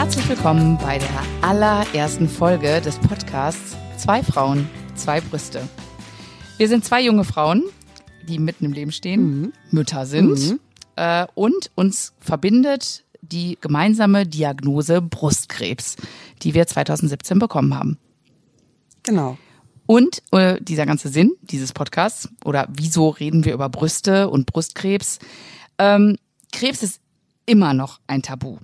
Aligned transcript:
Herzlich 0.00 0.30
willkommen 0.30 0.78
bei 0.78 0.96
der 0.96 1.22
allerersten 1.42 2.26
Folge 2.26 2.80
des 2.80 2.98
Podcasts 3.00 3.76
Zwei 3.98 4.22
Frauen, 4.22 4.66
zwei 4.94 5.20
Brüste. 5.20 5.68
Wir 6.56 6.68
sind 6.68 6.86
zwei 6.86 7.02
junge 7.02 7.22
Frauen, 7.22 7.64
die 8.26 8.38
mitten 8.38 8.64
im 8.64 8.72
Leben 8.72 8.92
stehen, 8.92 9.40
mhm. 9.40 9.52
Mütter 9.70 10.06
sind 10.06 10.52
mhm. 10.52 10.60
äh, 10.96 11.26
und 11.34 11.70
uns 11.74 12.14
verbindet 12.18 13.04
die 13.20 13.58
gemeinsame 13.60 14.26
Diagnose 14.26 15.02
Brustkrebs, 15.02 15.96
die 16.40 16.54
wir 16.54 16.66
2017 16.66 17.38
bekommen 17.38 17.74
haben. 17.74 17.98
Genau. 19.02 19.36
Und 19.84 20.22
äh, 20.32 20.58
dieser 20.62 20.86
ganze 20.86 21.10
Sinn 21.10 21.32
dieses 21.42 21.74
Podcasts 21.74 22.30
oder 22.42 22.68
wieso 22.70 23.10
reden 23.10 23.44
wir 23.44 23.52
über 23.52 23.68
Brüste 23.68 24.30
und 24.30 24.46
Brustkrebs? 24.46 25.18
Ähm, 25.76 26.16
Krebs 26.52 26.82
ist 26.82 27.02
immer 27.44 27.74
noch 27.74 28.00
ein 28.06 28.22
Tabu. 28.22 28.56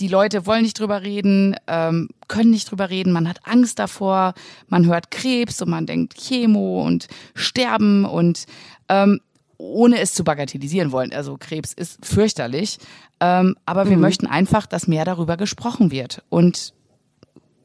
Die 0.00 0.08
Leute 0.08 0.46
wollen 0.46 0.62
nicht 0.62 0.78
drüber 0.78 1.02
reden, 1.02 1.56
ähm, 1.66 2.08
können 2.26 2.50
nicht 2.50 2.70
drüber 2.70 2.88
reden, 2.88 3.12
man 3.12 3.28
hat 3.28 3.46
Angst 3.46 3.78
davor, 3.78 4.32
man 4.68 4.86
hört 4.86 5.10
Krebs 5.10 5.60
und 5.60 5.68
man 5.68 5.84
denkt 5.84 6.14
Chemo 6.14 6.82
und 6.82 7.06
Sterben 7.34 8.06
und 8.06 8.46
ähm, 8.88 9.20
ohne 9.58 10.00
es 10.00 10.14
zu 10.14 10.24
bagatellisieren 10.24 10.90
wollen. 10.90 11.12
Also 11.12 11.36
Krebs 11.38 11.74
ist 11.74 12.04
fürchterlich, 12.04 12.78
ähm, 13.20 13.56
aber 13.66 13.90
wir 13.90 13.96
mhm. 13.96 14.02
möchten 14.02 14.26
einfach, 14.26 14.64
dass 14.64 14.88
mehr 14.88 15.04
darüber 15.04 15.36
gesprochen 15.36 15.90
wird. 15.90 16.24
Und 16.30 16.72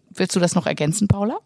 willst 0.10 0.36
du 0.36 0.42
das 0.42 0.56
noch 0.56 0.66
ergänzen, 0.66 1.08
Paula? 1.08 1.38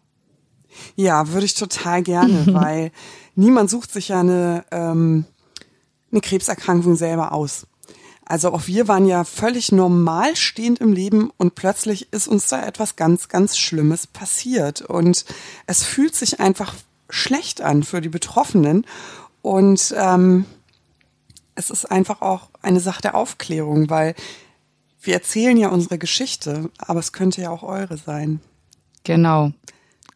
Ja, 0.96 1.28
würde 1.28 1.46
ich 1.46 1.54
total 1.54 2.02
gerne, 2.02 2.46
weil 2.52 2.90
niemand 3.36 3.70
sucht 3.70 3.92
sich 3.92 4.08
ja 4.08 4.20
eine, 4.20 4.64
ähm, 4.72 5.24
eine 6.10 6.20
Krebserkrankung 6.20 6.96
selber 6.96 7.32
aus. 7.32 7.68
Also 8.30 8.52
auch 8.52 8.68
wir 8.68 8.86
waren 8.86 9.06
ja 9.06 9.24
völlig 9.24 9.72
normal 9.72 10.36
stehend 10.36 10.78
im 10.78 10.92
Leben 10.92 11.32
und 11.36 11.56
plötzlich 11.56 12.12
ist 12.12 12.28
uns 12.28 12.46
da 12.46 12.64
etwas 12.64 12.94
ganz, 12.94 13.28
ganz 13.28 13.58
Schlimmes 13.58 14.06
passiert. 14.06 14.82
Und 14.82 15.24
es 15.66 15.82
fühlt 15.82 16.14
sich 16.14 16.38
einfach 16.38 16.76
schlecht 17.08 17.60
an 17.60 17.82
für 17.82 18.00
die 18.00 18.08
Betroffenen. 18.08 18.86
Und 19.42 19.92
ähm, 19.98 20.44
es 21.56 21.70
ist 21.70 21.86
einfach 21.86 22.22
auch 22.22 22.50
eine 22.62 22.78
Sache 22.78 23.02
der 23.02 23.16
Aufklärung, 23.16 23.90
weil 23.90 24.14
wir 25.02 25.14
erzählen 25.14 25.56
ja 25.56 25.70
unsere 25.70 25.98
Geschichte, 25.98 26.70
aber 26.78 27.00
es 27.00 27.12
könnte 27.12 27.42
ja 27.42 27.50
auch 27.50 27.64
eure 27.64 27.96
sein. 27.96 28.40
Genau. 29.02 29.50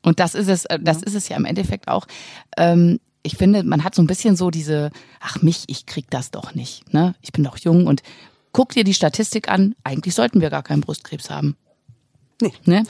Und 0.02 0.20
das 0.20 0.36
ist 0.36 0.48
es, 0.48 0.66
äh, 0.66 0.78
das 0.80 1.00
ja. 1.00 1.06
ist 1.08 1.14
es 1.16 1.28
ja 1.28 1.36
im 1.36 1.46
Endeffekt 1.46 1.88
auch. 1.88 2.06
Ähm, 2.56 3.00
ich 3.24 3.36
finde, 3.36 3.64
man 3.64 3.82
hat 3.82 3.94
so 3.94 4.02
ein 4.02 4.06
bisschen 4.06 4.36
so 4.36 4.50
diese, 4.50 4.90
ach 5.18 5.42
mich, 5.42 5.64
ich 5.66 5.86
krieg 5.86 6.06
das 6.10 6.30
doch 6.30 6.54
nicht. 6.54 6.92
Ne? 6.92 7.14
Ich 7.22 7.32
bin 7.32 7.42
doch 7.42 7.56
jung 7.56 7.86
und 7.86 8.02
guck 8.52 8.70
dir 8.70 8.84
die 8.84 8.94
Statistik 8.94 9.48
an, 9.48 9.74
eigentlich 9.82 10.14
sollten 10.14 10.40
wir 10.40 10.50
gar 10.50 10.62
keinen 10.62 10.82
Brustkrebs 10.82 11.30
haben. 11.30 11.56
Nee. 12.40 12.52
Ne? 12.64 12.84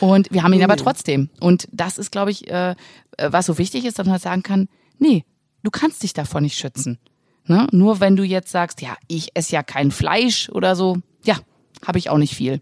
Und 0.00 0.30
wir 0.30 0.42
haben 0.42 0.52
ihn 0.52 0.58
nee. 0.58 0.64
aber 0.64 0.76
trotzdem. 0.76 1.30
Und 1.40 1.68
das 1.72 1.96
ist, 1.96 2.12
glaube 2.12 2.30
ich, 2.30 2.50
äh, 2.50 2.74
was 3.18 3.46
so 3.46 3.56
wichtig 3.56 3.86
ist, 3.86 3.98
dass 3.98 4.06
man 4.06 4.18
sagen 4.18 4.42
kann, 4.42 4.68
nee, 4.98 5.24
du 5.62 5.70
kannst 5.70 6.02
dich 6.02 6.12
davor 6.12 6.42
nicht 6.42 6.58
schützen. 6.58 6.98
Ne? 7.46 7.66
Nur 7.72 8.00
wenn 8.00 8.16
du 8.16 8.24
jetzt 8.24 8.50
sagst, 8.50 8.82
ja, 8.82 8.96
ich 9.08 9.30
esse 9.34 9.54
ja 9.54 9.62
kein 9.62 9.90
Fleisch 9.90 10.50
oder 10.50 10.76
so, 10.76 10.98
ja, 11.24 11.38
habe 11.86 11.98
ich 11.98 12.10
auch 12.10 12.18
nicht 12.18 12.34
viel. 12.34 12.60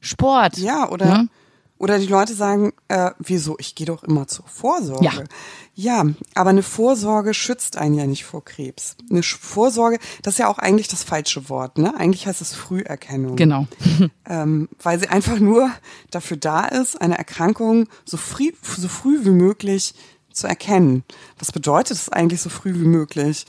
Sport. 0.00 0.58
Ja, 0.58 0.90
oder 0.90 1.06
ne? 1.06 1.28
Oder 1.76 1.98
die 1.98 2.06
Leute 2.06 2.34
sagen, 2.34 2.72
äh, 2.88 3.10
wieso, 3.18 3.56
ich 3.58 3.74
gehe 3.74 3.86
doch 3.86 4.04
immer 4.04 4.28
zur 4.28 4.46
Vorsorge. 4.46 5.04
Ja. 5.04 6.04
ja, 6.04 6.14
aber 6.34 6.50
eine 6.50 6.62
Vorsorge 6.62 7.34
schützt 7.34 7.76
einen 7.76 7.94
ja 7.94 8.06
nicht 8.06 8.24
vor 8.24 8.44
Krebs. 8.44 8.96
Eine 9.10 9.22
Vorsorge, 9.24 9.98
das 10.22 10.34
ist 10.34 10.38
ja 10.38 10.48
auch 10.48 10.58
eigentlich 10.58 10.86
das 10.86 11.02
falsche 11.02 11.48
Wort, 11.48 11.78
ne? 11.78 11.94
Eigentlich 11.96 12.26
heißt 12.26 12.40
es 12.40 12.54
Früherkennung. 12.54 13.34
Genau. 13.34 13.66
ähm, 14.26 14.68
weil 14.82 15.00
sie 15.00 15.08
einfach 15.08 15.40
nur 15.40 15.70
dafür 16.10 16.36
da 16.36 16.64
ist, 16.64 17.00
eine 17.00 17.18
Erkrankung 17.18 17.88
so 18.04 18.16
früh, 18.16 18.52
so 18.62 18.88
früh 18.88 19.24
wie 19.24 19.30
möglich 19.30 19.94
zu 20.32 20.46
erkennen. 20.46 21.02
Was 21.38 21.50
bedeutet 21.50 21.96
es 21.96 22.08
eigentlich 22.08 22.40
so 22.40 22.50
früh 22.50 22.74
wie 22.74 22.86
möglich? 22.86 23.46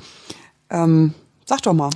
Ähm, 0.70 1.14
sag 1.46 1.62
doch 1.62 1.74
mal. 1.74 1.92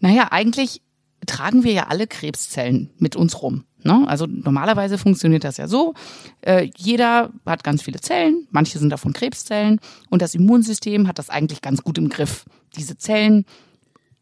Naja, 0.00 0.28
eigentlich 0.30 0.82
tragen 1.26 1.64
wir 1.64 1.72
ja 1.72 1.86
alle 1.88 2.06
Krebszellen 2.06 2.90
mit 2.98 3.16
uns 3.16 3.42
rum. 3.42 3.64
Ne? 3.82 4.04
Also 4.08 4.26
normalerweise 4.26 4.98
funktioniert 4.98 5.44
das 5.44 5.56
ja 5.56 5.68
so. 5.68 5.94
Äh, 6.40 6.70
jeder 6.76 7.30
hat 7.46 7.62
ganz 7.62 7.82
viele 7.82 8.00
Zellen, 8.00 8.46
manche 8.50 8.78
sind 8.78 8.90
davon 8.90 9.12
Krebszellen 9.12 9.80
und 10.10 10.22
das 10.22 10.34
Immunsystem 10.34 11.06
hat 11.06 11.18
das 11.18 11.30
eigentlich 11.30 11.62
ganz 11.62 11.82
gut 11.82 11.98
im 11.98 12.08
Griff, 12.08 12.44
diese 12.76 12.96
Zellen 12.98 13.44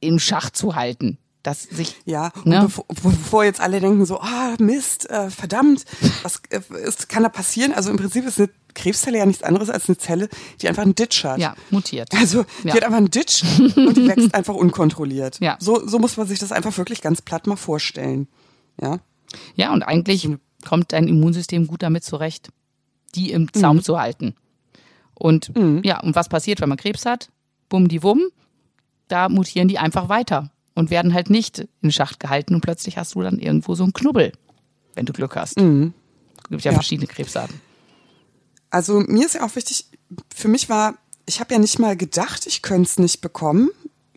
im 0.01 0.19
Schach 0.19 0.51
zu 0.51 0.75
halten. 0.75 1.19
Dass 1.43 1.63
sich, 1.63 1.95
ja, 2.05 2.33
ne? 2.45 2.63
bevor, 2.63 2.85
bevor, 2.89 3.45
jetzt 3.45 3.61
alle 3.61 3.79
denken 3.79 4.05
so, 4.05 4.19
ah, 4.21 4.57
Mist, 4.59 5.09
äh, 5.09 5.31
verdammt, 5.31 5.85
was 6.25 6.43
äh, 6.51 6.61
ist, 6.85 7.09
kann 7.09 7.23
da 7.23 7.29
passieren? 7.29 7.73
Also 7.73 7.89
im 7.91 7.97
Prinzip 7.97 8.27
ist 8.27 8.41
eine 8.41 8.51
Krebszelle 8.75 9.19
ja 9.19 9.27
nichts 9.27 9.45
anderes 9.45 9.71
als 9.71 9.89
eine 9.89 9.97
Zelle, 9.97 10.29
die 10.61 10.69
einfach 10.69 10.83
einen 10.83 10.97
Ditch 10.97 11.25
hat. 11.25 11.39
Ja, 11.39 11.55
mutiert. 11.71 12.13
Also 12.15 12.45
die 12.65 12.69
ja. 12.69 12.75
hat 12.75 12.83
einfach 12.83 12.99
einen 12.99 13.11
Ditch 13.11 13.45
und 13.77 13.97
die 13.97 14.09
wächst 14.09 14.35
einfach 14.35 14.55
unkontrolliert. 14.55 15.39
Ja. 15.41 15.57
So, 15.61 15.87
so 15.87 16.01
muss 16.01 16.17
man 16.17 16.27
sich 16.27 16.41
das 16.41 16.51
einfach 16.51 16.77
wirklich 16.79 17.01
ganz 17.01 17.23
platt 17.23 17.47
mal 17.47 17.57
vorstellen. 17.57 18.27
Ja. 18.83 18.99
Ja, 19.55 19.73
und 19.73 19.83
eigentlich 19.83 20.29
kommt 20.65 20.93
dein 20.93 21.09
Immunsystem 21.09 21.67
gut 21.67 21.83
damit 21.83 22.05
zurecht, 22.05 22.51
die 23.15 23.31
im 23.33 23.53
Zaum 23.53 23.77
mhm. 23.77 23.83
zu 23.83 23.99
halten. 23.99 24.35
Und 25.15 25.57
mhm. 25.57 25.81
ja, 25.85 26.01
und 26.01 26.15
was 26.15 26.29
passiert, 26.29 26.61
wenn 26.61 26.69
man 26.69 26.79
Krebs 26.79 27.07
hat? 27.07 27.31
Bumm 27.69 27.89
die 27.89 28.03
Wumm, 28.03 28.23
da 29.09 29.29
mutieren 29.29 29.69
die 29.69 29.79
einfach 29.79 30.09
weiter 30.09 30.51
und 30.75 30.91
werden 30.91 31.15
halt 31.15 31.31
nicht 31.31 31.67
in 31.81 31.91
Schacht 31.91 32.21
gehalten 32.21 32.55
und 32.55 32.61
plötzlich 32.61 32.99
hast 32.99 33.15
du 33.15 33.23
dann 33.23 33.39
irgendwo 33.39 33.75
so 33.75 33.85
einen 33.85 33.93
Knubbel, 33.93 34.33
wenn 34.95 35.07
du 35.07 35.13
Glück 35.13 35.37
hast. 35.37 35.59
Mhm. 35.59 35.95
Es 36.37 36.51
gibt 36.51 36.65
ja, 36.65 36.71
ja 36.71 36.77
verschiedene 36.77 37.07
Krebsarten. 37.07 37.61
Also 38.71 39.01
mir 39.01 39.27
ist 39.27 39.35
ja 39.35 39.45
auch 39.45 39.57
wichtig, 39.57 39.87
für 40.35 40.49
mich 40.49 40.69
war, 40.69 40.99
ich 41.25 41.41
habe 41.41 41.55
ja 41.55 41.61
nicht 41.61 41.79
mal 41.79 41.97
gedacht, 41.97 42.47
ich 42.47 42.63
könnte 42.63 42.89
es 42.89 42.99
nicht 42.99 43.21
bekommen. 43.21 43.71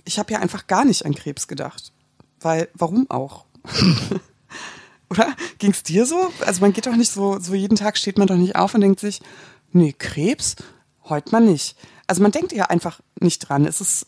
Ich 0.06 0.20
habe 0.20 0.34
ja 0.34 0.40
einfach 0.40 0.68
gar 0.68 0.86
nicht 0.86 1.06
an 1.06 1.16
Krebs 1.16 1.48
gedacht. 1.48 1.94
Weil, 2.40 2.70
warum 2.74 3.10
auch? 3.10 3.46
Oder? 5.10 5.36
Ging 5.58 5.72
es 5.72 5.84
dir 5.84 6.06
so? 6.06 6.32
Also 6.46 6.62
man 6.62 6.74
geht 6.74 6.86
doch 6.86 6.96
nicht 6.96 7.12
so, 7.12 7.40
so 7.40 7.56
jeden 7.56 7.76
Tag 7.76 7.98
steht 7.98 8.18
man 8.18 8.28
doch 8.28 8.36
nicht 8.36 8.56
auf 8.56 8.76
und 8.76 8.82
denkt 8.82 9.00
sich, 9.00 9.22
nee, 9.72 9.94
Krebs? 9.98 10.56
Heute 11.06 11.32
mal 11.32 11.42
nicht. 11.42 11.76
Also 12.08 12.22
man 12.22 12.32
denkt 12.32 12.52
ja 12.52 12.66
einfach 12.66 13.00
nicht 13.20 13.40
dran. 13.40 13.66
Es 13.66 13.82
ist 13.82 14.06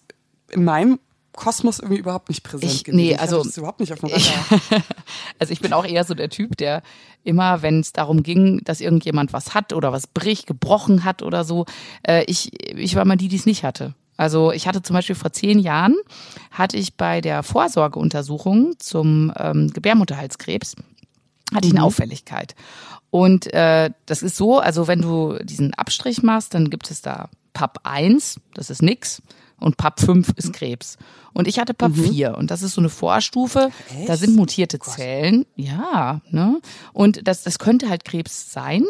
in 0.50 0.64
meinem 0.64 1.00
Kosmos 1.34 1.80
irgendwie 1.80 2.00
überhaupt 2.00 2.30
nicht 2.30 2.44
präsent 2.44 2.72
ich, 2.72 2.84
gewesen. 2.84 2.98
Nee, 2.98 3.16
also 3.16 3.44
ich 3.46 3.58
überhaupt 3.58 3.80
nicht 3.80 3.94
auf 3.94 4.00
dem 4.00 4.10
also 5.40 5.54
ich 5.54 5.60
bin 5.60 5.74
auch 5.74 5.86
eher 5.86 6.04
so 6.04 6.14
der 6.14 6.30
Typ, 6.30 6.58
der 6.58 6.84
immer, 7.24 7.62
wenn 7.62 7.80
es 7.80 7.94
darum 7.94 8.22
ging, 8.24 8.62
dass 8.64 8.82
irgendjemand 8.82 9.34
was 9.34 9.54
hat 9.54 9.74
oder 9.74 9.92
was 9.92 10.08
bricht, 10.08 10.46
gebrochen 10.46 11.04
hat 11.04 11.22
oder 11.22 11.44
so, 11.44 11.66
äh, 12.04 12.24
ich, 12.26 12.52
ich 12.78 12.96
war 12.96 13.06
mal 13.06 13.16
die, 13.16 13.28
die 13.28 13.38
es 13.38 13.46
nicht 13.46 13.64
hatte. 13.64 13.96
Also 14.18 14.52
ich 14.52 14.68
hatte 14.68 14.82
zum 14.84 14.94
Beispiel 14.94 15.16
vor 15.16 15.32
zehn 15.32 15.58
Jahren, 15.58 15.96
hatte 16.52 16.78
ich 16.78 16.96
bei 16.96 17.22
der 17.22 17.44
Vorsorgeuntersuchung 17.44 18.76
zum 18.78 19.34
ähm, 19.38 19.72
Gebärmutterhalskrebs, 19.72 20.76
hatte 21.54 21.68
ich 21.68 21.74
eine 21.74 21.82
mhm. 21.82 21.88
Auffälligkeit. 21.88 22.56
Und 23.10 23.54
äh, 23.54 23.92
das 24.06 24.24
ist 24.24 24.38
so, 24.38 24.60
also 24.60 24.88
wenn 24.88 25.02
du 25.02 25.38
diesen 25.44 25.74
Abstrich 25.74 26.24
machst, 26.24 26.54
dann 26.54 26.70
gibt 26.70 26.90
es 26.90 27.02
da 27.02 27.30
PAP 27.54 27.80
1, 27.84 28.40
das 28.54 28.70
ist 28.70 28.82
nix, 28.82 29.22
und 29.60 29.78
PAP 29.78 30.00
5 30.00 30.30
ist 30.38 30.54
Krebs. 30.54 30.98
Und 31.34 31.48
ich 31.48 31.60
hatte 31.60 31.74
PAP 31.74 31.96
mhm. 31.96 32.04
4 32.06 32.38
und 32.38 32.52
das 32.52 32.64
ist 32.64 32.74
so 32.74 32.82
eine 32.82 32.90
Vorstufe, 32.90 33.70
Echt? 33.98 34.10
da 34.10 34.18
sind 34.18 34.36
mutierte 34.36 34.80
oh 34.82 34.90
Zellen, 34.90 35.46
ja, 35.56 36.22
ne? 36.30 36.62
Und 36.94 37.28
das, 37.28 37.44
das 37.44 37.60
könnte 37.60 37.90
halt 37.90 38.04
Krebs 38.06 38.52
sein 38.52 38.86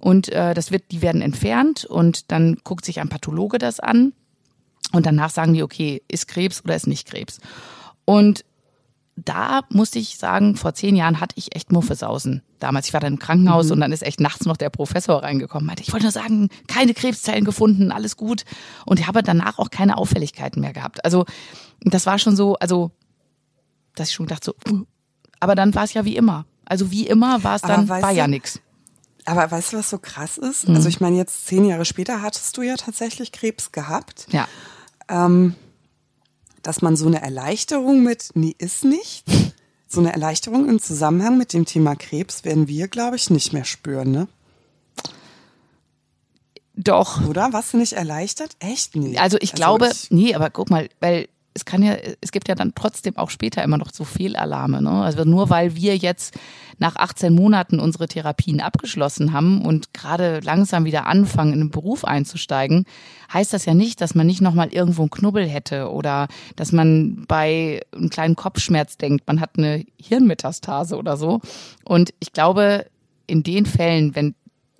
und 0.00 0.28
äh, 0.30 0.54
das 0.54 0.70
wird, 0.70 0.90
die 0.90 1.02
werden 1.02 1.22
entfernt 1.22 1.84
und 1.84 2.32
dann 2.32 2.56
guckt 2.64 2.84
sich 2.84 3.00
ein 3.00 3.08
Pathologe 3.08 3.58
das 3.58 3.78
an 3.78 4.12
und 4.92 5.06
danach 5.06 5.30
sagen 5.30 5.54
die, 5.54 5.62
okay, 5.62 6.02
ist 6.08 6.28
Krebs 6.28 6.64
oder 6.64 6.76
ist 6.76 6.86
nicht 6.86 7.08
Krebs. 7.08 7.38
Und 8.04 8.44
da 9.16 9.62
musste 9.70 9.98
ich 9.98 10.18
sagen, 10.18 10.56
vor 10.56 10.74
zehn 10.74 10.94
Jahren 10.94 11.20
hatte 11.20 11.34
ich 11.38 11.56
echt 11.56 11.72
Muffesausen. 11.72 12.42
Damals, 12.58 12.86
ich 12.86 12.92
war 12.92 13.00
dann 13.00 13.14
im 13.14 13.18
Krankenhaus 13.18 13.66
mhm. 13.66 13.72
und 13.72 13.80
dann 13.80 13.92
ist 13.92 14.02
echt 14.02 14.20
nachts 14.20 14.44
noch 14.44 14.58
der 14.58 14.70
Professor 14.70 15.22
reingekommen. 15.22 15.66
Meinte, 15.66 15.82
ich 15.82 15.92
wollte 15.92 16.04
nur 16.04 16.12
sagen, 16.12 16.50
keine 16.66 16.92
Krebszellen 16.92 17.44
gefunden, 17.44 17.92
alles 17.92 18.16
gut. 18.16 18.44
Und 18.84 19.00
ich 19.00 19.06
habe 19.06 19.22
danach 19.22 19.58
auch 19.58 19.70
keine 19.70 19.96
Auffälligkeiten 19.96 20.60
mehr 20.60 20.74
gehabt. 20.74 21.04
Also 21.04 21.24
das 21.80 22.04
war 22.06 22.18
schon 22.18 22.36
so, 22.36 22.56
also 22.56 22.90
dass 23.94 24.10
ich 24.10 24.14
schon 24.14 24.26
gedacht 24.26 24.44
so, 24.44 24.54
aber 25.40 25.54
dann 25.54 25.74
war 25.74 25.84
es 25.84 25.94
ja 25.94 26.04
wie 26.04 26.16
immer. 26.16 26.44
Also 26.66 26.90
wie 26.90 27.06
immer 27.06 27.42
war 27.42 27.56
es 27.56 27.62
dann, 27.62 27.88
war 27.88 28.10
ja 28.10 28.28
nix. 28.28 28.60
Aber 29.24 29.50
weißt 29.50 29.72
du, 29.72 29.78
was 29.78 29.90
so 29.90 29.98
krass 29.98 30.36
ist? 30.38 30.68
Mhm. 30.68 30.76
Also 30.76 30.88
ich 30.88 31.00
meine, 31.00 31.16
jetzt 31.16 31.46
zehn 31.46 31.64
Jahre 31.64 31.84
später 31.84 32.20
hattest 32.22 32.56
du 32.56 32.62
ja 32.62 32.76
tatsächlich 32.76 33.32
Krebs 33.32 33.72
gehabt. 33.72 34.26
Ja. 34.30 34.46
Ähm, 35.08 35.54
dass 36.66 36.82
man 36.82 36.96
so 36.96 37.06
eine 37.06 37.22
Erleichterung 37.22 38.02
mit, 38.02 38.30
nee, 38.34 38.56
ist 38.58 38.84
nicht, 38.84 39.24
so 39.86 40.00
eine 40.00 40.12
Erleichterung 40.12 40.68
im 40.68 40.82
Zusammenhang 40.82 41.38
mit 41.38 41.52
dem 41.52 41.64
Thema 41.64 41.94
Krebs 41.94 42.44
werden 42.44 42.66
wir, 42.66 42.88
glaube 42.88 43.14
ich, 43.14 43.30
nicht 43.30 43.52
mehr 43.52 43.64
spüren, 43.64 44.10
ne? 44.10 44.28
Doch. 46.74 47.24
Oder? 47.26 47.52
Warst 47.52 47.72
du 47.72 47.76
nicht 47.78 47.92
erleichtert? 47.92 48.56
Echt 48.58 48.96
nicht. 48.96 49.20
Also 49.20 49.38
ich 49.40 49.52
also 49.52 49.62
glaube, 49.62 49.90
ich 49.92 50.10
nee, 50.10 50.34
aber 50.34 50.50
guck 50.50 50.68
mal, 50.68 50.88
weil 50.98 51.28
es 51.56 51.64
kann 51.64 51.82
ja, 51.82 51.96
es 52.20 52.32
gibt 52.32 52.48
ja 52.48 52.54
dann 52.54 52.74
trotzdem 52.74 53.16
auch 53.16 53.30
später 53.30 53.64
immer 53.64 53.78
noch 53.78 53.90
so 53.90 54.04
Fehlalarme. 54.04 54.82
Ne? 54.82 54.90
Also 54.90 55.24
nur 55.24 55.48
weil 55.48 55.74
wir 55.74 55.96
jetzt 55.96 56.38
nach 56.78 56.96
18 56.96 57.34
Monaten 57.34 57.80
unsere 57.80 58.06
Therapien 58.06 58.60
abgeschlossen 58.60 59.32
haben 59.32 59.62
und 59.62 59.94
gerade 59.94 60.40
langsam 60.40 60.84
wieder 60.84 61.06
anfangen, 61.06 61.54
in 61.54 61.60
den 61.60 61.70
Beruf 61.70 62.04
einzusteigen, 62.04 62.84
heißt 63.32 63.54
das 63.54 63.64
ja 63.64 63.72
nicht, 63.72 64.02
dass 64.02 64.14
man 64.14 64.26
nicht 64.26 64.42
nochmal 64.42 64.68
irgendwo 64.68 65.02
einen 65.02 65.10
Knubbel 65.10 65.48
hätte 65.48 65.90
oder 65.90 66.28
dass 66.56 66.72
man 66.72 67.24
bei 67.26 67.80
einem 67.92 68.10
kleinen 68.10 68.36
Kopfschmerz 68.36 68.98
denkt, 68.98 69.26
man 69.26 69.40
hat 69.40 69.52
eine 69.56 69.84
Hirnmetastase 70.00 70.96
oder 70.96 71.16
so. 71.16 71.40
Und 71.84 72.12
ich 72.20 72.32
glaube, 72.32 72.84
in 73.26 73.42
den 73.42 73.64
Fällen, 73.64 74.14
wenn 74.14 74.34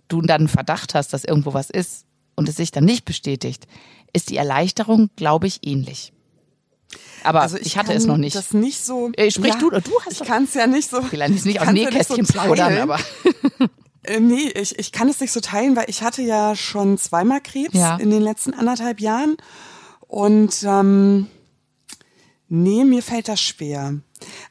du 0.08 0.20
dann 0.20 0.42
einen 0.42 0.48
Verdacht 0.48 0.94
hast, 0.94 1.14
dass 1.14 1.24
irgendwo 1.24 1.54
was 1.54 1.70
ist 1.70 2.04
und 2.36 2.50
es 2.50 2.56
sich 2.56 2.70
dann 2.70 2.84
nicht 2.84 3.06
bestätigt, 3.06 3.66
ist 4.12 4.28
die 4.28 4.36
Erleichterung, 4.36 5.08
glaube 5.16 5.46
ich, 5.46 5.66
ähnlich. 5.66 6.12
Aber 7.24 7.42
also 7.42 7.56
ich, 7.56 7.66
ich 7.66 7.78
hatte 7.78 7.92
es 7.92 8.06
noch 8.06 8.16
nicht. 8.16 8.36
Das 8.36 8.52
nicht 8.52 8.84
so. 8.84 9.10
Äh, 9.16 9.30
sprich 9.30 9.54
ja, 9.54 9.58
du, 9.58 9.70
du 9.70 10.00
hast. 10.04 10.20
Ich 10.20 10.26
kann 10.26 10.44
es 10.44 10.54
ja 10.54 10.66
nicht 10.66 10.88
so. 10.88 11.02
Vielleicht 11.02 11.44
nicht 11.44 11.60
aus 11.60 11.72
Nähkästchen 11.72 12.18
ja 12.18 12.24
so 12.24 12.32
plaudern, 12.32 12.78
aber. 12.78 12.98
Äh, 14.08 14.20
nee, 14.20 14.52
ich, 14.54 14.78
ich 14.78 14.92
kann 14.92 15.08
es 15.08 15.18
nicht 15.18 15.32
so 15.32 15.40
teilen, 15.40 15.74
weil 15.74 15.86
ich 15.88 16.02
hatte 16.02 16.22
ja 16.22 16.54
schon 16.54 16.96
zweimal 16.96 17.40
Krebs 17.40 17.74
ja. 17.74 17.96
in 17.96 18.10
den 18.10 18.22
letzten 18.22 18.54
anderthalb 18.54 19.00
Jahren. 19.00 19.36
Und 20.06 20.62
ähm, 20.62 21.26
nee, 22.48 22.84
mir 22.84 23.02
fällt 23.02 23.28
das 23.28 23.40
schwer. 23.40 23.94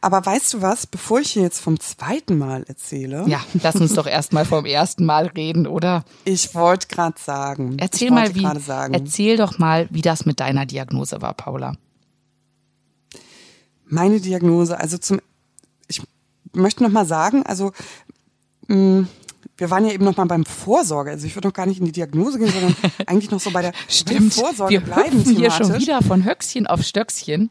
Aber 0.01 0.25
weißt 0.25 0.53
du 0.53 0.61
was, 0.61 0.85
bevor 0.85 1.21
ich 1.21 1.31
hier 1.31 1.43
jetzt 1.43 1.59
vom 1.59 1.79
zweiten 1.79 2.37
Mal 2.37 2.65
erzähle. 2.67 3.23
Ja, 3.27 3.39
lass 3.63 3.75
uns 3.75 3.93
doch 3.93 4.07
erstmal 4.07 4.45
vom 4.45 4.65
ersten 4.65 5.05
Mal 5.05 5.27
reden, 5.27 5.67
oder? 5.67 6.03
Ich 6.23 6.53
wollte 6.53 6.87
gerade 6.87 7.19
sagen. 7.19 7.77
Erzähl 7.79 8.11
mal, 8.11 8.35
wie, 8.35 8.59
sagen. 8.59 8.93
erzähl 8.93 9.37
doch 9.37 9.57
mal, 9.57 9.87
wie 9.89 10.01
das 10.01 10.25
mit 10.25 10.39
deiner 10.39 10.65
Diagnose 10.65 11.21
war, 11.21 11.33
Paula. 11.33 11.77
Meine 13.87 14.19
Diagnose, 14.19 14.79
also 14.79 14.97
zum, 14.97 15.19
ich 15.87 16.01
möchte 16.53 16.83
noch 16.83 16.91
mal 16.91 17.05
sagen, 17.05 17.43
also 17.43 17.71
mh, 18.67 18.75
mm, 18.75 19.07
wir 19.57 19.69
waren 19.69 19.85
ja 19.85 19.93
eben 19.93 20.03
noch 20.03 20.17
mal 20.17 20.25
beim 20.25 20.45
Vorsorge. 20.45 21.11
Also 21.11 21.25
ich 21.27 21.35
würde 21.35 21.47
noch 21.47 21.53
gar 21.53 21.65
nicht 21.65 21.79
in 21.79 21.85
die 21.85 21.91
Diagnose 21.91 22.39
gehen, 22.39 22.51
sondern 22.51 22.75
eigentlich 23.07 23.31
noch 23.31 23.39
so 23.39 23.51
bei 23.51 23.61
der, 23.61 23.73
Stimmt. 23.87 24.33
Vorsorge 24.33 24.73
wir 24.73 24.81
bleiben 24.81 25.23
thematisch. 25.23 25.37
hier 25.37 25.51
schon 25.51 25.79
wieder 25.79 26.01
von 26.01 26.25
Höchstchen 26.25 26.67
auf 26.67 26.81
Stöckchen. 26.81 27.49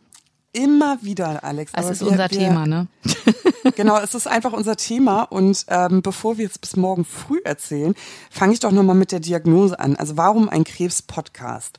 Immer 0.52 0.98
wieder, 1.02 1.42
Alex. 1.42 1.72
Das 1.72 1.90
ist 1.90 2.00
wir, 2.00 2.08
unser 2.08 2.30
wir, 2.30 2.38
Thema, 2.38 2.66
ne? 2.66 2.86
genau, 3.76 3.98
es 3.98 4.14
ist 4.14 4.26
einfach 4.26 4.52
unser 4.52 4.76
Thema. 4.76 5.22
Und 5.22 5.64
ähm, 5.68 6.02
bevor 6.02 6.36
wir 6.36 6.44
jetzt 6.44 6.60
bis 6.60 6.76
morgen 6.76 7.04
früh 7.04 7.40
erzählen, 7.44 7.94
fange 8.30 8.52
ich 8.52 8.60
doch 8.60 8.70
nochmal 8.70 8.94
mit 8.94 9.10
der 9.10 9.20
Diagnose 9.20 9.78
an. 9.78 9.96
Also 9.96 10.16
warum 10.16 10.48
ein 10.48 10.64
Krebs-Podcast? 10.64 11.78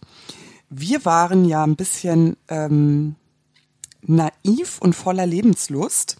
Wir 0.70 1.06
waren 1.06 1.46
ja 1.46 1.64
ein 1.64 1.76
bisschen 1.76 2.38
ähm, 2.48 3.16
naiv 4.08 4.80
und 4.80 4.94
voller 4.94 5.26
Lebenslust, 5.26 6.18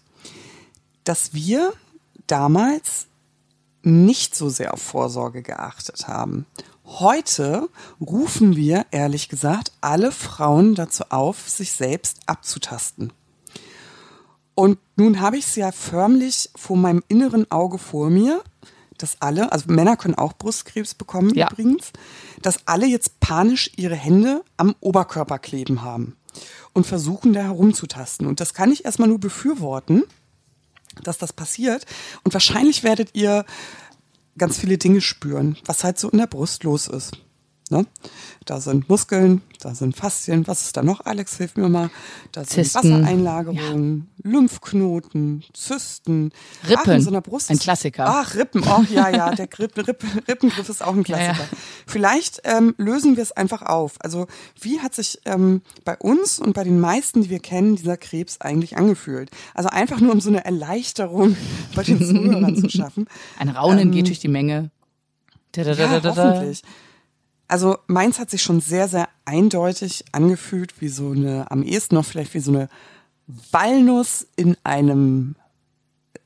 dass 1.04 1.34
wir 1.34 1.74
damals 2.28 3.08
nicht 3.84 4.36
so 4.36 4.50
sehr 4.50 4.74
auf 4.74 4.82
Vorsorge 4.82 5.44
geachtet 5.44 6.08
haben. 6.08 6.46
Heute 6.86 7.70
rufen 8.02 8.56
wir, 8.56 8.86
ehrlich 8.92 9.30
gesagt, 9.30 9.72
alle 9.82 10.12
Frauen 10.12 10.76
dazu 10.76 11.06
auf, 11.10 11.50
sich 11.50 11.72
selbst 11.72 12.20
abzutasten. 12.26 13.12
Und 14.56 14.80
nun 14.96 15.20
habe 15.20 15.38
ich 15.38 15.46
es 15.46 15.56
ja 15.56 15.72
förmlich 15.72 16.50
vor 16.56 16.78
meinem 16.78 17.04
inneren 17.08 17.50
Auge 17.52 17.78
vor 17.78 18.10
mir, 18.10 18.42
dass 18.98 19.22
alle, 19.22 19.52
also 19.52 19.72
Männer 19.72 19.98
können 19.98 20.16
auch 20.16 20.34
Brustkrebs 20.34 20.94
bekommen 20.94 21.34
ja. 21.36 21.50
übrigens, 21.52 21.92
dass 22.42 22.66
alle 22.66 22.86
jetzt 22.86 23.20
panisch 23.20 23.72
ihre 23.76 23.96
Hände 23.96 24.44
am 24.56 24.76
Oberkörper 24.80 25.40
kleben 25.40 25.82
haben 25.82 26.16
und 26.76 26.86
versuchen 26.86 27.34
da 27.34 27.42
herumzutasten. 27.42 28.28
Und 28.28 28.40
das 28.40 28.54
kann 28.54 28.72
ich 28.72 28.86
erstmal 28.86 29.08
nur 29.08 29.20
befürworten, 29.20 30.04
dass 31.04 31.18
das 31.18 31.34
passiert. 31.34 31.86
Und 32.24 32.34
wahrscheinlich 32.34 32.84
werdet 32.84 33.16
ihr 33.16 33.46
ganz 34.38 34.60
viele 34.60 34.78
Dinge 34.78 35.02
spüren, 35.02 35.58
was 35.66 35.84
halt 35.84 35.98
so 35.98 36.10
in 36.10 36.20
der 36.20 36.28
Brust 36.28 36.64
los 36.64 36.88
ist. 36.88 37.14
Ne? 37.72 37.88
Da 38.46 38.62
sind 38.62 38.88
Muskeln, 38.90 39.42
da 39.60 39.74
sind 39.74 39.96
Faszien, 39.96 40.46
was 40.46 40.62
ist 40.62 40.78
da 40.78 40.84
noch, 40.84 41.04
Alex, 41.04 41.38
hilf 41.38 41.56
mir 41.56 41.68
mal. 41.68 41.90
Da 42.32 42.42
sind 42.42 42.64
Zysten. 42.64 42.92
Wassereinlagerungen, 42.92 44.08
ja. 44.24 44.32
Lymphknoten, 44.32 45.44
Zysten, 45.52 46.32
Rippen, 46.70 47.02
so 47.02 47.10
einer 47.10 47.22
Brust. 47.22 47.50
ein 47.50 47.58
Klassiker. 47.58 48.06
Ach, 48.08 48.36
Rippen, 48.36 48.62
oh 48.64 48.84
ja, 48.94 49.10
ja, 49.10 49.32
der 49.34 49.48
Rippen, 49.60 49.84
Rippen, 49.84 50.10
Rippengriff 50.28 50.70
ist 50.70 50.84
auch 50.84 50.94
ein 50.94 51.04
Klassiker. 51.04 51.34
Ja, 51.34 51.40
ja. 51.40 51.58
Vielleicht 51.88 52.42
ähm, 52.44 52.76
lösen 52.78 53.16
wir 53.16 53.24
es 53.24 53.32
einfach 53.32 53.64
auf. 53.64 53.96
Also 54.00 54.28
wie 54.62 54.80
hat 54.82 54.94
sich 54.94 55.20
ähm, 55.26 55.62
bei 55.86 55.98
uns 55.98 56.38
und 56.38 56.54
bei 56.54 56.64
den 56.64 56.80
meisten, 56.80 57.24
die 57.24 57.32
wir 57.32 57.40
kennen, 57.40 57.78
dieser 57.78 57.98
Krebs 57.98 58.42
eigentlich 58.42 58.78
angefühlt? 58.78 59.32
Also 59.56 59.70
einfach 59.70 60.00
nur, 60.00 60.12
um 60.12 60.22
so 60.22 60.30
eine 60.30 60.46
Erleichterung 60.46 61.36
bei 61.76 61.82
den 61.82 62.00
Zuhörern 62.00 62.56
zu 62.56 62.70
schaffen. 62.70 63.08
Ein 63.40 63.50
Raunen 63.50 63.88
ähm, 63.88 63.92
geht 63.92 64.06
durch 64.06 64.20
die 64.20 64.28
Menge. 64.28 64.70
Da, 65.54 65.64
da, 65.64 65.74
da, 65.74 65.98
ja, 65.98 66.04
hoffentlich. 66.04 66.62
Also 67.48 67.78
meins 67.88 68.20
hat 68.20 68.30
sich 68.30 68.42
schon 68.42 68.60
sehr, 68.60 68.88
sehr 68.88 69.08
eindeutig 69.26 70.04
angefühlt, 70.12 70.82
wie 70.82 70.88
so 70.88 71.12
eine, 71.12 71.50
am 71.52 71.64
ehesten 71.64 71.96
noch 71.96 72.06
vielleicht 72.06 72.34
wie 72.34 72.40
so 72.40 72.52
eine 72.52 72.70
Walnuss 73.52 74.28
in 74.36 74.58
einem 74.64 75.36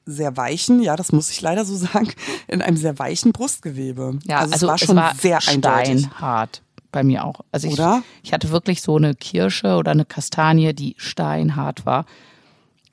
sehr 0.05 0.35
weichen, 0.37 0.81
ja, 0.81 0.95
das 0.95 1.11
muss 1.11 1.29
ich 1.29 1.41
leider 1.41 1.65
so 1.65 1.75
sagen, 1.75 2.11
in 2.47 2.61
einem 2.61 2.77
sehr 2.77 2.97
weichen 2.99 3.31
Brustgewebe. 3.31 4.19
Ja, 4.25 4.39
also, 4.39 4.53
also 4.53 4.65
es 4.65 4.69
war 4.69 4.77
schon 4.77 4.97
es 4.97 5.03
war 5.03 5.15
sehr 5.15 5.39
eindeutig. 5.47 5.99
steinhart 6.05 6.61
bei 6.91 7.03
mir 7.03 7.23
auch. 7.25 7.41
Also 7.51 7.67
ich, 7.67 7.73
oder? 7.73 8.01
ich 8.23 8.33
hatte 8.33 8.49
wirklich 8.49 8.81
so 8.81 8.97
eine 8.97 9.13
Kirsche 9.13 9.75
oder 9.75 9.91
eine 9.91 10.05
Kastanie, 10.05 10.73
die 10.73 10.95
steinhart 10.97 11.85
war. 11.85 12.05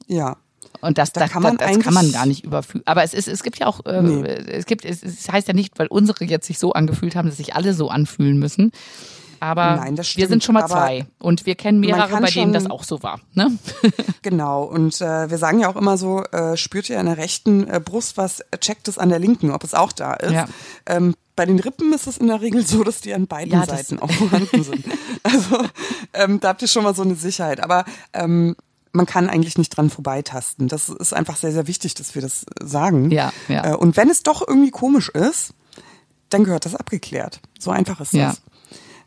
Ja. 0.06 0.36
Und 0.86 0.98
das, 0.98 1.12
da 1.12 1.22
das, 1.22 1.30
kann, 1.30 1.42
man 1.42 1.56
das, 1.56 1.72
das 1.72 1.84
kann 1.84 1.94
man 1.94 2.12
gar 2.12 2.26
nicht 2.26 2.44
überfühlen. 2.44 2.82
Aber 2.86 3.02
es 3.02 3.14
ist, 3.14 3.28
es 3.28 3.42
gibt 3.42 3.58
ja 3.58 3.66
auch, 3.66 3.84
äh, 3.86 4.02
nee. 4.02 4.26
es 4.28 4.66
gibt, 4.66 4.84
es, 4.84 5.02
es 5.02 5.30
heißt 5.30 5.48
ja 5.48 5.54
nicht, 5.54 5.78
weil 5.78 5.88
unsere 5.88 6.24
jetzt 6.24 6.46
sich 6.46 6.58
so 6.58 6.72
angefühlt 6.72 7.16
haben, 7.16 7.28
dass 7.28 7.38
sich 7.38 7.54
alle 7.54 7.74
so 7.74 7.88
anfühlen 7.88 8.38
müssen. 8.38 8.72
Aber 9.40 9.76
Nein, 9.76 10.02
stimmt, 10.02 10.16
wir 10.16 10.28
sind 10.28 10.44
schon 10.44 10.54
mal 10.54 10.66
zwei 10.66 11.06
und 11.18 11.46
wir 11.46 11.56
kennen 11.56 11.80
mehrere, 11.80 12.20
bei 12.20 12.30
denen 12.30 12.52
das 12.52 12.70
auch 12.70 12.84
so 12.84 13.02
war. 13.02 13.20
Ne? 13.34 13.52
genau. 14.22 14.62
Und 14.64 15.00
äh, 15.00 15.30
wir 15.30 15.38
sagen 15.38 15.60
ja 15.60 15.68
auch 15.68 15.76
immer 15.76 15.98
so, 15.98 16.22
äh, 16.24 16.56
spürt 16.56 16.88
ihr 16.88 16.98
an 16.98 17.06
der 17.06 17.18
rechten 17.18 17.68
äh, 17.68 17.80
Brust 17.84 18.16
was, 18.16 18.42
checkt 18.60 18.88
es 18.88 18.98
an 18.98 19.08
der 19.08 19.18
linken, 19.18 19.50
ob 19.50 19.64
es 19.64 19.74
auch 19.74 19.92
da 19.92 20.14
ist. 20.14 20.32
Ja. 20.32 20.46
Ähm, 20.86 21.14
bei 21.34 21.44
den 21.44 21.58
Rippen 21.58 21.92
ist 21.92 22.06
es 22.06 22.16
in 22.16 22.28
der 22.28 22.40
Regel 22.40 22.66
so, 22.66 22.82
dass 22.82 23.02
die 23.02 23.12
an 23.12 23.26
beiden 23.26 23.52
ja, 23.52 23.66
Seiten 23.66 23.98
auch 23.98 24.10
vorhanden 24.10 24.62
sind. 24.62 24.84
Also 25.22 25.58
ähm, 26.14 26.38
da 26.38 26.48
habt 26.48 26.62
ihr 26.62 26.68
schon 26.68 26.84
mal 26.84 26.94
so 26.94 27.02
eine 27.02 27.16
Sicherheit. 27.16 27.60
Aber 27.60 27.84
ähm, 28.12 28.54
man 28.96 29.06
kann 29.06 29.28
eigentlich 29.28 29.58
nicht 29.58 29.70
dran 29.70 29.90
vorbeitasten. 29.90 30.68
Das 30.68 30.88
ist 30.88 31.12
einfach 31.12 31.36
sehr, 31.36 31.52
sehr 31.52 31.66
wichtig, 31.66 31.94
dass 31.94 32.14
wir 32.14 32.22
das 32.22 32.46
sagen. 32.62 33.10
Ja, 33.10 33.32
ja. 33.48 33.72
Äh, 33.72 33.76
und 33.76 33.96
wenn 33.96 34.10
es 34.10 34.22
doch 34.22 34.46
irgendwie 34.46 34.70
komisch 34.70 35.08
ist, 35.08 35.54
dann 36.30 36.44
gehört 36.44 36.64
das 36.64 36.74
abgeklärt. 36.74 37.40
So 37.58 37.70
einfach 37.70 38.00
ist 38.00 38.14
das. 38.14 38.20
Ja. 38.20 38.34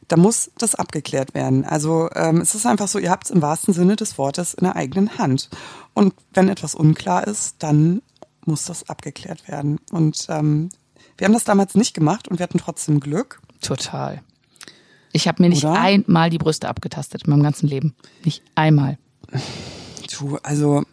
Da 0.07 0.17
muss 0.17 0.51
das 0.57 0.73
abgeklärt 0.73 1.33
werden. 1.35 1.65
Also 1.65 2.09
ähm, 2.15 2.41
es 2.41 2.55
ist 2.55 2.65
einfach 2.65 2.87
so, 2.87 2.97
ihr 2.97 3.11
habt 3.11 3.25
es 3.25 3.31
im 3.31 3.41
wahrsten 3.41 3.73
Sinne 3.73 3.95
des 3.95 4.17
Wortes 4.17 4.55
in 4.55 4.63
der 4.63 4.75
eigenen 4.75 5.17
Hand. 5.17 5.49
Und 5.93 6.13
wenn 6.33 6.49
etwas 6.49 6.73
unklar 6.73 7.27
ist, 7.27 7.57
dann 7.59 8.01
muss 8.45 8.65
das 8.65 8.89
abgeklärt 8.89 9.47
werden. 9.47 9.79
Und 9.91 10.25
ähm, 10.29 10.69
wir 11.17 11.25
haben 11.25 11.33
das 11.33 11.43
damals 11.43 11.75
nicht 11.75 11.93
gemacht 11.93 12.27
und 12.27 12.39
wir 12.39 12.43
hatten 12.43 12.57
trotzdem 12.57 12.99
Glück. 12.99 13.41
Total. 13.61 14.21
Ich 15.11 15.27
habe 15.27 15.43
mir 15.43 15.49
nicht 15.49 15.63
Oder? 15.63 15.79
einmal 15.79 16.29
die 16.29 16.37
Brüste 16.37 16.67
abgetastet 16.67 17.23
in 17.25 17.31
meinem 17.31 17.43
ganzen 17.43 17.67
Leben. 17.67 17.95
Nicht 18.23 18.41
einmal. 18.55 18.97
Du, 20.11 20.37
also 20.43 20.83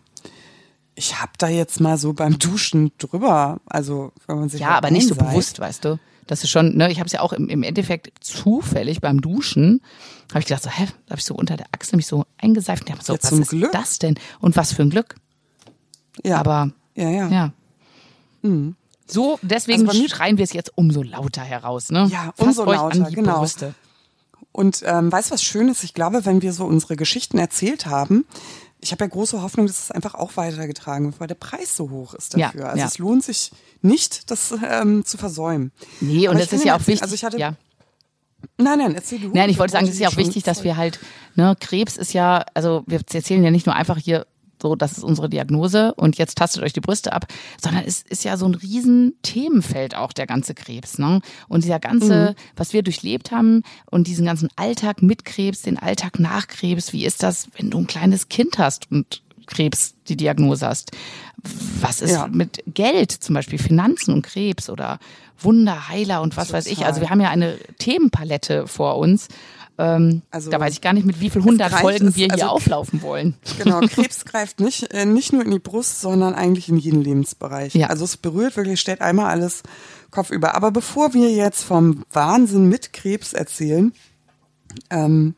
ich 0.94 1.20
hab 1.20 1.38
da 1.38 1.49
jetzt 1.49 1.80
mal 1.80 1.99
so 1.99 2.12
beim 2.12 2.38
Duschen 2.38 2.92
drüber, 2.99 3.61
also 3.66 4.12
wenn 4.26 4.38
man 4.38 4.49
sich 4.49 4.61
ja, 4.61 4.70
aber 4.70 4.90
nicht 4.90 5.08
so 5.08 5.14
bewusst, 5.14 5.61
weißt 5.61 5.85
du. 5.85 5.99
Das 6.26 6.42
ist 6.42 6.50
schon, 6.50 6.76
ne, 6.76 6.90
ich 6.90 6.99
habe 6.99 7.06
es 7.06 7.12
ja 7.12 7.20
auch 7.20 7.32
im, 7.32 7.49
im 7.49 7.62
Endeffekt 7.62 8.12
zufällig 8.25 9.00
beim 9.00 9.20
Duschen, 9.20 9.80
habe 10.30 10.40
ich 10.40 10.46
gedacht 10.46 10.64
so, 10.64 10.70
hä, 10.70 10.87
da 11.06 11.12
habe 11.12 11.20
ich 11.20 11.25
so 11.25 11.35
unter 11.35 11.56
der 11.56 11.66
Achse 11.73 11.94
mich 11.94 12.06
so 12.06 12.25
eingeseift 12.38 12.82
und 12.82 12.90
dachte 12.90 13.04
so, 13.04 13.12
ja, 13.12 13.18
was 13.23 13.32
ist 13.32 13.50
Glück. 13.50 13.73
das 13.73 13.99
denn? 13.99 14.18
Und 14.40 14.56
was 14.56 14.73
für 14.73 14.82
ein 14.82 14.90
Glück. 14.90 15.14
Ja. 16.25 16.38
Aber 16.38 16.73
ja, 16.94 17.11
ja. 17.11 17.28
ja. 17.28 17.52
Mhm. 18.42 18.75
So, 19.06 19.38
deswegen 19.42 19.88
also 19.88 20.08
schreien 20.08 20.37
wir 20.37 20.44
es 20.44 20.52
jetzt 20.52 20.73
umso 20.75 21.02
lauter 21.02 21.42
heraus, 21.42 21.90
ne? 21.90 22.08
Ja, 22.11 22.32
umso 22.38 22.64
Fasst 22.64 22.76
lauter, 22.76 23.11
genau. 23.12 23.38
Brüste. 23.40 23.75
Und 24.50 24.82
ähm, 24.85 25.12
weißt 25.12 25.30
du, 25.30 25.35
was 25.35 25.42
schön 25.42 25.68
ist? 25.68 25.85
Ich 25.85 25.94
glaube, 25.94 26.25
wenn 26.25 26.42
wir 26.42 26.52
so 26.52 26.64
unsere 26.64 26.96
Geschichten 26.96 27.38
erzählt 27.38 27.87
haben, 27.87 28.25
ich 28.87 28.93
habe 28.93 29.02
ja 29.02 29.09
große 29.09 29.43
Hoffnung, 29.43 29.66
dass 29.66 29.85
es 29.85 29.90
einfach 29.90 30.14
auch 30.14 30.37
weitergetragen 30.37 31.07
wird, 31.07 31.21
weil 31.21 31.26
der 31.26 31.35
Preis 31.35 31.76
so 31.76 31.90
hoch 31.90 32.14
ist 32.14 32.35
dafür. 32.35 32.61
Ja, 32.61 32.66
also 32.69 32.78
ja. 32.78 32.87
es 32.87 32.99
lohnt 32.99 33.25
sich 33.25 33.50
nicht, 33.83 34.31
das 34.31 34.55
ähm, 34.64 35.05
zu 35.05 35.19
versäumen. 35.19 35.73
Nee, 36.00 36.28
und 36.28 36.38
das 36.38 36.52
ist 36.52 36.64
ja 36.64 36.76
auch 36.76 36.87
wichtig. 36.87 37.02
Also 37.02 37.14
ich 37.16 37.25
hatte, 37.25 37.37
ja. 37.37 37.57
Nein, 38.59 38.78
nein, 38.78 38.95
erzähl 38.95 39.19
du. 39.19 39.31
Nein, 39.33 39.50
ich 39.50 39.59
wollte 39.59 39.73
sagen, 39.73 39.87
es 39.87 39.95
ist 39.95 40.00
ja 40.00 40.09
auch 40.09 40.16
wichtig, 40.16 40.45
dass 40.45 40.62
wir 40.62 40.76
halt, 40.76 41.00
ne, 41.35 41.57
Krebs 41.59 41.97
ist 41.97 42.12
ja, 42.12 42.45
also 42.55 42.85
wir 42.87 43.00
erzählen 43.12 43.43
ja 43.43 43.50
nicht 43.50 43.66
nur 43.66 43.75
einfach 43.75 43.99
hier 43.99 44.26
so, 44.60 44.75
das 44.75 44.92
ist 44.92 45.04
unsere 45.04 45.28
Diagnose 45.28 45.94
und 45.94 46.18
jetzt 46.18 46.38
tastet 46.38 46.62
euch 46.62 46.72
die 46.72 46.80
Brüste 46.80 47.12
ab, 47.12 47.26
sondern 47.60 47.84
es 47.84 48.02
ist 48.02 48.25
ja 48.25 48.36
so 48.36 48.46
ein 48.46 48.54
riesen 48.54 49.14
Themenfeld 49.22 49.96
auch 49.96 50.12
der 50.12 50.26
ganze 50.26 50.54
Krebs, 50.54 50.98
ne? 50.98 51.20
Und 51.48 51.64
dieser 51.64 51.78
ganze, 51.78 52.30
mhm. 52.30 52.42
was 52.56 52.72
wir 52.72 52.82
durchlebt 52.82 53.30
haben 53.30 53.62
und 53.90 54.06
diesen 54.06 54.26
ganzen 54.26 54.48
Alltag 54.56 55.02
mit 55.02 55.25
Krebs, 55.25 55.62
den 55.62 55.78
Alltag 55.78 56.18
nach 56.18 56.48
Krebs, 56.48 56.92
wie 56.92 57.04
ist 57.04 57.22
das, 57.22 57.48
wenn 57.56 57.70
du 57.70 57.78
ein 57.78 57.86
kleines 57.86 58.28
Kind 58.28 58.58
hast 58.58 58.90
und 58.90 59.22
Krebs 59.46 59.94
die 60.08 60.16
Diagnose 60.16 60.66
hast? 60.66 60.90
Was 61.80 62.00
ist 62.00 62.12
ja. 62.12 62.26
mit 62.26 62.62
Geld, 62.66 63.12
zum 63.12 63.34
Beispiel 63.34 63.58
Finanzen 63.58 64.12
und 64.12 64.22
Krebs 64.22 64.68
oder 64.68 64.98
Wunderheiler 65.38 66.22
und 66.22 66.36
was 66.36 66.48
Total. 66.48 66.58
weiß 66.58 66.66
ich? 66.66 66.86
Also 66.86 67.00
wir 67.00 67.10
haben 67.10 67.20
ja 67.20 67.30
eine 67.30 67.58
Themenpalette 67.78 68.66
vor 68.66 68.96
uns 68.96 69.28
ähm, 69.78 70.23
also, 70.30 70.50
da 70.50 70.59
weiß 70.59 70.73
ich 70.73 70.80
gar 70.80 70.95
nicht, 70.95 71.06
mit 71.06 71.21
wie 71.21 71.28
viel 71.28 71.42
hundert 71.42 71.73
Folgen 71.73 72.16
wir 72.16 72.30
also, 72.30 72.45
hier 72.45 72.50
auflaufen 72.50 73.02
wollen. 73.02 73.35
Genau, 73.59 73.80
Krebs 73.87 74.25
greift 74.25 74.61
nicht, 74.61 74.92
äh, 74.95 75.04
nicht 75.04 75.33
nur 75.33 75.45
in 75.45 75.50
die 75.50 75.59
Brust, 75.59 76.00
sondern 76.00 76.35
eigentlich 76.35 76.68
in 76.68 76.78
jeden 76.78 77.02
Lebensbereich. 77.02 77.75
Ja. 77.75 77.88
Also 77.88 78.04
es 78.04 78.16
berührt 78.16 78.56
wirklich, 78.56 78.80
stellt 78.80 79.02
einmal 79.02 79.26
alles 79.26 79.62
Kopf 80.11 80.30
über. 80.30 80.54
Aber 80.54 80.71
bevor 80.71 81.12
wir 81.12 81.30
jetzt 81.30 81.62
vom 81.62 82.04
Wahnsinn 82.11 82.68
mit 82.68 82.95
Krebs 82.95 83.35
erzählen, 83.35 83.92
ähm, 84.90 85.35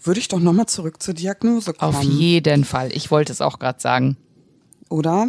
würde 0.00 0.20
ich 0.20 0.28
doch 0.28 0.38
nochmal 0.38 0.66
zurück 0.66 1.02
zur 1.02 1.14
Diagnose 1.14 1.72
kommen. 1.72 1.96
Auf 1.96 2.02
jeden 2.02 2.64
Fall. 2.64 2.90
Ich 2.92 3.10
wollte 3.10 3.32
es 3.32 3.40
auch 3.40 3.58
gerade 3.58 3.80
sagen. 3.80 4.16
Oder? 4.88 5.28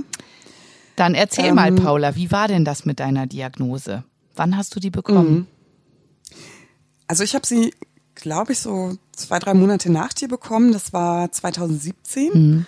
Dann 0.96 1.15
erzähl 1.15 1.46
ähm, 1.46 1.56
mal, 1.56 1.72
Paula, 1.72 2.15
wie 2.15 2.32
war 2.32 2.48
denn 2.48 2.65
das 2.65 2.86
mit 2.86 3.00
deiner 3.00 3.25
Diagnose? 3.25 4.03
Wann 4.36 4.56
hast 4.56 4.75
du 4.75 4.79
die 4.79 4.91
bekommen? 4.91 5.34
Mhm. 5.34 5.48
Also 7.08 7.24
ich 7.24 7.34
habe 7.34 7.48
sie 7.48 7.74
glaube 8.21 8.53
ich, 8.53 8.59
so 8.59 8.97
zwei, 9.13 9.39
drei 9.39 9.53
Monate 9.53 9.91
nach 9.91 10.13
dir 10.13 10.27
bekommen. 10.27 10.71
Das 10.71 10.93
war 10.93 11.31
2017. 11.31 12.31
Mhm. 12.33 12.65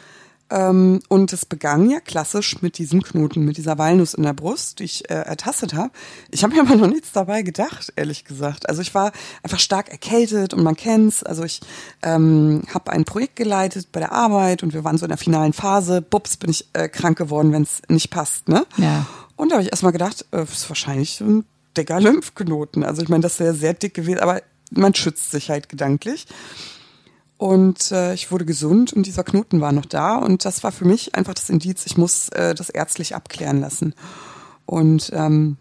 Ähm, 0.52 1.02
und 1.10 1.32
es 1.32 1.46
begann 1.46 1.90
ja 1.90 2.00
klassisch 2.00 2.62
mit 2.62 2.80
diesem 2.80 3.04
Knoten, 3.04 3.46
mit 3.46 3.58
dieser 3.58 3.78
Walnuss 3.78 4.16
in 4.16 4.24
der 4.24 4.34
Brust, 4.34 4.80
die 4.80 4.86
ich 4.86 5.10
äh, 5.10 5.14
ertastet 5.14 5.76
habe. 5.76 5.92
Ich 6.32 6.44
habe 6.44 6.56
mir 6.56 6.62
aber 6.62 6.76
noch 6.78 6.88
nichts 6.88 7.12
dabei 7.12 7.44
gedacht, 7.44 7.94
ehrlich 7.96 8.26
gesagt. 8.26 8.68
Also 8.68 8.82
ich 8.82 8.96
war 8.96 9.12
einfach 9.44 9.60
stark 9.60 9.90
erkältet 9.90 10.54
und 10.54 10.64
man 10.64 10.76
kennt's. 10.76 11.22
Also 11.24 11.44
ich 11.44 11.62
ähm, 12.02 12.64
habe 12.74 12.92
ein 12.92 13.06
Projekt 13.06 13.36
geleitet 13.36 13.92
bei 13.92 14.00
der 14.00 14.12
Arbeit 14.12 14.64
und 14.64 14.74
wir 14.74 14.84
waren 14.84 14.98
so 14.98 15.06
in 15.06 15.10
der 15.10 15.20
finalen 15.20 15.54
Phase. 15.54 16.02
Bups, 16.02 16.38
bin 16.38 16.50
ich 16.50 16.68
äh, 16.74 16.90
krank 16.90 17.18
geworden, 17.18 17.52
wenn 17.52 17.64
es 17.64 17.82
nicht 17.88 18.10
passt. 18.10 18.48
Ne? 18.50 18.66
Ja. 18.78 19.06
Und 19.36 19.50
da 19.50 19.56
habe 19.56 19.64
ich 19.64 19.72
erstmal 19.72 19.92
gedacht, 19.92 20.26
äh, 20.32 20.44
ist 20.44 20.68
wahrscheinlich 20.70 21.22
ein 21.22 21.46
dicker 21.78 22.00
Lymphknoten. 22.00 22.84
Also 22.84 23.04
ich 23.04 23.10
meine, 23.10 23.22
das 23.22 23.40
wäre 23.40 23.54
sehr 23.54 23.74
dick 23.74 23.94
gewesen, 23.94 24.20
aber 24.20 24.42
man 24.70 24.94
schützt 24.96 25.32
sich 25.32 25.50
halt 25.50 25.70
gedanklich. 25.70 26.28
Und 27.38 27.92
äh, 27.92 28.14
ich 28.14 28.32
wurde 28.32 28.44
gesund 28.44 28.92
und 28.92 29.06
dieser 29.06 29.24
Knoten 29.24 29.62
war 29.62 29.72
noch 29.72 29.86
da. 29.86 30.18
Und 30.18 30.44
das 30.44 30.64
war 30.64 30.74
für 30.74 30.86
mich 30.86 31.16
einfach 31.16 31.34
das 31.34 31.50
Indiz, 31.50 31.86
ich 31.86 31.98
muss 31.98 32.30
äh, 32.30 32.54
das 32.54 32.70
ärztlich 32.70 33.16
abklären 33.16 33.62
lassen. 33.62 33.96
Und 34.66 35.12
ähm, 35.14 35.58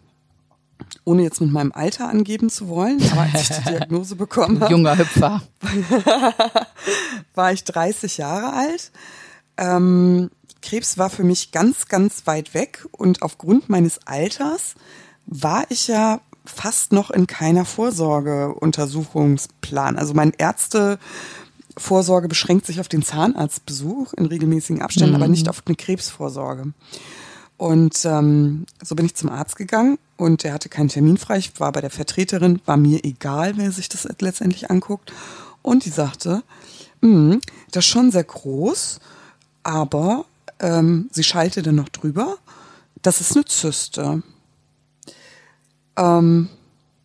ohne 1.05 1.23
jetzt 1.23 1.41
mit 1.41 1.51
meinem 1.51 1.71
Alter 1.71 2.09
angeben 2.09 2.49
zu 2.49 2.67
wollen, 2.67 3.01
aber 3.11 3.21
als 3.21 3.49
ich 3.49 3.57
die 3.57 3.63
Diagnose 3.69 4.15
bekommen 4.15 4.59
habe. 4.59 4.71
Junger 4.71 4.97
Hüpfer. 4.97 5.41
war 7.33 7.53
ich 7.53 7.63
30 7.63 8.17
Jahre 8.17 8.53
alt. 8.53 8.91
Ähm, 9.57 10.29
Krebs 10.61 10.97
war 10.97 11.09
für 11.09 11.23
mich 11.23 11.51
ganz, 11.51 11.87
ganz 11.87 12.27
weit 12.27 12.53
weg 12.53 12.85
und 12.91 13.21
aufgrund 13.21 13.69
meines 13.69 14.05
Alters 14.05 14.75
war 15.25 15.65
ich 15.69 15.87
ja 15.87 16.21
fast 16.49 16.91
noch 16.91 17.11
in 17.11 17.27
keiner 17.27 17.65
Vorsorgeuntersuchungsplan. 17.65 19.97
Also 19.97 20.13
mein 20.13 20.33
Ärztevorsorge 20.37 22.27
beschränkt 22.27 22.65
sich 22.65 22.79
auf 22.79 22.87
den 22.87 23.03
Zahnarztbesuch 23.03 24.13
in 24.13 24.25
regelmäßigen 24.25 24.81
Abständen, 24.81 25.15
mhm. 25.15 25.21
aber 25.21 25.27
nicht 25.27 25.49
auf 25.49 25.61
eine 25.65 25.75
Krebsvorsorge. 25.75 26.73
Und 27.57 28.05
ähm, 28.05 28.65
so 28.81 28.95
bin 28.95 29.05
ich 29.05 29.15
zum 29.15 29.29
Arzt 29.29 29.57
gegangen 29.57 29.99
und 30.15 30.45
er 30.45 30.53
hatte 30.53 30.69
keinen 30.69 30.87
Termin 30.87 31.17
frei. 31.17 31.39
Ich 31.39 31.59
war 31.59 31.73
bei 31.73 31.81
der 31.81 31.89
Vertreterin, 31.89 32.61
war 32.65 32.77
mir 32.77 33.03
egal, 33.03 33.57
wer 33.57 33.71
sich 33.71 33.89
das 33.89 34.07
letztendlich 34.19 34.71
anguckt. 34.71 35.11
Und 35.61 35.83
die 35.83 35.89
sagte, 35.89 36.41
mm, 37.01 37.35
das 37.71 37.83
ist 37.83 37.91
schon 37.91 38.11
sehr 38.11 38.23
groß, 38.23 39.01
aber 39.63 40.23
ähm, 40.59 41.09
sie 41.11 41.23
schaltete 41.23 41.73
noch 41.73 41.89
drüber. 41.89 42.37
Das 43.01 43.19
ist 43.19 43.35
eine 43.35 43.43
Zyste. 43.43 44.23
Ähm, 45.99 46.49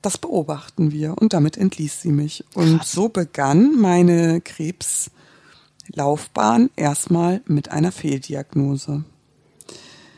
das 0.01 0.17
beobachten 0.19 0.93
wir 0.93 1.19
und 1.19 1.33
damit 1.33 1.57
entließ 1.57 2.03
sie 2.03 2.13
mich. 2.13 2.45
Und 2.55 2.79
Krass. 2.79 2.93
so 2.93 3.09
begann 3.09 3.81
meine 3.81 4.41
Krebslaufbahn 4.43 6.71
erstmal 6.77 7.41
mit 7.47 7.71
einer 7.71 7.91
Fehldiagnose. 7.91 9.03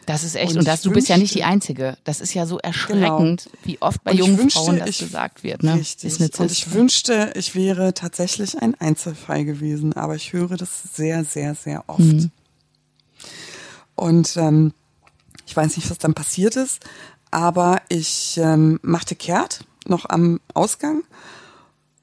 Das 0.07 0.23
ist 0.23 0.37
echt, 0.37 0.53
und, 0.53 0.61
und 0.61 0.69
das, 0.69 0.83
du 0.83 0.91
wünschte, 0.91 0.99
bist 0.99 1.09
ja 1.09 1.17
nicht 1.19 1.35
die 1.35 1.45
Einzige. 1.45 1.97
Das 2.05 2.21
ist 2.21 2.35
ja 2.35 2.47
so 2.47 2.59
erschreckend, 2.59 3.45
genau. 3.45 3.57
wie 3.65 3.83
oft 3.83 4.05
bei 4.05 4.13
jungen 4.13 4.39
wünschte, 4.39 4.61
Frauen 4.61 4.79
das 4.79 4.91
ich, 4.91 4.99
gesagt 4.99 5.43
wird. 5.43 5.65
Ne? 5.65 5.75
Richtig. 5.75 6.21
und 6.39 6.53
ich 6.53 6.73
wünschte, 6.73 7.33
ich 7.35 7.57
wäre 7.57 7.93
tatsächlich 7.93 8.57
ein 8.61 8.77
Einzelfall 8.77 9.45
gewesen, 9.45 9.95
aber 9.95 10.15
ich 10.15 10.33
höre 10.33 10.57
das 10.57 10.95
sehr, 10.95 11.25
sehr, 11.25 11.57
sehr 11.57 11.83
oft. 11.89 11.99
Mhm. 12.01 12.31
Und 13.97 14.37
ähm, 14.37 14.73
ich 15.45 15.57
weiß 15.57 15.77
nicht, 15.77 15.91
was 15.91 15.99
dann 15.99 16.15
passiert 16.15 16.55
ist, 16.55 16.85
aber 17.37 17.83
ich 17.91 18.41
ähm, 18.43 18.81
machte 18.81 19.15
kehrt 19.15 19.67
noch 19.87 20.09
am 20.09 20.41
Ausgang 20.55 21.03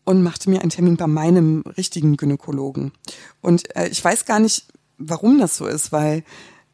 und 0.03 0.21
machte 0.21 0.47
mir 0.47 0.61
einen 0.61 0.69
Termin 0.69 0.95
bei 0.95 1.07
meinem 1.07 1.63
richtigen 1.75 2.17
Gynäkologen. 2.17 2.91
Und 3.41 3.75
äh, 3.75 3.87
ich 3.87 4.05
weiß 4.05 4.25
gar 4.25 4.39
nicht, 4.39 4.67
warum 4.99 5.39
das 5.39 5.57
so 5.57 5.65
ist, 5.65 5.91
weil 5.91 6.23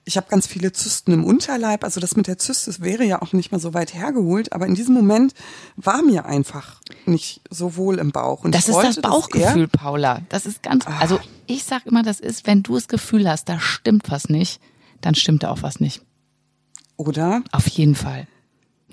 ich 0.04 0.18
habe 0.18 0.28
ganz 0.30 0.46
viele 0.46 0.74
Zysten 0.74 1.14
im 1.14 1.24
Unterleib. 1.24 1.86
Also 1.86 2.02
das 2.02 2.18
mit 2.18 2.28
der 2.28 2.38
Zyste 2.38 2.84
wäre 2.84 3.06
ja 3.06 3.22
auch 3.22 3.32
nicht 3.32 3.54
mal 3.54 3.60
so 3.60 3.74
weit 3.74 3.94
hergeholt, 3.94 4.52
aber 4.52 4.68
in 4.68 4.76
diesem 4.76 4.94
Moment 4.94 5.34
war 5.78 6.02
mir 6.02 6.26
einfach 6.26 6.82
nicht 7.06 7.40
so 7.50 7.78
wohl 7.78 7.98
im 7.98 8.12
Bauch. 8.12 8.44
Und 8.44 8.54
das 8.54 8.68
ist 8.68 8.76
das 8.76 9.00
Bauchgefühl, 9.00 9.70
Paula. 9.70 10.24
Das 10.28 10.46
ist 10.46 10.64
ganz, 10.64 10.84
Ach. 10.86 11.00
also 11.00 11.18
ich 11.48 11.64
sag 11.64 11.86
immer, 11.86 12.04
das 12.04 12.20
ist, 12.20 12.46
wenn 12.46 12.62
du 12.62 12.76
das 12.76 12.90
Gefühl 12.90 13.30
hast, 13.30 13.48
da 13.48 13.58
stimmt 13.58 14.12
was 14.12 14.28
nicht, 14.28 14.60
dann 15.00 15.16
stimmt 15.16 15.44
da 15.44 15.52
auch 15.52 15.62
was 15.64 15.80
nicht. 15.80 16.02
Oder? 16.98 17.42
Auf 17.54 17.66
jeden 17.70 17.96
Fall. 17.96 18.28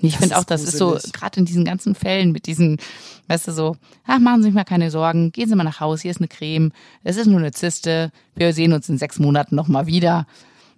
Ich 0.01 0.17
finde 0.17 0.37
auch, 0.37 0.43
das 0.43 0.63
gruselig. 0.63 0.95
ist 0.95 1.03
so, 1.03 1.11
gerade 1.11 1.39
in 1.39 1.45
diesen 1.45 1.65
ganzen 1.65 1.95
Fällen 1.95 2.31
mit 2.31 2.45
diesen, 2.45 2.77
weißt 3.27 3.47
du, 3.47 3.51
so, 3.51 3.77
ach, 4.05 4.19
machen 4.19 4.41
Sie 4.41 4.47
sich 4.47 4.53
mal 4.53 4.63
keine 4.63 4.91
Sorgen, 4.91 5.31
gehen 5.31 5.49
Sie 5.49 5.55
mal 5.55 5.63
nach 5.63 5.79
Hause, 5.79 6.03
hier 6.03 6.11
ist 6.11 6.17
eine 6.17 6.27
Creme, 6.27 6.71
es 7.03 7.17
ist 7.17 7.27
nur 7.27 7.39
eine 7.39 7.51
Zyste, 7.51 8.11
wir 8.35 8.53
sehen 8.53 8.73
uns 8.73 8.89
in 8.89 8.97
sechs 8.97 9.19
Monaten 9.19 9.55
nochmal 9.55 9.87
wieder. 9.87 10.27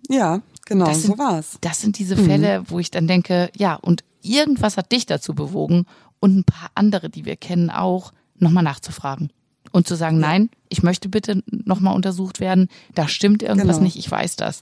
Ja, 0.07 0.41
genau, 0.65 0.85
das 0.85 1.01
sind, 1.01 1.11
so 1.11 1.17
war's. 1.17 1.57
Das 1.61 1.81
sind 1.81 1.99
diese 1.99 2.15
Fälle, 2.15 2.61
mhm. 2.61 2.65
wo 2.69 2.79
ich 2.79 2.91
dann 2.91 3.07
denke, 3.07 3.51
ja, 3.55 3.75
und 3.75 4.03
irgendwas 4.21 4.77
hat 4.77 4.91
dich 4.91 5.05
dazu 5.05 5.33
bewogen 5.33 5.85
und 6.19 6.37
ein 6.37 6.43
paar 6.43 6.71
andere, 6.75 7.09
die 7.09 7.25
wir 7.25 7.35
kennen, 7.35 7.69
auch, 7.69 8.13
nochmal 8.37 8.63
nachzufragen. 8.63 9.31
Und 9.71 9.87
zu 9.87 9.95
sagen, 9.95 10.19
ja. 10.21 10.27
nein, 10.27 10.49
ich 10.69 10.81
möchte 10.81 11.09
bitte 11.09 11.43
nochmal 11.45 11.95
untersucht 11.95 12.39
werden, 12.39 12.69
da 12.95 13.07
stimmt 13.07 13.43
irgendwas 13.43 13.77
genau. 13.77 13.83
nicht, 13.83 13.97
ich 13.97 14.09
weiß 14.09 14.35
das. 14.37 14.61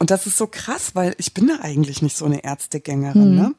Und 0.00 0.10
das 0.10 0.26
ist 0.26 0.38
so 0.38 0.46
krass, 0.46 0.94
weil 0.94 1.14
ich 1.18 1.34
bin 1.34 1.46
da 1.46 1.58
eigentlich 1.60 2.00
nicht 2.00 2.16
so 2.16 2.24
eine 2.24 2.42
Ärztegängerin. 2.42 3.32
Mhm. 3.32 3.36
Ne? 3.36 3.54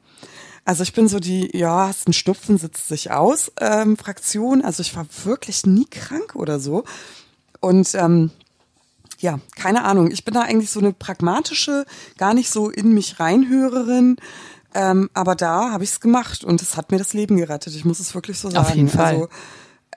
Also 0.65 0.81
ich 0.81 0.91
bin 0.91 1.07
so 1.07 1.19
die, 1.19 1.55
ja, 1.55 1.87
hast 1.87 2.07
einen 2.07 2.13
Schnupfen, 2.13 2.57
sitzt 2.57 2.87
sich 2.87 3.11
aus, 3.11 3.51
ähm, 3.61 3.95
Fraktion. 3.95 4.63
Also 4.63 4.81
ich 4.81 4.95
war 4.95 5.05
wirklich 5.23 5.67
nie 5.67 5.85
krank 5.85 6.35
oder 6.35 6.59
so. 6.59 6.83
Und 7.59 7.93
ähm, 7.93 8.31
ja, 9.19 9.39
keine 9.55 9.83
Ahnung. 9.83 10.09
Ich 10.09 10.25
bin 10.25 10.33
da 10.33 10.41
eigentlich 10.41 10.71
so 10.71 10.79
eine 10.79 10.93
pragmatische, 10.93 11.85
gar 12.17 12.33
nicht 12.33 12.49
so 12.49 12.71
in 12.71 12.91
mich 12.91 13.19
reinhörerin. 13.19 14.17
Ähm, 14.73 15.11
aber 15.13 15.35
da 15.35 15.69
habe 15.71 15.83
ich 15.83 15.91
es 15.91 15.99
gemacht 15.99 16.43
und 16.43 16.59
es 16.63 16.75
hat 16.75 16.91
mir 16.91 16.97
das 16.97 17.13
Leben 17.13 17.37
gerettet. 17.37 17.75
Ich 17.75 17.85
muss 17.85 17.99
es 17.99 18.15
wirklich 18.15 18.39
so 18.39 18.49
sagen. 18.49 18.65
Auf 18.65 18.75
jeden 18.75 18.89
Fall. 18.89 19.13
Also, 19.13 19.29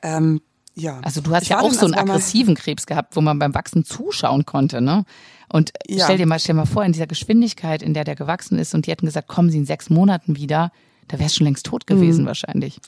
ähm, 0.03 0.41
ja. 0.75 1.01
Also 1.03 1.23
du 1.23 1.35
hast 1.35 1.45
ich 1.45 1.49
ja 1.51 1.61
auch 1.61 1.73
so 1.73 1.87
einen 1.87 1.95
aggressiven 1.95 2.55
Krebs 2.55 2.85
gehabt, 2.85 3.17
wo 3.17 3.23
man 3.23 3.39
beim 3.39 3.55
Wachsen 3.55 3.87
zuschauen 3.87 4.45
konnte, 4.45 4.83
ne? 4.83 5.07
Und 5.53 5.73
ja. 5.87 6.05
stell 6.05 6.19
dir 6.19 6.27
mal, 6.27 6.39
stell 6.39 6.55
mal 6.55 6.67
vor, 6.67 6.85
in 6.85 6.93
dieser 6.93 7.07
Geschwindigkeit, 7.07 7.83
in 7.83 7.95
der 7.95 8.05
der 8.05 8.17
gewachsen 8.17 8.59
ist, 8.59 8.75
und 8.75 8.87
die 8.87 8.91
hätten 8.91 9.07
gesagt, 9.07 9.29
kommen 9.29 9.51
Sie 9.51 9.59
in 9.59 9.67
sechs 9.67 9.91
Monaten 9.91 10.37
wieder, 10.37 10.73
da 11.09 11.19
wär's 11.19 11.35
schon 11.35 11.47
längst 11.47 11.67
tot 11.67 11.87
gewesen 11.87 12.23
mhm. 12.23 12.29
wahrscheinlich. 12.29 12.81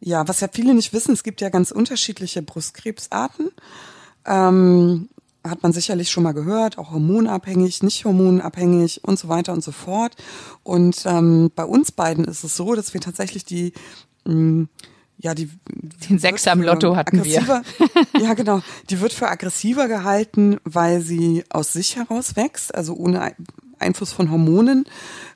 Ja, 0.00 0.26
was 0.28 0.40
ja 0.40 0.48
viele 0.52 0.74
nicht 0.74 0.92
wissen, 0.92 1.12
es 1.12 1.22
gibt 1.22 1.40
ja 1.40 1.48
ganz 1.48 1.70
unterschiedliche 1.70 2.42
Brustkrebsarten. 2.42 3.50
Ähm, 4.26 5.08
hat 5.46 5.62
man 5.62 5.72
sicherlich 5.72 6.10
schon 6.10 6.22
mal 6.22 6.32
gehört, 6.32 6.78
auch 6.78 6.90
hormonabhängig, 6.90 7.82
nicht 7.82 8.04
hormonabhängig 8.04 9.04
und 9.04 9.18
so 9.18 9.28
weiter 9.28 9.52
und 9.52 9.62
so 9.62 9.72
fort. 9.72 10.16
Und 10.62 11.04
ähm, 11.04 11.50
bei 11.54 11.64
uns 11.64 11.92
beiden 11.92 12.24
ist 12.24 12.44
es 12.44 12.56
so, 12.56 12.74
dass 12.74 12.94
wir 12.94 13.00
tatsächlich 13.00 13.44
die 13.44 13.72
mh, 14.24 14.34
mm, 14.34 14.68
ja, 15.18 15.34
die 15.34 15.48
den 16.08 16.18
Sechser 16.18 16.52
am 16.52 16.62
Lotto 16.62 16.96
hatten 16.96 17.24
wir. 17.24 17.62
ja, 18.20 18.34
genau. 18.34 18.60
Die 18.90 19.00
wird 19.00 19.12
für 19.12 19.28
aggressiver 19.28 19.88
gehalten, 19.88 20.58
weil 20.64 21.00
sie 21.00 21.44
aus 21.50 21.72
sich 21.72 21.96
heraus 21.96 22.36
wächst, 22.36 22.74
also 22.74 22.94
ohne 22.94 23.34
Einfluss 23.78 24.12
von 24.12 24.30
Hormonen 24.30 24.86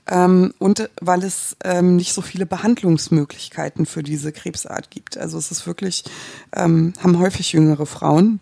ähm, 0.09 0.55
und 0.59 0.91
weil 1.01 1.23
es 1.23 1.57
ähm, 1.65 1.97
nicht 1.97 2.13
so 2.13 2.23
viele 2.23 2.47
Behandlungsmöglichkeiten 2.47 3.87
für 3.87 4.03
diese 4.03 4.33
Krebsart 4.33 4.91
gibt. 4.91 5.19
Also 5.19 5.39
es 5.39 5.51
ist 5.51 5.67
wirklich, 5.67 6.05
ähm, 6.55 6.95
haben 7.01 7.19
häufig 7.19 7.53
jüngere 7.53 7.87
Frauen. 7.87 8.41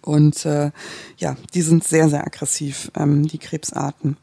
Und 0.00 0.44
äh, 0.46 0.72
ja, 1.18 1.36
die 1.52 1.62
sind 1.62 1.84
sehr, 1.84 2.08
sehr 2.08 2.26
aggressiv, 2.26 2.90
ähm, 2.96 3.28
die 3.28 3.38
Krebsarten. 3.38 4.16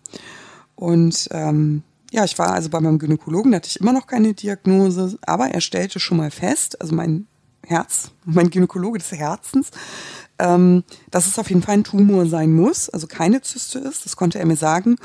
Und 0.76 1.30
ähm, 1.32 1.84
ja, 2.12 2.26
ich 2.26 2.38
war 2.38 2.52
also 2.52 2.70
bei 2.70 2.80
meinem 2.80 3.00
Gynäkologen, 3.00 3.52
da 3.52 3.58
hatte 3.58 3.70
ich 3.70 3.80
immer 3.80 3.94
noch 3.94 4.06
keine 4.06 4.34
Diagnose, 4.34 5.18
aber 5.22 5.48
er 5.48 5.62
stellte 5.62 6.00
schon 6.00 6.18
mal 6.18 6.30
fest, 6.30 6.80
also 6.82 6.94
mein 6.94 7.26
Herz, 7.66 8.12
mein 8.26 8.50
Gynäkologe 8.50 9.00
des 9.00 9.12
Herzens, 9.14 9.72
ähm, 10.38 10.84
dass 11.10 11.28
es 11.28 11.40
auf 11.40 11.50
jeden 11.50 11.62
Fall 11.62 11.76
ein 11.76 11.84
Tumor 11.86 12.26
sein 12.26 12.52
muss, 12.52 12.90
also 12.90 13.08
keine 13.08 13.42
Zyste 13.42 13.80
ist, 13.80 14.06
das 14.06 14.18
konnte 14.18 14.40
er 14.40 14.46
mir 14.46 14.58
sagen 14.58 14.98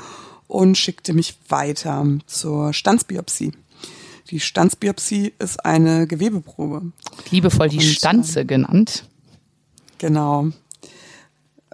und 0.47 0.77
schickte 0.77 1.13
mich 1.13 1.39
weiter 1.47 2.05
zur 2.25 2.73
Stanzbiopsie. 2.73 3.53
Die 4.29 4.41
Stanzbiopsie 4.41 5.33
ist 5.39 5.63
eine 5.65 6.07
Gewebeprobe. 6.07 6.91
Liebevoll 7.29 7.69
die 7.69 7.77
und, 7.77 7.83
Stanze 7.83 8.45
genannt. 8.45 9.05
Genau. 9.97 10.49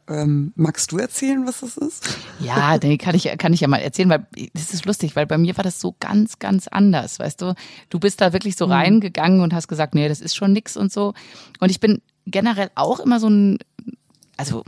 Ähm, 0.10 0.52
magst 0.56 0.92
du 0.92 0.98
erzählen, 0.98 1.46
was 1.48 1.62
das 1.62 1.78
ist? 1.78 2.18
Ja, 2.40 2.78
nee, 2.78 2.98
kann 2.98 3.16
ich, 3.16 3.24
kann 3.38 3.54
ich 3.54 3.62
ja 3.62 3.68
mal 3.68 3.78
erzählen, 3.78 4.10
weil 4.10 4.28
das 4.54 4.74
ist 4.74 4.86
lustig, 4.86 5.16
weil 5.16 5.26
bei 5.26 5.38
mir 5.38 5.56
war 5.56 5.64
das 5.64 5.80
so 5.80 5.96
ganz, 6.00 6.40
ganz 6.40 6.68
anders, 6.68 7.20
weißt 7.20 7.42
du? 7.42 7.56
Du 7.90 8.00
bist 8.00 8.20
da 8.20 8.34
wirklich 8.34 8.58
so 8.58 8.66
mhm. 8.66 8.74
reingegangen 8.74 9.42
und 9.42 9.54
hast 9.54 9.68
gesagt, 9.68 9.96
nee, 9.96 10.10
das 10.10 10.20
ist 10.20 10.36
schon 10.36 10.52
nix 10.52 10.76
und 10.76 10.92
so. 10.92 11.14
Und 11.60 11.70
ich 11.70 11.80
bin 11.80 12.02
generell 12.26 12.70
auch 12.76 13.00
immer 13.00 13.20
so 13.20 13.30
ein, 13.30 13.60
also 14.36 14.64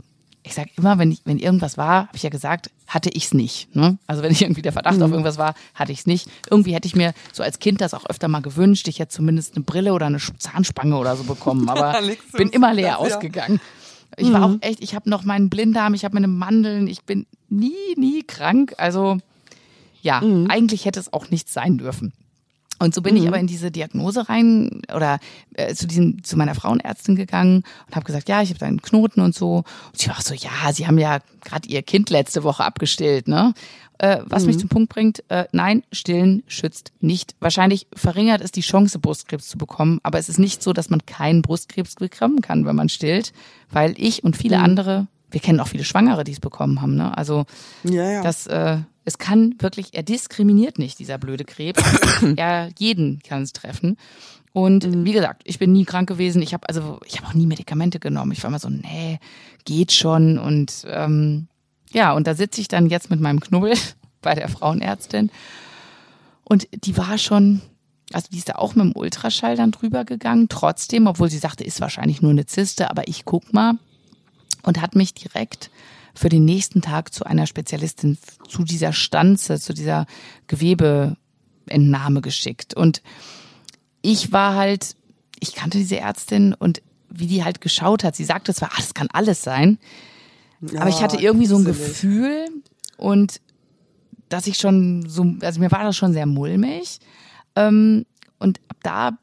ich 0.46 0.54
sag 0.54 0.68
immer, 0.78 0.98
wenn 0.98 1.10
ich, 1.10 1.22
wenn 1.24 1.38
irgendwas 1.38 1.76
war, 1.76 2.06
habe 2.06 2.16
ich 2.16 2.22
ja 2.22 2.30
gesagt, 2.30 2.70
hatte 2.86 3.10
ich's 3.10 3.34
nicht. 3.34 3.74
Ne? 3.74 3.98
Also 4.06 4.22
wenn 4.22 4.30
ich 4.30 4.42
irgendwie 4.42 4.62
der 4.62 4.72
Verdacht 4.72 4.96
mhm. 4.96 5.02
auf 5.02 5.10
irgendwas 5.10 5.38
war, 5.38 5.54
hatte 5.74 5.90
ich's 5.90 6.06
nicht. 6.06 6.28
Irgendwie 6.48 6.72
hätte 6.72 6.86
ich 6.86 6.94
mir 6.94 7.14
so 7.32 7.42
als 7.42 7.58
Kind 7.58 7.80
das 7.80 7.94
auch 7.94 8.06
öfter 8.06 8.28
mal 8.28 8.42
gewünscht. 8.42 8.86
Ich 8.86 9.00
hätte 9.00 9.12
zumindest 9.12 9.56
eine 9.56 9.64
Brille 9.64 9.92
oder 9.92 10.06
eine 10.06 10.18
Zahnspange 10.18 10.96
oder 10.96 11.16
so 11.16 11.24
bekommen, 11.24 11.68
aber 11.68 12.00
bin 12.32 12.50
immer 12.50 12.72
leer 12.72 12.96
das, 13.00 13.14
ausgegangen. 13.14 13.56
Ja. 13.56 13.85
Ich 14.16 14.32
war 14.32 14.44
auch 14.44 14.50
mhm. 14.50 14.60
echt, 14.62 14.82
ich 14.82 14.94
habe 14.94 15.10
noch 15.10 15.24
meinen 15.24 15.50
Blinddarm, 15.50 15.94
ich 15.94 16.04
habe 16.04 16.14
meine 16.14 16.28
Mandeln, 16.28 16.86
ich 16.86 17.04
bin 17.04 17.26
nie, 17.48 17.94
nie 17.96 18.22
krank. 18.22 18.74
Also 18.78 19.18
ja, 20.02 20.20
mhm. 20.20 20.50
eigentlich 20.50 20.84
hätte 20.86 21.00
es 21.00 21.12
auch 21.12 21.30
nichts 21.30 21.52
sein 21.52 21.78
dürfen. 21.78 22.12
Und 22.78 22.94
so 22.94 23.02
bin 23.02 23.14
mhm. 23.14 23.22
ich 23.22 23.28
aber 23.28 23.38
in 23.38 23.46
diese 23.46 23.70
Diagnose 23.70 24.28
rein 24.28 24.82
oder 24.94 25.18
äh, 25.54 25.74
zu 25.74 25.86
diesem 25.86 26.22
zu 26.22 26.36
meiner 26.36 26.54
Frauenärztin 26.54 27.16
gegangen 27.16 27.62
und 27.86 27.96
habe 27.96 28.04
gesagt, 28.04 28.28
ja, 28.28 28.42
ich 28.42 28.50
habe 28.50 28.58
da 28.58 28.66
einen 28.66 28.82
Knoten 28.82 29.20
und 29.20 29.34
so. 29.34 29.56
Und 29.56 29.98
sie 29.98 30.08
war 30.08 30.20
so, 30.20 30.34
ja, 30.34 30.72
sie 30.72 30.86
haben 30.86 30.98
ja 30.98 31.18
gerade 31.42 31.68
ihr 31.68 31.82
Kind 31.82 32.10
letzte 32.10 32.44
Woche 32.44 32.64
abgestillt, 32.64 33.28
ne? 33.28 33.54
Äh, 33.98 34.18
was 34.26 34.42
mhm. 34.42 34.48
mich 34.48 34.58
zum 34.58 34.68
Punkt 34.68 34.92
bringt, 34.92 35.24
äh, 35.30 35.46
nein, 35.52 35.82
stillen 35.90 36.42
schützt 36.48 36.92
nicht. 37.00 37.34
Wahrscheinlich 37.40 37.86
verringert 37.94 38.42
es 38.42 38.52
die 38.52 38.60
Chance, 38.60 38.98
Brustkrebs 38.98 39.48
zu 39.48 39.56
bekommen, 39.56 40.00
aber 40.02 40.18
es 40.18 40.28
ist 40.28 40.38
nicht 40.38 40.62
so, 40.62 40.74
dass 40.74 40.90
man 40.90 41.06
keinen 41.06 41.40
Brustkrebs 41.40 41.94
bekommen 41.94 42.42
kann, 42.42 42.66
wenn 42.66 42.76
man 42.76 42.90
stillt, 42.90 43.32
weil 43.70 43.94
ich 43.96 44.22
und 44.22 44.36
viele 44.36 44.58
mhm. 44.58 44.64
andere, 44.64 45.06
wir 45.30 45.40
kennen 45.40 45.60
auch 45.60 45.68
viele 45.68 45.84
Schwangere, 45.84 46.24
die 46.24 46.32
es 46.32 46.40
bekommen 46.40 46.82
haben, 46.82 46.94
ne? 46.94 47.16
Also 47.16 47.46
ja, 47.84 48.10
ja. 48.10 48.22
das 48.22 48.46
äh, 48.46 48.78
es 49.06 49.18
kann 49.18 49.54
wirklich, 49.60 49.94
er 49.94 50.02
diskriminiert 50.02 50.78
nicht, 50.78 50.98
dieser 50.98 51.16
blöde 51.16 51.44
Krebs. 51.44 51.82
er 52.36 52.70
jeden 52.76 53.20
kann 53.20 53.42
es 53.42 53.52
treffen. 53.52 53.96
Und 54.52 54.84
mhm. 54.84 55.04
wie 55.04 55.12
gesagt, 55.12 55.42
ich 55.44 55.60
bin 55.60 55.72
nie 55.72 55.84
krank 55.84 56.08
gewesen. 56.08 56.42
Ich 56.42 56.52
habe 56.52 56.68
also, 56.68 56.98
ich 57.06 57.16
habe 57.16 57.28
auch 57.28 57.34
nie 57.34 57.46
Medikamente 57.46 58.00
genommen. 58.00 58.32
Ich 58.32 58.42
war 58.42 58.48
immer 58.48 58.58
so, 58.58 58.68
nee, 58.68 59.20
geht 59.64 59.92
schon. 59.92 60.38
Und 60.38 60.84
ähm, 60.88 61.46
ja, 61.92 62.12
und 62.14 62.26
da 62.26 62.34
sitze 62.34 62.60
ich 62.60 62.66
dann 62.66 62.88
jetzt 62.88 63.08
mit 63.08 63.20
meinem 63.20 63.38
Knubbel 63.38 63.74
bei 64.22 64.34
der 64.34 64.48
Frauenärztin. 64.48 65.30
Und 66.42 66.66
die 66.72 66.96
war 66.96 67.16
schon, 67.16 67.62
also 68.12 68.26
die 68.32 68.38
ist 68.38 68.48
da 68.48 68.56
auch 68.56 68.74
mit 68.74 68.86
dem 68.86 68.96
Ultraschall 68.96 69.56
dann 69.56 69.70
drüber 69.70 70.04
gegangen, 70.04 70.48
trotzdem, 70.48 71.06
obwohl 71.06 71.30
sie 71.30 71.38
sagte, 71.38 71.62
ist 71.62 71.80
wahrscheinlich 71.80 72.22
nur 72.22 72.32
eine 72.32 72.46
Zyste, 72.46 72.90
aber 72.90 73.06
ich 73.06 73.24
guck 73.24 73.52
mal. 73.52 73.74
Und 74.64 74.80
hat 74.80 74.96
mich 74.96 75.14
direkt 75.14 75.70
für 76.16 76.28
den 76.28 76.44
nächsten 76.44 76.80
Tag 76.82 77.12
zu 77.12 77.24
einer 77.24 77.46
Spezialistin 77.46 78.18
zu 78.48 78.64
dieser 78.64 78.92
Stanze, 78.92 79.60
zu 79.60 79.74
dieser 79.74 80.06
Gewebeentnahme 80.46 82.22
geschickt. 82.22 82.74
Und 82.74 83.02
ich 84.02 84.32
war 84.32 84.54
halt, 84.54 84.96
ich 85.40 85.54
kannte 85.54 85.78
diese 85.78 85.98
Ärztin 85.98 86.54
und 86.54 86.82
wie 87.10 87.26
die 87.26 87.44
halt 87.44 87.60
geschaut 87.60 88.02
hat, 88.02 88.16
sie 88.16 88.24
sagte 88.24 88.54
zwar, 88.54 88.70
ah, 88.72 88.78
das 88.78 88.94
kann 88.94 89.08
alles 89.12 89.42
sein, 89.42 89.78
ja, 90.60 90.80
aber 90.80 90.90
ich 90.90 91.02
hatte 91.02 91.18
irgendwie 91.18 91.46
so 91.46 91.56
ein 91.56 91.64
Gefühl 91.64 92.48
und 92.96 93.40
dass 94.28 94.46
ich 94.46 94.58
schon 94.58 95.08
so, 95.08 95.34
also 95.42 95.60
mir 95.60 95.70
war 95.70 95.84
das 95.84 95.96
schon 95.96 96.12
sehr 96.12 96.26
mulmig. 96.26 96.98
Ähm, 97.54 98.06
und 98.38 98.60
ab 98.68 98.76
da 98.82 99.18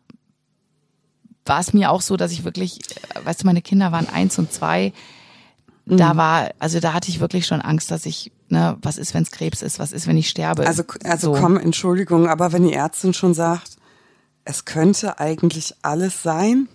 war 1.45 1.59
es 1.59 1.73
mir 1.73 1.91
auch 1.91 2.01
so, 2.01 2.15
dass 2.15 2.31
ich 2.31 2.45
wirklich, 2.45 2.79
weißt 3.23 3.41
du, 3.41 3.45
meine 3.45 3.61
Kinder 3.61 3.91
waren 3.91 4.07
eins 4.07 4.39
und 4.39 4.51
zwei 4.51 4.93
da 5.85 6.13
mhm. 6.13 6.17
war, 6.17 6.49
also 6.59 6.79
da 6.79 6.93
hatte 6.93 7.09
ich 7.09 7.19
wirklich 7.19 7.45
schon 7.45 7.61
Angst, 7.61 7.91
dass 7.91 8.05
ich, 8.05 8.31
ne, 8.47 8.77
was 8.81 8.97
ist, 8.97 9.13
wenn 9.13 9.23
es 9.23 9.31
Krebs 9.31 9.61
ist, 9.61 9.79
was 9.79 9.91
ist, 9.91 10.07
wenn 10.07 10.17
ich 10.17 10.29
sterbe. 10.29 10.65
Also, 10.65 10.83
also 11.03 11.35
so. 11.35 11.41
komm, 11.41 11.57
Entschuldigung, 11.57 12.27
aber 12.29 12.53
wenn 12.53 12.63
die 12.63 12.73
Ärztin 12.73 13.13
schon 13.13 13.33
sagt, 13.33 13.77
es 14.45 14.65
könnte 14.65 15.19
eigentlich 15.19 15.75
alles 15.81 16.23
sein, 16.23 16.69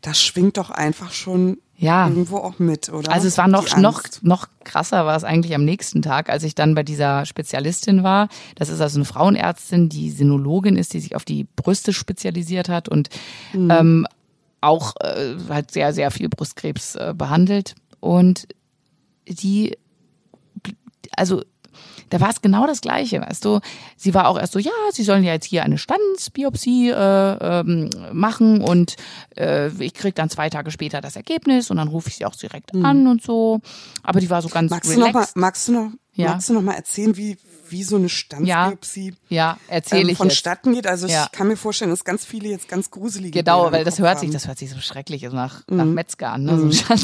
das 0.00 0.20
schwingt 0.20 0.56
doch 0.56 0.70
einfach 0.70 1.12
schon 1.12 1.58
ja. 1.76 2.06
irgendwo 2.08 2.38
auch 2.38 2.58
mit, 2.58 2.90
oder? 2.90 3.12
Also 3.12 3.26
es 3.26 3.36
war 3.38 3.48
noch, 3.48 3.76
noch, 3.76 4.02
noch 4.22 4.46
krasser 4.64 5.06
war 5.06 5.16
es 5.16 5.24
eigentlich 5.24 5.54
am 5.54 5.64
nächsten 5.64 6.02
Tag, 6.02 6.28
als 6.30 6.42
ich 6.42 6.54
dann 6.54 6.74
bei 6.74 6.82
dieser 6.82 7.26
Spezialistin 7.26 8.02
war. 8.02 8.28
Das 8.54 8.68
ist 8.68 8.80
also 8.80 8.98
eine 8.98 9.04
Frauenärztin, 9.04 9.88
die 9.88 10.10
Sinologin 10.10 10.76
ist, 10.76 10.94
die 10.94 11.00
sich 11.00 11.16
auf 11.16 11.24
die 11.24 11.44
Brüste 11.56 11.92
spezialisiert 11.92 12.68
hat 12.68 12.88
und 12.88 13.08
mhm. 13.52 13.70
ähm, 13.70 14.06
auch 14.60 14.94
äh, 15.00 15.36
halt 15.48 15.70
sehr, 15.70 15.92
sehr 15.92 16.10
viel 16.10 16.28
Brustkrebs 16.28 16.96
äh, 16.96 17.14
behandelt. 17.16 17.74
Und 18.00 18.48
die, 19.26 19.76
also 21.16 21.42
da 22.10 22.20
war 22.20 22.30
es 22.30 22.42
genau 22.42 22.66
das 22.66 22.80
Gleiche, 22.80 23.20
weißt 23.20 23.44
du. 23.44 23.60
Sie 23.96 24.14
war 24.14 24.28
auch 24.28 24.38
erst 24.38 24.52
so, 24.52 24.58
ja, 24.58 24.72
sie 24.92 25.04
sollen 25.04 25.22
ja 25.22 25.32
jetzt 25.32 25.46
hier 25.46 25.62
eine 25.62 25.78
Standsbiopsie 25.78 26.90
äh, 26.90 27.60
ähm, 27.60 27.88
machen 28.12 28.60
und 28.60 28.96
äh, 29.36 29.68
ich 29.82 29.94
krieg 29.94 30.16
dann 30.16 30.28
zwei 30.28 30.50
Tage 30.50 30.72
später 30.72 31.00
das 31.00 31.16
Ergebnis 31.16 31.70
und 31.70 31.76
dann 31.76 31.88
rufe 31.88 32.08
ich 32.08 32.16
sie 32.16 32.26
auch 32.26 32.34
direkt 32.34 32.74
mhm. 32.74 32.84
an 32.84 33.06
und 33.06 33.22
so. 33.22 33.60
Aber 34.02 34.20
die 34.20 34.28
war 34.28 34.42
so 34.42 34.48
ganz 34.48 34.70
magst 34.70 34.90
relaxed. 34.90 35.14
Du 35.14 35.18
noch 35.18 35.26
mal, 35.26 35.40
magst 35.40 35.68
du 35.68 35.72
noch, 35.72 35.90
ja? 36.14 36.32
magst 36.32 36.48
du 36.48 36.54
noch 36.54 36.62
mal 36.62 36.74
erzählen, 36.74 37.16
wie 37.16 37.36
wie 37.70 37.82
so 37.82 37.96
eine 37.96 38.08
Standbiopsie 38.08 39.14
ja, 39.28 39.58
ja 39.70 39.82
ähm, 39.90 40.16
vonstatten 40.16 40.74
geht. 40.74 40.86
Also 40.86 41.06
ich 41.06 41.32
kann 41.32 41.48
mir 41.48 41.56
vorstellen, 41.56 41.90
dass 41.90 42.04
ganz 42.04 42.24
viele 42.24 42.48
jetzt 42.48 42.68
ganz 42.68 42.90
gruselige 42.90 43.42
Genau, 43.42 43.70
weil 43.72 43.84
das 43.84 43.98
hört 43.98 44.16
haben. 44.16 44.20
sich, 44.20 44.30
das 44.30 44.46
hört 44.46 44.58
sich 44.58 44.70
so 44.70 44.80
schrecklich 44.80 45.22
nach, 45.22 45.66
mhm. 45.68 45.76
nach 45.76 45.84
Metzger 45.84 46.32
an. 46.32 46.44
Ne? 46.44 46.52
Mhm. 46.52 46.72
So 46.72 46.94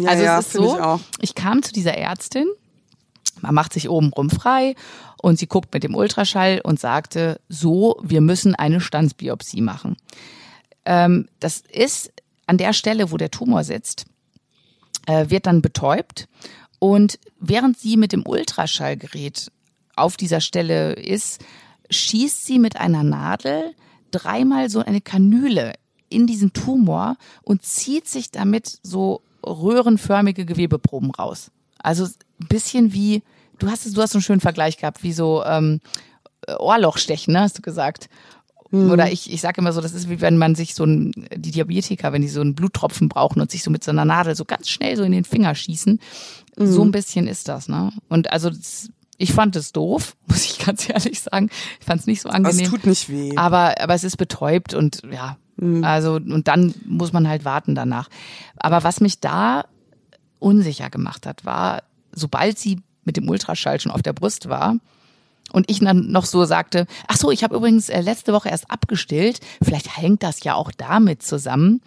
ja, 0.00 0.08
also 0.10 0.24
ja, 0.24 0.38
es 0.38 0.46
ist 0.46 0.52
so, 0.52 1.00
ich, 1.18 1.30
ich 1.30 1.34
kam 1.34 1.62
zu 1.62 1.72
dieser 1.72 1.94
Ärztin, 1.94 2.46
man 3.40 3.54
macht 3.54 3.72
sich 3.72 3.88
oben 3.88 4.12
rum 4.12 4.30
frei 4.30 4.74
und 5.20 5.38
sie 5.38 5.46
guckt 5.46 5.72
mit 5.72 5.82
dem 5.82 5.94
Ultraschall 5.94 6.60
und 6.62 6.78
sagte, 6.78 7.40
so, 7.48 7.98
wir 8.02 8.20
müssen 8.20 8.54
eine 8.54 8.80
Standsbiopsie 8.80 9.60
machen. 9.60 9.96
Ähm, 10.84 11.28
das 11.40 11.62
ist 11.70 12.12
an 12.46 12.58
der 12.58 12.72
Stelle, 12.72 13.10
wo 13.10 13.16
der 13.16 13.30
Tumor 13.30 13.64
sitzt, 13.64 14.04
äh, 15.06 15.30
wird 15.30 15.46
dann 15.46 15.62
betäubt 15.62 16.28
und 16.78 17.18
während 17.40 17.78
sie 17.78 17.96
mit 17.96 18.12
dem 18.12 18.26
Ultraschallgerät 18.26 19.50
auf 19.96 20.16
dieser 20.16 20.40
Stelle 20.40 20.92
ist, 20.94 21.44
schießt 21.90 22.46
sie 22.46 22.58
mit 22.58 22.76
einer 22.76 23.02
Nadel 23.02 23.74
dreimal 24.10 24.70
so 24.70 24.80
eine 24.80 25.00
Kanüle 25.00 25.74
in 26.08 26.26
diesen 26.26 26.52
Tumor 26.52 27.16
und 27.42 27.62
zieht 27.62 28.08
sich 28.08 28.30
damit 28.30 28.78
so 28.82 29.22
röhrenförmige 29.44 30.44
Gewebeproben 30.46 31.10
raus. 31.10 31.50
Also 31.78 32.04
ein 32.04 32.48
bisschen 32.48 32.92
wie, 32.92 33.22
du 33.58 33.68
hast 33.68 33.84
du 33.84 34.00
hast 34.00 34.12
so 34.12 34.18
einen 34.18 34.22
schönen 34.22 34.40
Vergleich 34.40 34.78
gehabt, 34.78 35.02
wie 35.02 35.12
so 35.12 35.44
ähm, 35.44 35.80
Ohrlochstechen, 36.58 37.34
ne, 37.34 37.40
hast 37.40 37.58
du 37.58 37.62
gesagt. 37.62 38.08
Mhm. 38.70 38.90
Oder 38.90 39.10
ich, 39.10 39.32
ich 39.32 39.40
sage 39.40 39.60
immer 39.60 39.72
so, 39.72 39.80
das 39.80 39.94
ist 39.94 40.08
wie 40.08 40.20
wenn 40.20 40.38
man 40.38 40.54
sich 40.54 40.74
so 40.74 40.84
ein, 40.84 41.12
die 41.36 41.50
Diabetiker, 41.50 42.12
wenn 42.12 42.22
die 42.22 42.28
so 42.28 42.40
einen 42.40 42.54
Bluttropfen 42.54 43.08
brauchen 43.08 43.40
und 43.40 43.50
sich 43.50 43.62
so 43.62 43.70
mit 43.70 43.84
so 43.84 43.90
einer 43.90 44.04
Nadel 44.04 44.34
so 44.34 44.44
ganz 44.44 44.68
schnell 44.68 44.96
so 44.96 45.02
in 45.02 45.12
den 45.12 45.24
Finger 45.24 45.54
schießen. 45.54 46.00
Mhm. 46.56 46.66
So 46.66 46.82
ein 46.82 46.90
bisschen 46.90 47.26
ist 47.26 47.48
das, 47.48 47.68
ne? 47.68 47.92
Und 48.08 48.32
also 48.32 48.50
das, 48.50 48.90
ich 49.18 49.32
fand 49.32 49.56
es 49.56 49.72
doof, 49.72 50.16
muss 50.26 50.44
ich 50.44 50.58
ganz 50.58 50.88
ehrlich 50.88 51.20
sagen. 51.20 51.50
Ich 51.80 51.86
fand 51.86 52.00
es 52.00 52.06
nicht 52.06 52.20
so 52.22 52.28
angenehm. 52.28 52.56
Aber 52.56 52.62
es 52.64 52.70
tut 52.70 52.86
nicht 52.86 53.08
weh. 53.08 53.36
Aber, 53.36 53.80
aber 53.80 53.94
es 53.94 54.04
ist 54.04 54.16
betäubt 54.16 54.74
und 54.74 55.02
ja, 55.10 55.36
mhm. 55.56 55.84
also 55.84 56.14
und 56.14 56.48
dann 56.48 56.74
muss 56.84 57.12
man 57.12 57.28
halt 57.28 57.44
warten 57.44 57.74
danach. 57.74 58.08
Aber 58.56 58.84
was 58.84 59.00
mich 59.00 59.20
da 59.20 59.66
unsicher 60.38 60.90
gemacht 60.90 61.26
hat, 61.26 61.44
war, 61.44 61.82
sobald 62.12 62.58
sie 62.58 62.80
mit 63.04 63.16
dem 63.16 63.28
Ultraschall 63.28 63.80
schon 63.80 63.92
auf 63.92 64.02
der 64.02 64.12
Brust 64.12 64.48
war 64.48 64.76
und 65.52 65.70
ich 65.70 65.80
dann 65.80 66.10
noch 66.10 66.24
so 66.24 66.44
sagte, 66.44 66.86
ach 67.06 67.16
so, 67.16 67.30
ich 67.30 67.44
habe 67.44 67.56
übrigens 67.56 67.88
äh, 67.88 68.00
letzte 68.00 68.32
Woche 68.32 68.48
erst 68.48 68.70
abgestillt, 68.70 69.40
vielleicht 69.62 69.96
hängt 69.96 70.22
das 70.22 70.42
ja 70.42 70.54
auch 70.54 70.70
damit 70.72 71.22
zusammen, 71.22 71.82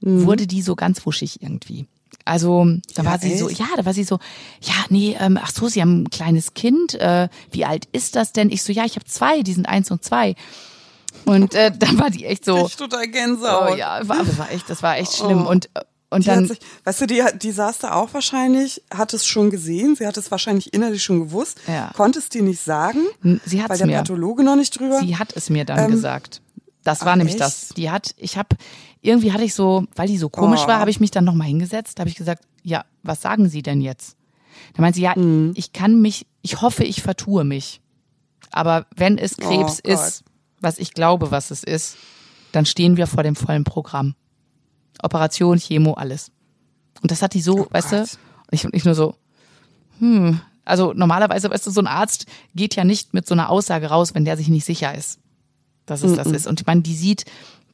mhm. 0.00 0.24
wurde 0.24 0.46
die 0.46 0.62
so 0.62 0.76
ganz 0.76 1.04
wuschig 1.04 1.42
irgendwie. 1.42 1.86
Also 2.26 2.66
da 2.94 3.02
ja, 3.02 3.10
war 3.10 3.18
sie 3.18 3.30
echt? 3.32 3.38
so, 3.38 3.48
ja, 3.48 3.66
da 3.76 3.84
war 3.86 3.94
sie 3.94 4.04
so, 4.04 4.18
ja, 4.60 4.74
nee, 4.90 5.16
ähm, 5.18 5.38
ach 5.42 5.50
so, 5.50 5.68
sie 5.68 5.80
haben 5.80 6.02
ein 6.02 6.10
kleines 6.10 6.54
Kind. 6.54 6.94
Äh, 6.94 7.28
wie 7.52 7.64
alt 7.64 7.88
ist 7.92 8.16
das 8.16 8.32
denn? 8.32 8.50
Ich 8.50 8.62
so, 8.62 8.72
ja, 8.72 8.84
ich 8.84 8.96
habe 8.96 9.06
zwei, 9.06 9.42
die 9.42 9.52
sind 9.52 9.66
eins 9.68 9.90
und 9.90 10.04
zwei. 10.04 10.34
Und 11.24 11.54
äh, 11.54 11.72
dann 11.78 11.98
war 11.98 12.10
die 12.10 12.26
echt 12.26 12.44
so. 12.44 12.66
Ich 12.66 12.76
total 12.76 13.08
Gänsehaut. 13.08 13.72
Oh 13.72 13.76
ja, 13.76 14.00
war, 14.08 14.18
war 14.38 14.50
echt, 14.50 14.68
das 14.68 14.82
war 14.82 14.98
echt 14.98 15.14
schlimm. 15.16 15.46
Oh. 15.46 15.50
Und 15.50 15.70
Und 16.10 16.24
die 16.24 16.28
dann, 16.28 16.46
sich, 16.46 16.58
weißt 16.84 17.00
du, 17.02 17.06
die, 17.06 17.22
die 17.40 17.50
saß 17.52 17.78
da 17.78 17.92
auch 17.94 18.12
wahrscheinlich, 18.14 18.82
hat 18.94 19.12
es 19.12 19.26
schon 19.26 19.50
gesehen, 19.50 19.96
sie 19.96 20.06
hat 20.06 20.16
es 20.16 20.30
wahrscheinlich 20.30 20.72
innerlich 20.72 21.02
schon 21.02 21.18
gewusst, 21.20 21.58
Ja. 21.66 21.90
konnte 21.96 22.18
es 22.20 22.28
dir 22.28 22.42
nicht 22.42 22.60
sagen, 22.62 23.00
sie 23.44 23.62
hat 23.62 23.70
weil 23.70 23.78
der 23.78 23.86
mir. 23.88 23.96
Pathologe 23.98 24.44
noch 24.44 24.56
nicht 24.56 24.78
drüber. 24.78 25.00
Sie 25.00 25.16
hat 25.16 25.32
es 25.34 25.50
mir 25.50 25.64
dann 25.64 25.78
Ähm, 25.86 25.90
gesagt. 25.90 26.42
Das 26.86 27.00
war 27.04 27.12
ach, 27.12 27.16
nämlich 27.16 27.34
echt? 27.34 27.40
das. 27.40 27.68
Die 27.70 27.90
hat, 27.90 28.14
ich 28.16 28.36
habe, 28.38 28.56
irgendwie 29.00 29.32
hatte 29.32 29.44
ich 29.44 29.54
so, 29.54 29.84
weil 29.94 30.06
die 30.08 30.18
so 30.18 30.28
komisch 30.28 30.62
Oh. 30.64 30.68
war, 30.68 30.78
habe 30.80 30.90
ich 30.90 31.00
mich 31.00 31.10
dann 31.10 31.24
nochmal 31.24 31.48
hingesetzt, 31.48 31.98
habe 32.00 32.08
ich 32.08 32.16
gesagt, 32.16 32.44
ja, 32.62 32.84
was 33.02 33.20
sagen 33.22 33.48
Sie 33.48 33.62
denn 33.62 33.80
jetzt? 33.80 34.16
Da 34.74 34.82
meint 34.82 34.94
sie, 34.94 35.02
ja, 35.02 35.12
Mhm. 35.16 35.52
ich 35.54 35.72
kann 35.72 36.00
mich, 36.00 36.26
ich 36.42 36.60
hoffe, 36.62 36.84
ich 36.84 37.02
vertue 37.02 37.44
mich. 37.44 37.80
Aber 38.52 38.86
wenn 38.94 39.18
es 39.18 39.36
Krebs 39.36 39.80
Oh 39.84 39.88
ist, 39.88 40.24
was 40.60 40.78
ich 40.78 40.94
glaube, 40.94 41.30
was 41.30 41.50
es 41.50 41.62
ist, 41.62 41.96
dann 42.52 42.64
stehen 42.66 42.96
wir 42.96 43.06
vor 43.06 43.22
dem 43.22 43.36
vollen 43.36 43.64
Programm. 43.64 44.14
Operation, 45.02 45.58
Chemo, 45.58 45.92
alles. 45.94 46.30
Und 47.02 47.10
das 47.10 47.20
hat 47.22 47.34
die 47.34 47.42
so, 47.42 47.60
Oh 47.62 47.66
weißt 47.70 47.92
du, 47.92 47.96
Gott. 47.98 48.18
und 48.50 48.52
ich, 48.52 48.64
ich 48.72 48.84
nur 48.84 48.94
so, 48.94 49.14
hm, 49.98 50.40
also 50.64 50.92
normalerweise, 50.94 51.50
weißt 51.50 51.66
du, 51.66 51.70
so 51.70 51.80
ein 51.80 51.86
Arzt 51.86 52.26
geht 52.54 52.74
ja 52.76 52.84
nicht 52.84 53.12
mit 53.14 53.26
so 53.26 53.34
einer 53.34 53.50
Aussage 53.50 53.88
raus, 53.88 54.14
wenn 54.14 54.24
der 54.24 54.36
sich 54.36 54.48
nicht 54.48 54.64
sicher 54.64 54.94
ist, 54.94 55.18
dass 55.86 56.02
es 56.02 56.16
das 56.16 56.26
ist. 56.28 56.46
Und 56.46 56.60
ich 56.60 56.66
meine, 56.66 56.82
die 56.82 56.94
sieht 56.94 57.24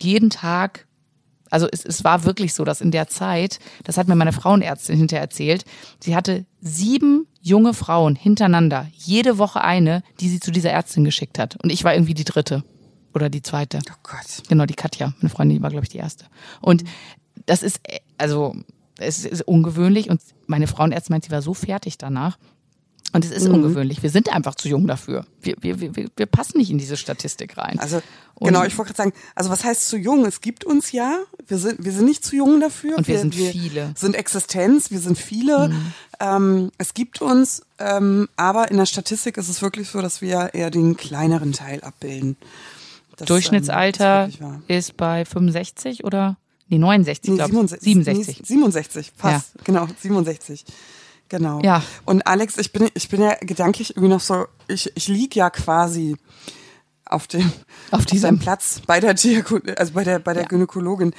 jeden 0.01 0.31
Tag, 0.31 0.87
also 1.51 1.67
es, 1.71 1.85
es 1.85 2.05
war 2.05 2.25
wirklich 2.25 2.55
so, 2.55 2.65
dass 2.65 2.81
in 2.81 2.91
der 2.91 3.09
Zeit, 3.09 3.59
das 3.85 3.97
hat 3.97 4.09
mir 4.09 4.15
meine 4.15 4.33
Frauenärztin 4.33 4.97
hinterher 4.97 5.23
erzählt, 5.23 5.65
sie 6.01 6.15
hatte 6.15 6.47
sieben 6.61 7.27
junge 7.41 7.75
Frauen 7.75 8.15
hintereinander, 8.15 8.89
jede 8.95 9.39
Woche 9.39 9.63
eine, 9.63 10.03
die 10.21 10.29
sie 10.29 10.41
zu 10.41 10.51
dieser 10.51 10.71
Ärztin 10.71 11.05
geschickt 11.05 11.39
hat. 11.39 11.57
Und 11.63 11.71
ich 11.71 11.85
war 11.85 11.95
irgendwie 11.95 12.15
die 12.15 12.25
dritte 12.25 12.65
oder 13.15 13.29
die 13.29 13.43
zweite. 13.43 13.81
oh 13.91 13.95
Gott. 14.03 14.49
Genau, 14.49 14.65
die 14.65 14.75
Katja, 14.75 15.13
meine 15.21 15.29
Freundin, 15.29 15.59
die 15.59 15.63
war, 15.63 15.71
glaube 15.71 15.85
ich, 15.85 15.91
die 15.91 15.99
erste. 15.99 16.27
Und 16.61 16.85
das 17.47 17.63
ist, 17.63 17.81
äh, 17.85 18.01
also, 18.19 18.55
es 18.99 19.25
ist 19.25 19.43
ungewöhnlich 19.43 20.11
und 20.11 20.21
meine 20.47 20.67
Frauenärztin 20.67 21.15
meint, 21.15 21.25
sie 21.25 21.31
war 21.31 21.43
so 21.43 21.55
fertig 21.55 21.99
danach. 21.99 22.39
Und 23.15 23.25
es 23.27 23.31
ist 23.31 23.47
Mhm. 23.49 23.55
ungewöhnlich. 23.57 24.03
Wir 24.03 24.09
sind 24.11 24.31
einfach 24.33 24.55
zu 24.55 24.69
jung 24.69 24.87
dafür. 24.87 25.27
Wir, 25.43 25.57
wir, 25.61 25.81
wir, 25.81 26.09
wir 26.17 26.27
passen 26.27 26.57
nicht 26.59 26.71
in 26.71 26.79
diese 26.79 26.97
Statistik 26.97 27.59
rein. 27.59 27.79
Also 27.79 28.01
Und- 28.37 28.49
genau, 28.49 28.65
ich 28.65 28.77
wollte 28.79 28.95
gerade 28.95 29.11
sagen, 29.11 29.13
also 29.35 29.51
was 29.51 29.65
heißt 29.65 29.87
zu 29.89 29.99
jung? 29.99 30.25
Es 30.25 30.41
gibt 30.41 30.65
uns 30.65 30.93
ja, 30.93 31.19
wir 31.47 31.59
sind, 31.59 31.85
wir 31.85 31.93
sind 31.93 32.07
nicht 32.07 32.25
zu 32.25 32.37
jung 32.37 32.59
dafür. 32.61 32.97
Und 32.97 33.07
wir 33.09 33.19
sind 33.19 33.35
viele. 33.35 33.89
Mhm. 33.89 33.95
sind 33.97 34.15
Existenz, 34.17 34.91
wir 34.91 35.01
sind 35.01 35.19
viele. 35.19 35.75
Ähm, 36.21 36.71
es 36.79 36.95
gibt 36.95 37.21
uns, 37.21 37.63
ähm, 37.79 38.29
aber 38.37 38.71
in 38.71 38.79
der 38.79 38.87
Statistik 38.87 39.37
ist 39.37 39.49
es 39.51 39.61
wirklich 39.61 39.89
so, 39.91 40.01
dass 40.01 40.23
wir 40.23 40.55
eher 40.55 40.71
den 40.71 40.97
kleineren 40.97 41.53
Teil 41.53 41.83
abbilden. 41.83 42.37
Das, 43.19 43.27
Durchschnittsalter 43.27 44.31
ähm, 44.41 44.63
ist 44.69 44.97
bei 44.97 45.27
65 45.27 46.05
oder? 46.05 46.39
Nee, 46.69 46.79
69, 46.79 47.29
Nee, 47.31 47.37
glaube 47.37 47.51
ich. 47.53 47.57
67. 47.83 47.85
67. 47.85 48.39
Nee, 48.41 48.47
67, 48.47 49.13
fast. 49.15 49.51
Genau, 49.65 49.87
67. 50.01 50.65
Genau. 51.33 51.61
Ja. 51.63 51.83
Und 52.05 52.27
Alex, 52.27 52.59
ich 52.59 52.73
bin, 52.73 52.91
ich 52.93 53.09
bin 53.09 53.23
ja 53.23 53.35
gedanklich 53.41 53.97
irgendwie 53.97 54.13
noch 54.13 54.21
so, 54.21 54.45
ich, 54.69 54.93
ich 54.95 55.09
lieg 55.09 55.35
ja 55.35 55.49
quasi 55.49 56.15
auf 57.07 57.27
dem, 57.27 57.51
Auf 57.91 58.05
diesem- 58.05 58.23
deinem 58.29 58.39
Platz 58.39 58.83
bei 58.87 59.01
der 59.01 59.15
Diako 59.15 59.59
also 59.79 59.95
bei 59.95 60.05
der, 60.05 60.19
bei 60.19 60.35
der 60.35 60.43
Ja. 60.43 60.49
Gynäkologin. 60.49 61.15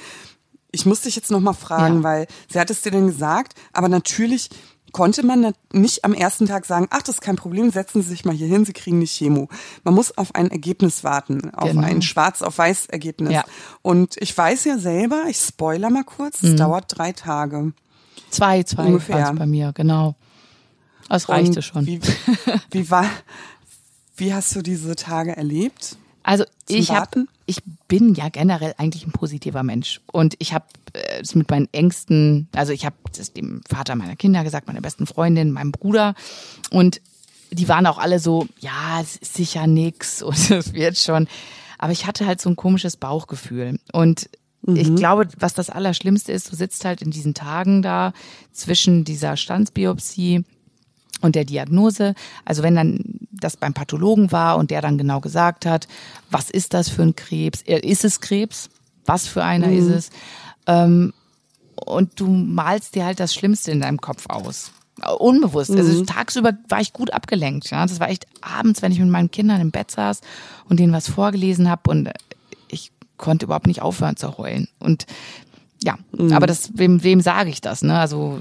Ich 0.70 0.86
muss 0.86 1.00
dich 1.00 1.16
jetzt 1.16 1.32
noch 1.32 1.40
mal 1.40 1.52
fragen, 1.52 1.96
Ja. 1.96 2.02
weil 2.04 2.26
sie 2.48 2.60
hat 2.60 2.70
es 2.70 2.82
dir 2.82 2.92
denn 2.92 3.08
gesagt, 3.08 3.54
aber 3.72 3.88
natürlich 3.88 4.50
konnte 4.92 5.26
man 5.26 5.52
nicht 5.72 6.04
am 6.04 6.14
ersten 6.14 6.46
Tag 6.46 6.64
sagen, 6.64 6.86
ach, 6.90 7.02
das 7.02 7.16
ist 7.16 7.20
kein 7.20 7.34
Problem, 7.34 7.70
setzen 7.72 8.00
Sie 8.00 8.08
sich 8.10 8.24
mal 8.24 8.34
hier 8.36 8.46
hin, 8.46 8.64
Sie 8.64 8.72
kriegen 8.72 9.00
nicht 9.00 9.16
Chemo. 9.16 9.48
Man 9.82 9.94
muss 9.94 10.16
auf 10.16 10.32
ein 10.36 10.48
Ergebnis 10.52 11.02
warten, 11.02 11.52
auf 11.54 11.70
Genau. 11.70 11.82
ein 11.84 12.02
schwarz 12.02 12.40
auf 12.42 12.58
weiß 12.58 12.86
Ergebnis. 12.86 13.32
Ja. 13.32 13.44
Und 13.82 14.16
ich 14.18 14.36
weiß 14.38 14.62
ja 14.64 14.78
selber, 14.78 15.24
ich 15.28 15.38
spoiler 15.38 15.90
mal 15.90 16.04
kurz, 16.04 16.42
Mhm. 16.42 16.50
es 16.50 16.54
dauert 16.56 16.84
drei 16.96 17.10
Tage. 17.10 17.72
Zwei, 18.30 18.62
zwei 18.62 18.86
Ungefähr. 18.86 19.16
war's 19.16 19.38
bei 19.38 19.46
mir, 19.46 19.72
genau. 19.72 20.14
Das 21.08 21.28
reichte 21.28 21.56
Und 21.56 21.62
schon. 21.62 21.86
Wie, 21.86 22.00
wie 22.70 22.90
war, 22.90 23.08
wie 24.16 24.34
hast 24.34 24.54
du 24.56 24.62
diese 24.62 24.96
Tage 24.96 25.36
erlebt? 25.36 25.96
Also 26.22 26.44
Zum 26.64 26.76
ich 26.76 26.90
hab, 26.90 26.98
Warten? 26.98 27.28
ich 27.46 27.58
bin 27.86 28.14
ja 28.14 28.30
generell 28.30 28.74
eigentlich 28.78 29.06
ein 29.06 29.12
positiver 29.12 29.62
Mensch 29.62 30.00
und 30.10 30.34
ich 30.38 30.54
habe 30.54 30.64
es 31.20 31.34
mit 31.34 31.50
meinen 31.50 31.68
Ängsten, 31.72 32.48
also 32.54 32.72
ich 32.72 32.86
habe 32.86 32.96
es 33.16 33.32
dem 33.32 33.60
Vater 33.68 33.94
meiner 33.94 34.16
Kinder 34.16 34.42
gesagt, 34.42 34.66
meiner 34.66 34.80
besten 34.80 35.06
Freundin, 35.06 35.52
meinem 35.52 35.72
Bruder 35.72 36.14
und 36.70 37.02
die 37.50 37.68
waren 37.68 37.86
auch 37.86 37.98
alle 37.98 38.18
so, 38.18 38.46
ja, 38.58 39.00
es 39.02 39.16
ist 39.16 39.34
sicher 39.34 39.66
nix 39.66 40.22
und 40.22 40.50
es 40.50 40.72
wird 40.72 40.98
schon. 40.98 41.28
Aber 41.78 41.92
ich 41.92 42.06
hatte 42.06 42.26
halt 42.26 42.40
so 42.40 42.48
ein 42.48 42.56
komisches 42.56 42.96
Bauchgefühl 42.96 43.78
und 43.92 44.30
ich 44.66 44.94
glaube, 44.94 45.28
was 45.38 45.54
das 45.54 45.70
Allerschlimmste 45.70 46.32
ist, 46.32 46.50
du 46.50 46.56
sitzt 46.56 46.84
halt 46.84 47.02
in 47.02 47.10
diesen 47.10 47.34
Tagen 47.34 47.82
da 47.82 48.12
zwischen 48.52 49.04
dieser 49.04 49.36
Standsbiopsie 49.36 50.44
und 51.20 51.34
der 51.34 51.44
Diagnose. 51.44 52.14
Also 52.44 52.62
wenn 52.62 52.74
dann 52.74 53.00
das 53.30 53.56
beim 53.56 53.74
Pathologen 53.74 54.32
war 54.32 54.56
und 54.56 54.70
der 54.70 54.80
dann 54.80 54.96
genau 54.96 55.20
gesagt 55.20 55.66
hat, 55.66 55.86
was 56.30 56.50
ist 56.50 56.72
das 56.72 56.88
für 56.88 57.02
ein 57.02 57.16
Krebs? 57.16 57.62
Ist 57.62 58.04
es 58.04 58.20
Krebs? 58.20 58.70
Was 59.04 59.26
für 59.26 59.44
einer 59.44 59.70
ist 59.70 59.88
es? 59.88 60.10
Ähm, 60.66 61.12
und 61.74 62.18
du 62.20 62.26
malst 62.28 62.94
dir 62.94 63.04
halt 63.04 63.20
das 63.20 63.34
Schlimmste 63.34 63.70
in 63.70 63.80
deinem 63.80 64.00
Kopf 64.00 64.26
aus. 64.28 64.70
Unbewusst. 65.18 65.72
Also 65.72 66.04
tagsüber 66.04 66.52
war 66.68 66.80
ich 66.80 66.92
gut 66.92 67.12
abgelenkt. 67.12 67.68
Ja, 67.70 67.84
das 67.84 68.00
war 68.00 68.08
echt 68.08 68.26
abends, 68.40 68.80
wenn 68.80 68.92
ich 68.92 69.00
mit 69.00 69.10
meinen 69.10 69.30
Kindern 69.30 69.60
im 69.60 69.72
Bett 69.72 69.90
saß 69.90 70.20
und 70.68 70.80
denen 70.80 70.92
was 70.92 71.08
vorgelesen 71.08 71.68
habe 71.68 71.90
und 71.90 72.08
konnte 73.16 73.46
überhaupt 73.46 73.66
nicht 73.66 73.82
aufhören 73.82 74.16
zu 74.16 74.38
heulen. 74.38 74.68
Und 74.78 75.06
ja, 75.82 75.98
aber 76.34 76.46
das, 76.46 76.70
wem, 76.74 77.02
wem 77.02 77.20
sage 77.20 77.50
ich 77.50 77.60
das? 77.60 77.82
Ne? 77.82 77.98
Also 77.98 78.40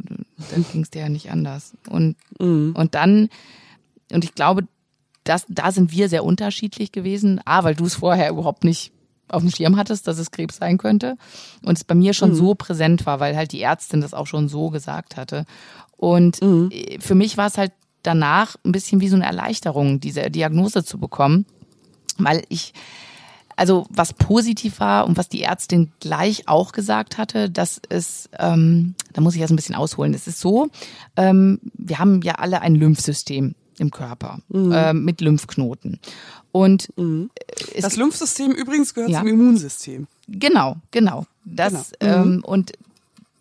dann 0.51 0.65
ging 0.71 0.81
es 0.81 0.91
dir 0.91 1.01
ja 1.01 1.09
nicht 1.09 1.29
anders. 1.29 1.73
Und, 1.89 2.15
und 2.73 2.95
dann, 2.95 3.29
und 4.11 4.23
ich 4.23 4.33
glaube, 4.33 4.63
das, 5.23 5.45
da 5.49 5.71
sind 5.71 5.91
wir 5.91 6.09
sehr 6.09 6.23
unterschiedlich 6.23 6.91
gewesen. 6.91 7.41
A, 7.45 7.63
weil 7.63 7.75
du 7.75 7.85
es 7.85 7.95
vorher 7.95 8.29
überhaupt 8.29 8.63
nicht 8.63 8.91
auf 9.27 9.41
dem 9.41 9.51
Schirm 9.51 9.77
hattest, 9.77 10.07
dass 10.07 10.19
es 10.19 10.31
Krebs 10.31 10.57
sein 10.57 10.77
könnte. 10.77 11.17
Und 11.63 11.77
es 11.77 11.83
bei 11.83 11.95
mir 11.95 12.13
schon 12.13 12.35
so 12.35 12.55
präsent 12.55 13.05
war, 13.05 13.19
weil 13.19 13.35
halt 13.35 13.51
die 13.51 13.61
Ärztin 13.61 14.01
das 14.01 14.13
auch 14.13 14.27
schon 14.27 14.47
so 14.47 14.69
gesagt 14.69 15.17
hatte. 15.17 15.45
Und 15.97 16.41
äh, 16.41 16.99
für 16.99 17.15
mich 17.15 17.37
war 17.37 17.47
es 17.47 17.57
halt 17.57 17.71
danach 18.03 18.55
ein 18.65 18.71
bisschen 18.71 19.01
wie 19.01 19.07
so 19.07 19.15
eine 19.15 19.25
Erleichterung, 19.25 19.99
diese 19.99 20.29
Diagnose 20.29 20.83
zu 20.83 20.97
bekommen, 20.97 21.45
weil 22.17 22.43
ich, 22.49 22.73
also 23.55 23.85
was 23.89 24.13
positiv 24.13 24.79
war 24.79 25.05
und 25.05 25.17
was 25.17 25.29
die 25.29 25.43
Ärztin 25.43 25.91
gleich 25.99 26.47
auch 26.47 26.71
gesagt 26.71 27.17
hatte, 27.17 27.49
dass 27.49 27.81
es, 27.89 28.29
ähm, 28.39 28.95
da 29.13 29.21
muss 29.21 29.35
ich 29.35 29.41
jetzt 29.41 29.51
ein 29.51 29.55
bisschen 29.55 29.75
ausholen. 29.75 30.13
Es 30.13 30.27
ist 30.27 30.39
so, 30.39 30.69
ähm, 31.15 31.59
wir 31.73 31.99
haben 31.99 32.21
ja 32.23 32.35
alle 32.35 32.61
ein 32.61 32.75
Lymphsystem 32.75 33.55
im 33.79 33.91
Körper 33.91 34.39
ähm, 34.53 35.03
mit 35.03 35.19
Lymphknoten. 35.21 35.99
Und 36.51 36.89
äh, 36.97 37.27
es 37.75 37.81
Das 37.81 37.95
Lymphsystem 37.95 38.51
übrigens 38.51 38.93
gehört 38.93 39.09
Ja. 39.11 39.19
zum 39.19 39.27
Immunsystem. 39.27 40.07
Genau, 40.27 40.77
genau. 40.91 41.25
Das 41.45 41.91
Genau. 41.99 42.21
ähm, 42.21 42.43
und 42.45 42.73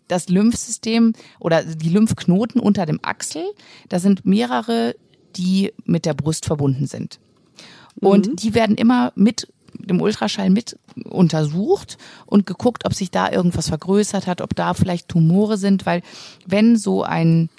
das 0.07 0.29
Lymphsystem 0.29 1.13
oder 1.39 1.63
die 1.63 1.89
Lymphknoten 1.89 2.59
unter 2.59 2.85
dem 2.85 2.99
Achsel, 3.03 3.43
da 3.89 3.99
sind 3.99 4.25
mehrere, 4.25 4.95
die 5.35 5.71
mit 5.85 6.05
der 6.05 6.13
Brust 6.13 6.45
verbunden 6.45 6.87
sind. 6.87 7.19
Und 7.95 8.41
die 8.43 8.53
werden 8.53 8.75
immer 8.75 9.13
mit 9.15 9.47
dem 9.77 10.01
Ultraschall 10.01 10.49
mit 10.49 10.77
untersucht 11.05 11.97
und 12.25 12.45
geguckt, 12.45 12.85
ob 12.85 12.93
sich 12.93 13.11
da 13.11 13.31
irgendwas 13.31 13.69
vergrößert 13.69 14.27
hat, 14.27 14.41
ob 14.41 14.55
da 14.55 14.73
vielleicht 14.73 15.09
Tumore 15.09 15.57
sind, 15.57 15.85
weil 15.85 16.01
wenn 16.45 16.77
so 16.77 17.03
ein, 17.03 17.49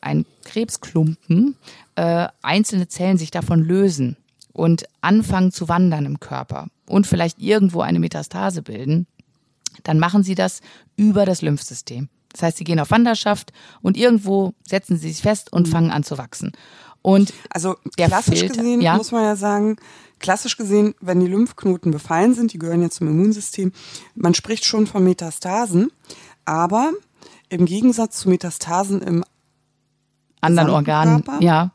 ein 0.00 0.26
Krebsklumpen 0.44 1.56
äh, 1.96 2.28
einzelne 2.42 2.88
Zellen 2.88 3.18
sich 3.18 3.30
davon 3.30 3.60
lösen 3.60 4.16
und 4.52 4.84
anfangen 5.00 5.52
zu 5.52 5.68
wandern 5.68 6.06
im 6.06 6.20
Körper 6.20 6.68
und 6.86 7.06
vielleicht 7.06 7.40
irgendwo 7.40 7.80
eine 7.80 7.98
Metastase 7.98 8.62
bilden, 8.62 9.06
dann 9.82 9.98
machen 9.98 10.22
sie 10.22 10.34
das 10.34 10.60
über 10.96 11.26
das 11.26 11.42
Lymphsystem. 11.42 12.08
Das 12.32 12.42
heißt, 12.42 12.58
sie 12.58 12.64
gehen 12.64 12.80
auf 12.80 12.90
Wanderschaft 12.90 13.52
und 13.80 13.96
irgendwo 13.96 14.54
setzen 14.66 14.96
sie 14.96 15.10
sich 15.12 15.22
fest 15.22 15.52
und 15.52 15.68
fangen 15.68 15.92
an 15.92 16.02
zu 16.02 16.18
wachsen. 16.18 16.52
Und 17.04 17.34
Also 17.50 17.76
klassisch 17.98 18.38
Filter, 18.40 18.56
gesehen 18.56 18.80
ja. 18.80 18.96
muss 18.96 19.12
man 19.12 19.24
ja 19.24 19.36
sagen, 19.36 19.76
klassisch 20.20 20.56
gesehen, 20.56 20.94
wenn 21.02 21.20
die 21.20 21.26
Lymphknoten 21.26 21.92
befallen 21.92 22.32
sind, 22.34 22.54
die 22.54 22.58
gehören 22.58 22.80
ja 22.80 22.88
zum 22.88 23.08
Immunsystem, 23.08 23.72
man 24.14 24.32
spricht 24.32 24.64
schon 24.64 24.86
von 24.86 25.04
Metastasen, 25.04 25.92
aber 26.46 26.92
im 27.50 27.66
Gegensatz 27.66 28.20
zu 28.20 28.30
Metastasen 28.30 29.02
im 29.02 29.22
anderen 30.40 30.70
Organen, 30.70 31.22
ja, 31.40 31.72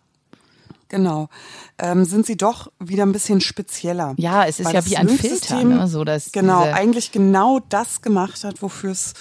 Genau. 0.88 1.30
Ähm, 1.78 2.04
sind 2.06 2.26
sie 2.26 2.36
doch 2.36 2.72
wieder 2.80 3.06
ein 3.06 3.12
bisschen 3.12 3.40
spezieller. 3.42 4.16
Ja, 4.18 4.46
es 4.46 4.60
ist 4.60 4.72
ja 4.74 4.84
wie 4.88 4.98
ein 4.98 5.08
Filter, 5.08 5.64
ne? 5.64 5.88
So, 5.88 6.04
dass 6.04 6.32
genau, 6.32 6.64
eigentlich 6.64 7.12
genau 7.12 7.60
das 7.70 8.02
gemacht 8.02 8.44
hat, 8.44 8.64
wofür 8.64 8.90
es 8.90 9.14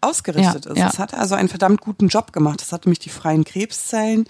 ausgerichtet 0.00 0.66
Ja, 0.66 0.72
ist. 0.72 0.78
ja. 0.78 0.88
Es 0.88 0.98
hat 0.98 1.14
also 1.14 1.36
einen 1.36 1.48
verdammt 1.48 1.80
guten 1.80 2.08
Job 2.08 2.32
gemacht. 2.32 2.60
Es 2.62 2.72
hat 2.72 2.84
nämlich 2.84 2.98
die 2.98 3.10
freien 3.10 3.44
Krebszellen 3.44 4.24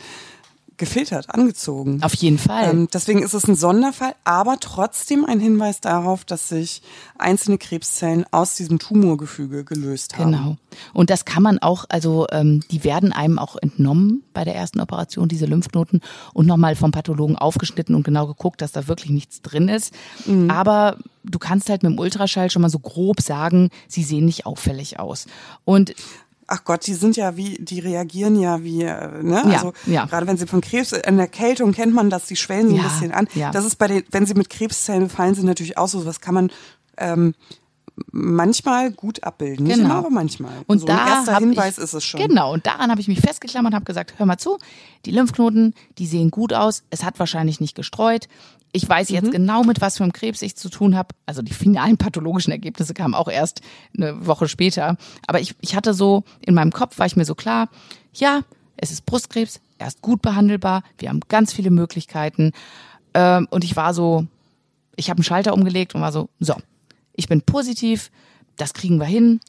gefiltert, 0.79 1.27
angezogen. 1.29 2.03
Auf 2.03 2.15
jeden 2.15 2.39
Fall. 2.39 2.71
Ähm, 2.71 2.89
deswegen 2.93 3.23
ist 3.23 3.35
es 3.35 3.47
ein 3.47 3.57
Sonderfall, 3.57 4.15
aber 4.25 4.59
trotzdem 4.61 5.25
ein 5.25 5.41
Hinweis 5.41 5.81
darauf, 5.81 6.25
dass 6.25 6.49
sich 6.49 6.83
einzelne 7.19 7.59
Krebszellen 7.59 8.25
aus 8.31 8.55
diesem 8.55 8.79
Tumorgefüge 8.79 9.65
gelöst 9.65 10.17
haben. 10.17 10.33
Genau. 10.33 10.57
Und 10.95 11.11
das 11.11 11.25
kann 11.25 11.43
man 11.43 11.59
auch, 11.59 11.85
also 11.89 12.27
ähm, 12.31 12.63
die 12.71 12.85
werden 12.85 13.13
einem 13.13 13.39
auch 13.39 13.57
entnommen 13.61 14.23
bei 14.33 14.45
der 14.45 14.55
ersten 14.55 14.81
Operation, 14.81 15.29
diese 15.29 15.47
Lymphknoten, 15.47 16.01
und 16.33 16.47
nochmal 16.47 16.77
vom 16.77 16.93
Pathologen 16.93 17.37
aufgeschnitten 17.37 17.95
und 17.95 18.05
genau 18.05 18.27
geguckt, 18.27 18.63
dass 18.63 18.73
da 18.73 18.89
wirklich 18.89 19.11
nichts 19.11 19.43
drin 19.43 19.69
ist. 19.69 19.93
Mhm. 20.27 20.51
Aber 20.51 20.97
du 21.25 21.39
kannst 21.39 21.69
halt 21.69 21.83
mit 21.83 21.93
dem 21.93 21.99
Ultraschall 21.99 22.51
schon 22.51 22.63
mal 22.63 22.71
so 22.71 22.79
grob 22.79 23.21
sagen, 23.21 23.71
sie 23.89 24.05
sehen 24.05 24.25
nicht 24.25 24.47
auffällig 24.47 24.99
aus. 24.99 25.27
Und 25.65 25.95
ach 26.49 26.65
Gott, 26.65 26.87
die 26.87 26.95
sind 26.95 27.17
ja 27.17 27.37
wie, 27.37 27.59
die 27.61 27.79
reagieren 27.79 28.41
ja 28.41 28.65
wie, 28.65 28.83
äh, 28.83 29.23
ne? 29.23 29.43
Ja, 29.47 29.53
also 29.53 29.73
ja. 29.87 30.07
gerade 30.07 30.27
wenn 30.27 30.37
sie 30.37 30.47
von 30.47 30.61
Krebs, 30.61 30.93
in 30.93 31.17
der 31.17 31.29
Kältung 31.29 31.73
kennt 31.73 31.95
man 31.95 32.11
das, 32.11 32.27
die 32.27 32.37
schwellen 32.37 32.69
so 32.69 32.75
ein 32.75 32.81
Ja, 32.81 32.89
bisschen 32.89 33.13
an. 33.13 33.29
Das 33.53 33.65
ist 33.65 33.77
bei 33.77 33.87
den, 33.87 34.03
wenn 34.11 34.27
sie 34.27 34.35
mit 34.35 34.51
Krebszellen 34.51 35.05
befallen 35.05 35.35
sind, 35.35 35.47
natürlich 35.47 35.79
auch 35.79 35.89
so. 35.89 36.05
Was 36.07 36.21
kann 36.21 36.35
man 36.35 36.51
ähm, 36.97 37.35
manchmal 38.13 38.91
gut 38.91 39.23
abbilden. 39.25 39.67
Nicht 39.67 39.77
Genau. 39.77 39.89
immer, 39.91 39.99
aber 39.99 40.11
manchmal. 40.11 40.53
Und 40.67 40.81
so 40.81 40.87
da 40.87 41.03
ein 41.03 41.09
erster 41.09 41.39
Hinweis 41.39 41.79
ich, 41.79 41.85
ist 41.85 41.95
es 41.95 42.05
schon. 42.05 42.21
Genau, 42.21 42.53
und 42.53 42.67
daran 42.67 42.91
habe 42.91 43.01
ich 43.01 43.09
mich 43.09 43.21
festgeklammert 43.21 43.73
und 43.73 43.77
habe 43.77 43.85
gesagt, 43.85 44.15
hör 44.19 44.27
mal 44.27 44.39
zu, 44.39 44.59
die 45.05 45.11
Lymphknoten, 45.11 45.75
die 45.99 46.07
sehen 46.07 46.31
gut 46.31 46.53
aus, 46.53 46.83
es 46.91 47.05
hat 47.05 47.19
wahrscheinlich 47.19 47.61
nicht 47.61 47.75
gestreut. 47.75 48.29
Ich 48.73 48.89
weiß 48.89 49.09
Mhm. 49.11 49.15
jetzt 49.15 49.31
genau, 49.33 49.65
mit 49.65 49.81
was 49.81 49.97
für 49.97 50.05
einem 50.05 50.13
Krebs 50.13 50.43
ich 50.43 50.57
zu 50.57 50.69
tun 50.69 50.97
habe. 50.97 51.09
Also 51.27 51.43
die 51.43 51.53
finalen 51.55 51.97
pathologischen 51.97 52.53
Ergebnisse 52.53 52.95
kamen 52.95 53.15
auch 53.15 53.29
erst 53.29 53.61
eine 53.97 54.27
Woche 54.27 54.49
später. 54.49 54.97
Aber 55.27 55.41
ich, 55.41 55.55
ich 55.61 55.75
hatte 55.75 55.95
so, 55.95 56.25
in 56.41 56.55
meinem 56.55 56.73
Kopf 56.73 56.99
war 56.99 57.07
ich 57.07 57.17
mir 57.17 57.25
so 57.25 57.35
klar, 57.35 57.69
ja, 58.15 58.43
es 58.77 58.91
ist 58.91 59.07
Brustkrebs, 59.07 59.61
er 59.79 59.89
ist 59.89 60.03
gut 60.03 60.23
behandelbar, 60.23 60.83
wir 60.99 61.09
haben 61.09 61.21
ganz 61.29 61.53
viele 61.53 61.71
Möglichkeiten. 61.71 62.53
Ähm, 63.15 63.49
und 63.51 63.65
ich 63.65 63.75
war 63.77 63.95
so, 63.95 64.27
ich 64.97 65.09
habe 65.09 65.19
einen 65.19 65.25
Schalter 65.25 65.55
umgelegt 65.55 65.95
und 65.95 66.01
war 66.01 66.13
so, 66.13 66.29
so, 66.39 66.55
ich 67.15 67.27
bin 67.29 67.41
positiv, 67.43 68.11
das 68.57 68.75
kriegen 68.75 68.99
wir 68.99 69.07
hin. 69.07 69.41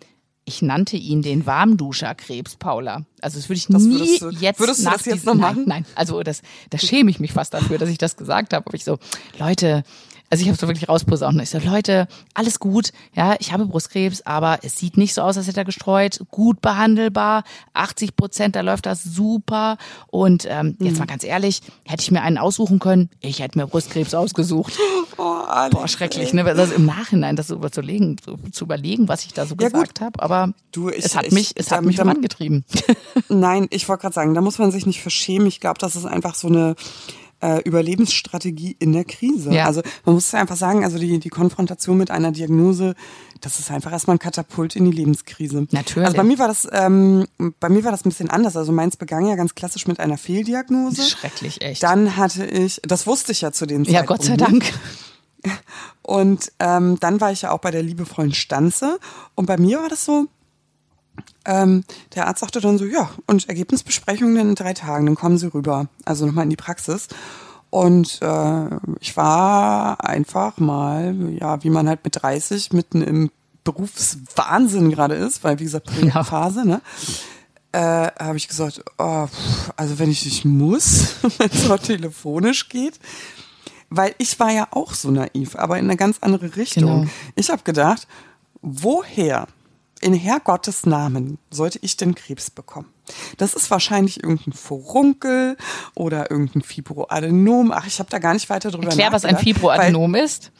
Ich 0.50 0.64
nannte 0.64 0.98
ihn 0.98 1.22
den 1.22 1.46
Warmduscherkrebs, 1.46 2.56
Paula. 2.56 3.06
Also 3.22 3.38
das 3.38 3.50
würde 3.50 3.58
ich 3.60 3.68
Das 3.68 3.84
nie 3.84 4.00
würdest 4.00 4.22
du- 4.24 4.30
jetzt 4.32 4.60
würdest 4.60 4.80
du 4.80 4.84
nach 4.86 4.94
das 4.94 5.06
jetzt 5.06 5.16
diesem- 5.18 5.26
noch 5.28 5.36
nein, 5.36 5.42
machen? 5.56 5.64
Nein, 5.68 5.86
also 5.94 6.24
das, 6.24 6.42
da 6.72 6.78
schäme 6.80 7.12
ich 7.12 7.20
mich 7.20 7.34
fast 7.34 7.54
dafür, 7.54 7.78
dass 7.78 7.88
ich 7.88 8.00
das 8.00 8.18
gesagt 8.18 8.54
habe. 8.54 8.66
Aber 8.66 8.74
ich 8.76 8.84
so, 8.84 8.98
Leute, 9.38 9.84
also 10.30 10.42
ich 10.44 10.48
habe 10.48 10.58
so 10.58 10.68
wirklich 10.68 10.88
rausposaunt. 10.90 11.42
Ich 11.42 11.50
so, 11.50 11.58
Leute, 11.60 12.08
alles 12.34 12.60
gut, 12.60 12.92
ja, 13.16 13.36
ich 13.40 13.52
habe 13.52 13.66
Brustkrebs, 13.66 14.22
aber 14.26 14.60
es 14.64 14.78
sieht 14.78 14.98
nicht 14.98 15.14
so 15.14 15.22
aus, 15.22 15.38
als 15.38 15.48
hätte 15.48 15.62
er 15.62 15.66
gestreut, 15.66 16.20
gut 16.30 16.62
behandelbar, 16.62 17.44
80 17.74 18.16
Prozent, 18.16 18.56
da 18.56 18.62
läuft 18.62 18.86
das 18.86 19.04
super. 19.04 19.78
Und 20.08 20.46
ähm, 20.50 20.76
Mhm. 20.80 20.86
jetzt 20.86 21.00
mal 21.00 21.06
ganz 21.06 21.24
ehrlich, 21.24 21.62
hätte 21.86 22.04
ich 22.04 22.12
mir 22.12 22.22
einen 22.22 22.38
aussuchen 22.38 22.80
können, 22.80 23.10
ich 23.22 23.40
hätte 23.40 23.58
mir 23.58 23.68
Brustkrebs 23.68 24.14
ausgesucht. 24.14 24.74
Oh, 25.22 25.24
Ali, 25.48 25.72
Boah, 25.72 25.88
schrecklich, 25.90 26.32
ne? 26.34 26.46
Also 26.46 26.74
im 26.74 26.86
Nachhinein 26.86 27.36
das 27.36 27.48
so 27.48 27.56
überzulegen, 27.56 28.16
so, 28.26 28.38
zu 28.54 28.64
überlegen, 28.64 29.10
was 29.10 29.26
ich 29.26 29.34
da 29.34 29.46
so 29.46 29.56
Ja, 29.60 29.68
gesagt 29.68 30.00
habe. 30.00 30.24
Aber 30.24 30.54
Du, 30.72 30.88
ich- 30.90 31.04
es 31.04 31.14
hat 31.18 31.26
ich- 31.26 31.34
mich, 31.34 31.52
es 31.56 31.72
hat 31.72 31.84
mich 31.84 31.98
vorangetrieben. 31.98 32.64
Nein, 33.28 33.68
ich 33.70 33.90
wollte 33.90 34.04
gerade 34.04 34.14
sagen, 34.16 34.34
da 34.34 34.40
muss 34.40 34.60
man 34.60 34.72
sich 34.72 34.86
nicht 34.86 35.02
verschämen. 35.02 35.46
Ich 35.48 35.60
glaube, 35.60 35.78
das 35.78 35.98
ist 35.98 36.06
einfach 36.06 36.36
so 36.36 36.48
eine 36.48 36.76
äh, 37.42 37.62
Überlebensstrategie 37.62 38.76
in 38.80 38.94
der 38.94 39.06
Krise. 39.06 39.52
Ja. 39.52 39.66
Also 39.66 39.82
man 40.06 40.16
muss 40.16 40.32
ja 40.32 40.40
einfach 40.40 40.58
sagen, 40.58 40.84
also 40.84 40.98
die, 40.98 41.20
die 41.20 41.30
Konfrontation 41.30 41.98
mit 41.98 42.12
einer 42.12 42.32
Diagnose, 42.32 42.96
das 43.42 43.60
ist 43.60 43.72
einfach 43.72 43.92
erstmal 43.92 44.16
ein 44.16 44.20
Katapult 44.20 44.76
in 44.76 44.86
die 44.86 44.92
Lebenskrise. 44.92 45.68
Natürlich. 45.72 46.06
Also 46.06 46.18
bei 46.18 46.24
mir 46.24 46.40
war 46.40 46.48
das, 46.48 46.68
ähm, 46.72 47.26
bei 47.60 47.70
mir 47.70 47.84
war 47.84 47.92
das 47.92 48.06
ein 48.06 48.10
bisschen 48.10 48.30
anders. 48.30 48.58
Also 48.58 48.72
meins 48.72 48.98
begann 48.98 49.26
ja 49.26 49.36
ganz 49.36 49.56
klassisch 49.56 49.88
mit 49.88 50.00
einer 50.00 50.18
Fehldiagnose. 50.18 51.04
Schrecklich, 51.04 51.62
echt. 51.62 51.84
Dann 51.84 52.18
hatte 52.18 52.46
ich, 52.46 52.82
das 52.84 53.08
wusste 53.08 53.32
ich 53.32 53.42
ja 53.42 53.52
zu 53.52 53.66
dem 53.66 53.84
ja, 53.84 54.00
Zeitpunkt. 54.00 54.22
Gott 54.22 54.24
sei. 54.24 54.38
Dank. 54.38 54.74
Und 56.02 56.52
ähm, 56.60 57.00
dann 57.00 57.22
war 57.22 57.32
ich 57.32 57.44
ja 57.44 57.52
auch 57.52 57.60
bei 57.60 57.72
der 57.72 57.84
liebevollen 57.84 58.34
Stanze. 58.34 59.00
Und 59.36 59.46
bei 59.46 59.58
mir 59.58 59.82
war 59.82 59.90
das 59.90 60.04
so, 60.04 60.28
ähm, 61.46 61.84
der 62.16 62.28
Arzt 62.28 62.42
sagte 62.42 62.62
dann 62.62 62.78
so, 62.78 62.86
ja, 62.86 63.10
und 63.26 63.48
Ergebnisbesprechung 63.50 64.36
dann 64.36 64.50
in 64.50 64.56
drei 64.56 64.74
Tagen, 64.74 65.06
dann 65.06 65.16
kommen 65.16 65.38
Sie 65.38 65.48
rüber. 65.48 65.88
Also 66.06 66.26
nochmal 66.26 66.44
in 66.46 66.50
die 66.50 66.56
Praxis. 66.56 67.08
Und 67.70 68.20
äh, 68.22 68.70
ich 69.00 69.16
war 69.16 70.04
einfach 70.04 70.58
mal, 70.58 71.16
ja, 71.40 71.64
wie 71.64 71.70
man 71.70 71.88
halt 71.88 72.04
mit 72.04 72.22
30 72.22 72.74
mitten 72.74 73.02
im 73.02 73.32
Berufswahnsinn 73.64 74.90
gerade 74.90 75.16
ist, 75.16 75.44
weil 75.44 75.60
wie 75.60 75.66
gesagt, 75.66 75.90
Phase, 76.24 76.66
ne? 76.66 76.82
Äh, 77.72 78.08
habe 78.20 78.38
ich 78.38 78.48
gesagt, 78.48 78.84
oh, 78.98 79.28
also 79.76 80.00
wenn 80.00 80.10
ich 80.10 80.26
nicht 80.26 80.44
muss, 80.44 81.16
wenn 81.38 81.52
es 81.52 81.70
auch 81.70 81.78
telefonisch 81.78 82.68
geht, 82.68 83.00
weil 83.92 84.16
ich 84.18 84.40
war 84.40 84.52
ja 84.52 84.68
auch 84.72 84.96
so 84.96 85.12
naiv, 85.12 85.56
aber 85.56 85.78
in 85.78 85.86
eine 85.86 85.98
ganz 85.98 86.18
andere 86.22 86.56
Richtung. 86.56 87.02
Genau. 87.02 87.12
Ich 87.36 87.52
habe 87.52 87.62
gedacht, 87.64 88.08
woher 88.62 89.48
in 90.02 90.14
Herrgottes 90.14 90.86
Namen 90.86 91.38
sollte 91.50 91.80
ich 91.82 91.98
denn 91.98 92.16
Krebs 92.16 92.50
bekommen? 92.50 92.88
Das 93.38 93.54
ist 93.54 93.72
wahrscheinlich 93.72 94.24
irgendein 94.24 94.54
Furunkel 94.54 95.58
oder 95.96 96.30
irgendein 96.30 96.62
Fibroadenom. 96.62 97.72
Ach, 97.72 97.86
ich 97.88 98.00
habe 98.00 98.10
da 98.10 98.20
gar 98.20 98.34
nicht 98.34 98.50
weiter 98.50 98.72
drüber 98.72 98.88
Erklär, 98.88 99.12
was 99.12 99.26
ein 99.26 99.34
nachgedacht, 99.34 99.56
Fibroadenom 99.56 100.16
ist. 100.16 100.52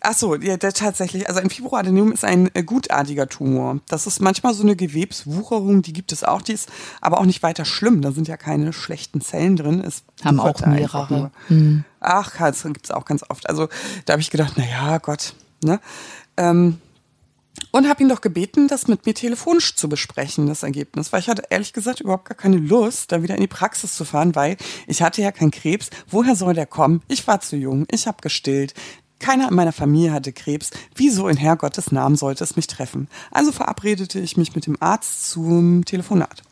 Ach 0.00 0.14
so, 0.14 0.34
ja, 0.34 0.56
der 0.56 0.72
tatsächlich. 0.72 1.28
Also 1.28 1.40
ein 1.40 1.50
Fibroadenom 1.50 2.12
ist 2.12 2.24
ein 2.24 2.50
äh, 2.54 2.62
gutartiger 2.62 3.28
Tumor. 3.28 3.80
Das 3.88 4.06
ist 4.06 4.20
manchmal 4.20 4.54
so 4.54 4.62
eine 4.62 4.76
Gewebswucherung, 4.76 5.82
die 5.82 5.92
gibt 5.92 6.12
es 6.12 6.24
auch, 6.24 6.42
die 6.42 6.52
ist 6.52 6.68
aber 7.00 7.20
auch 7.20 7.24
nicht 7.24 7.42
weiter 7.42 7.64
schlimm. 7.64 8.02
Da 8.02 8.12
sind 8.12 8.28
ja 8.28 8.36
keine 8.36 8.72
schlechten 8.72 9.20
Zellen 9.20 9.56
drin. 9.56 9.80
Es 9.80 10.02
Haben 10.24 10.40
auch 10.40 10.66
mehrere. 10.66 11.30
nur. 11.48 11.84
Ach, 12.00 12.36
das 12.36 12.62
gibt's 12.64 12.90
auch 12.90 13.04
ganz 13.04 13.24
oft. 13.28 13.48
Also 13.48 13.68
da 14.04 14.14
habe 14.14 14.22
ich 14.22 14.30
gedacht, 14.30 14.54
na 14.56 14.64
ja, 14.64 14.98
Gott, 14.98 15.34
ne? 15.62 15.80
Ähm, 16.36 16.78
und 17.72 17.88
habe 17.88 18.02
ihn 18.02 18.08
doch 18.08 18.20
gebeten, 18.20 18.68
das 18.68 18.88
mit 18.88 19.06
mir 19.06 19.14
telefonisch 19.14 19.76
zu 19.76 19.88
besprechen, 19.88 20.46
das 20.46 20.62
Ergebnis. 20.62 21.12
Weil 21.12 21.20
ich 21.20 21.28
hatte 21.28 21.44
ehrlich 21.50 21.72
gesagt 21.72 22.00
überhaupt 22.00 22.26
gar 22.26 22.36
keine 22.36 22.56
Lust, 22.56 23.12
da 23.12 23.22
wieder 23.22 23.34
in 23.34 23.40
die 23.40 23.46
Praxis 23.46 23.94
zu 23.94 24.04
fahren, 24.04 24.34
weil 24.34 24.56
ich 24.86 25.02
hatte 25.02 25.22
ja 25.22 25.32
keinen 25.32 25.50
Krebs. 25.50 25.90
Woher 26.08 26.36
soll 26.36 26.54
der 26.54 26.66
kommen? 26.66 27.02
Ich 27.08 27.26
war 27.26 27.40
zu 27.40 27.56
jung, 27.56 27.86
ich 27.90 28.06
habe 28.06 28.18
gestillt. 28.22 28.74
Keiner 29.18 29.48
in 29.48 29.54
meiner 29.54 29.72
Familie 29.72 30.12
hatte 30.12 30.32
Krebs. 30.32 30.70
Wieso 30.94 31.28
in 31.28 31.36
Herrgottes 31.36 31.90
Namen 31.90 32.16
sollte 32.16 32.44
es 32.44 32.56
mich 32.56 32.66
treffen? 32.66 33.08
Also 33.30 33.50
verabredete 33.50 34.20
ich 34.20 34.36
mich 34.36 34.54
mit 34.54 34.66
dem 34.66 34.76
Arzt 34.80 35.30
zum 35.30 35.84
Telefonat. 35.84 36.42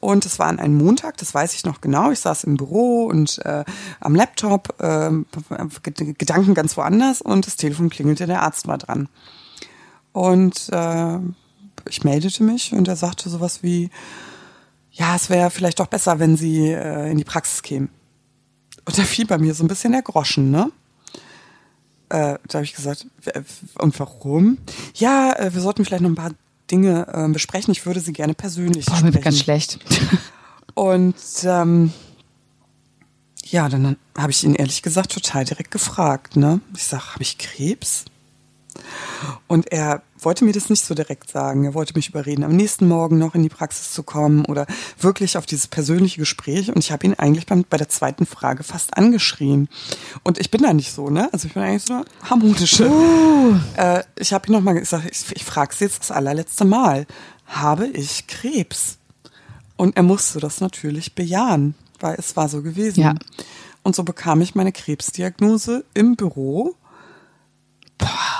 Und 0.00 0.26
es 0.26 0.38
war 0.38 0.48
an 0.48 0.58
einem 0.58 0.76
Montag, 0.76 1.16
das 1.16 1.32
weiß 1.32 1.54
ich 1.54 1.64
noch 1.64 1.80
genau. 1.80 2.10
Ich 2.10 2.20
saß 2.20 2.44
im 2.44 2.58
Büro 2.58 3.04
und 3.04 3.38
äh, 3.46 3.64
am 4.00 4.14
Laptop, 4.14 4.74
äh, 4.82 5.10
Gedanken 6.18 6.52
ganz 6.52 6.76
woanders 6.76 7.22
und 7.22 7.46
das 7.46 7.56
Telefon 7.56 7.88
klingelte, 7.88 8.26
der 8.26 8.42
Arzt 8.42 8.66
war 8.66 8.76
dran. 8.76 9.08
Und 10.14 10.68
äh, 10.70 11.18
ich 11.88 12.04
meldete 12.04 12.44
mich 12.44 12.72
und 12.72 12.86
er 12.86 12.94
sagte 12.94 13.28
sowas 13.28 13.64
wie, 13.64 13.90
ja, 14.92 15.16
es 15.16 15.28
wäre 15.28 15.50
vielleicht 15.50 15.80
doch 15.80 15.88
besser, 15.88 16.20
wenn 16.20 16.36
Sie 16.36 16.68
äh, 16.68 17.10
in 17.10 17.18
die 17.18 17.24
Praxis 17.24 17.62
kämen. 17.62 17.88
Und 18.84 18.96
da 18.96 19.02
fiel 19.02 19.26
bei 19.26 19.38
mir 19.38 19.54
so 19.54 19.64
ein 19.64 19.68
bisschen 19.68 19.90
der 19.90 20.02
Groschen, 20.02 20.52
ne? 20.52 20.70
Äh, 22.10 22.38
da 22.46 22.58
habe 22.58 22.64
ich 22.64 22.74
gesagt, 22.74 23.08
und 23.78 23.98
warum? 23.98 24.58
Ja, 24.94 25.32
äh, 25.32 25.52
wir 25.52 25.60
sollten 25.60 25.84
vielleicht 25.84 26.02
noch 26.02 26.10
ein 26.10 26.14
paar 26.14 26.30
Dinge 26.70 27.08
äh, 27.12 27.28
besprechen. 27.28 27.72
Ich 27.72 27.84
würde 27.84 27.98
sie 27.98 28.12
gerne 28.12 28.34
persönlich 28.34 28.86
Boah, 28.86 29.00
mir 29.00 29.08
sprechen. 29.08 29.20
ganz 29.20 29.38
schlecht. 29.40 29.78
Und 30.74 31.16
ähm, 31.42 31.92
ja, 33.46 33.68
dann 33.68 33.96
habe 34.16 34.30
ich 34.30 34.44
ihn 34.44 34.54
ehrlich 34.54 34.82
gesagt 34.82 35.12
total 35.12 35.44
direkt 35.44 35.72
gefragt. 35.72 36.36
Ne? 36.36 36.60
Ich 36.76 36.84
sag, 36.84 37.14
habe 37.14 37.22
ich 37.22 37.36
Krebs? 37.38 38.04
Und 39.46 39.70
er 39.72 40.02
wollte 40.18 40.44
mir 40.44 40.52
das 40.52 40.70
nicht 40.70 40.84
so 40.84 40.94
direkt 40.94 41.30
sagen. 41.30 41.64
Er 41.64 41.74
wollte 41.74 41.94
mich 41.94 42.08
überreden, 42.08 42.44
am 42.44 42.56
nächsten 42.56 42.88
Morgen 42.88 43.18
noch 43.18 43.34
in 43.34 43.42
die 43.42 43.48
Praxis 43.48 43.92
zu 43.92 44.02
kommen 44.02 44.44
oder 44.46 44.66
wirklich 44.98 45.36
auf 45.36 45.46
dieses 45.46 45.66
persönliche 45.66 46.18
Gespräch. 46.18 46.70
Und 46.70 46.78
ich 46.78 46.92
habe 46.92 47.06
ihn 47.06 47.14
eigentlich 47.14 47.46
beim, 47.46 47.64
bei 47.68 47.76
der 47.76 47.88
zweiten 47.88 48.26
Frage 48.26 48.64
fast 48.64 48.96
angeschrien. 48.96 49.68
Und 50.22 50.38
ich 50.38 50.50
bin 50.50 50.62
da 50.62 50.72
nicht 50.72 50.92
so, 50.92 51.10
ne? 51.10 51.28
Also 51.32 51.46
ich 51.46 51.54
bin 51.54 51.62
eigentlich 51.62 51.84
so 51.84 51.94
eine 51.94 52.04
harmonische. 52.28 52.90
Äh, 53.76 54.04
ich 54.18 54.32
habe 54.32 54.48
ihn 54.48 54.52
nochmal 54.52 54.74
gesagt, 54.74 55.04
ich, 55.10 55.36
ich 55.36 55.44
frage 55.44 55.74
Sie 55.74 55.84
jetzt 55.84 56.00
das 56.00 56.10
allerletzte 56.10 56.64
Mal. 56.64 57.06
Habe 57.46 57.86
ich 57.86 58.26
Krebs? 58.26 58.98
Und 59.76 59.96
er 59.96 60.02
musste 60.02 60.40
das 60.40 60.60
natürlich 60.60 61.14
bejahen, 61.14 61.74
weil 62.00 62.16
es 62.18 62.36
war 62.36 62.48
so 62.48 62.62
gewesen. 62.62 63.00
Ja. 63.00 63.14
Und 63.82 63.94
so 63.94 64.02
bekam 64.02 64.40
ich 64.40 64.54
meine 64.54 64.72
Krebsdiagnose 64.72 65.84
im 65.94 66.16
Büro. 66.16 66.74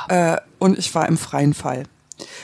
Äh, 0.09 0.39
und 0.59 0.79
ich 0.79 0.95
war 0.95 1.09
im 1.09 1.17
freien 1.17 1.55
Fall. 1.55 1.85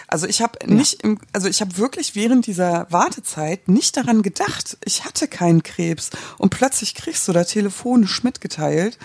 Also 0.09 0.27
ich 0.27 0.42
habe 0.42 0.59
nicht, 0.66 1.03
im, 1.03 1.18
also 1.33 1.49
ich 1.49 1.61
habe 1.61 1.77
wirklich 1.77 2.16
während 2.16 2.46
dieser 2.46 2.87
Wartezeit 2.90 3.68
nicht 3.68 3.96
daran 3.96 4.23
gedacht. 4.23 4.77
Ich 4.85 5.05
hatte 5.05 5.29
keinen 5.29 5.62
Krebs 5.62 6.11
und 6.38 6.51
plötzlich 6.51 6.94
kriegst 6.94 7.29
du 7.29 7.33
da 7.33 7.44
telefonisch 7.44 8.25
mitgeteilt. 8.25 8.99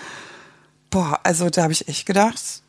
Boah, 0.90 1.20
also 1.22 1.50
da 1.50 1.62
habe 1.62 1.72
ich 1.72 1.88
echt 1.88 2.06
gedacht, 2.06 2.62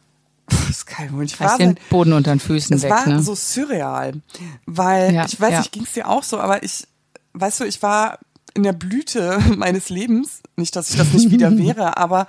das 0.67 0.85
kann 0.85 1.11
wohl 1.13 1.23
nicht 1.23 1.39
wahr 1.39 1.57
sein. 1.57 1.75
den 1.75 1.79
Boden 1.89 2.13
unter 2.13 2.31
den 2.31 2.39
Füßen 2.39 2.75
Es 2.75 2.83
weg, 2.83 2.91
war 2.91 3.07
ne? 3.07 3.21
so 3.23 3.35
surreal, 3.35 4.21
weil 4.65 5.13
Ja, 5.13 5.25
ich 5.25 5.39
weiß 5.39 5.51
ja. 5.51 5.59
nicht, 5.59 5.71
ging 5.71 5.83
es 5.83 5.93
dir 5.93 6.07
auch 6.07 6.23
so, 6.23 6.39
aber 6.39 6.63
ich, 6.63 6.87
weißt 7.33 7.61
du, 7.61 7.63
ich 7.65 7.81
war 7.81 8.19
in 8.53 8.63
der 8.63 8.73
Blüte 8.73 9.39
meines 9.55 9.89
Lebens. 9.89 10.41
Nicht, 10.55 10.75
dass 10.75 10.89
ich 10.89 10.97
das 10.97 11.13
nicht 11.13 11.31
wieder 11.31 11.55
wäre, 11.57 11.97
aber 11.97 12.27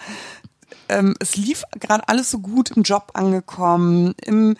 ähm, 0.88 1.14
es 1.20 1.36
lief 1.36 1.64
gerade 1.78 2.08
alles 2.08 2.30
so 2.30 2.38
gut 2.38 2.70
im 2.70 2.82
Job 2.82 3.10
angekommen, 3.14 4.14
im 4.24 4.56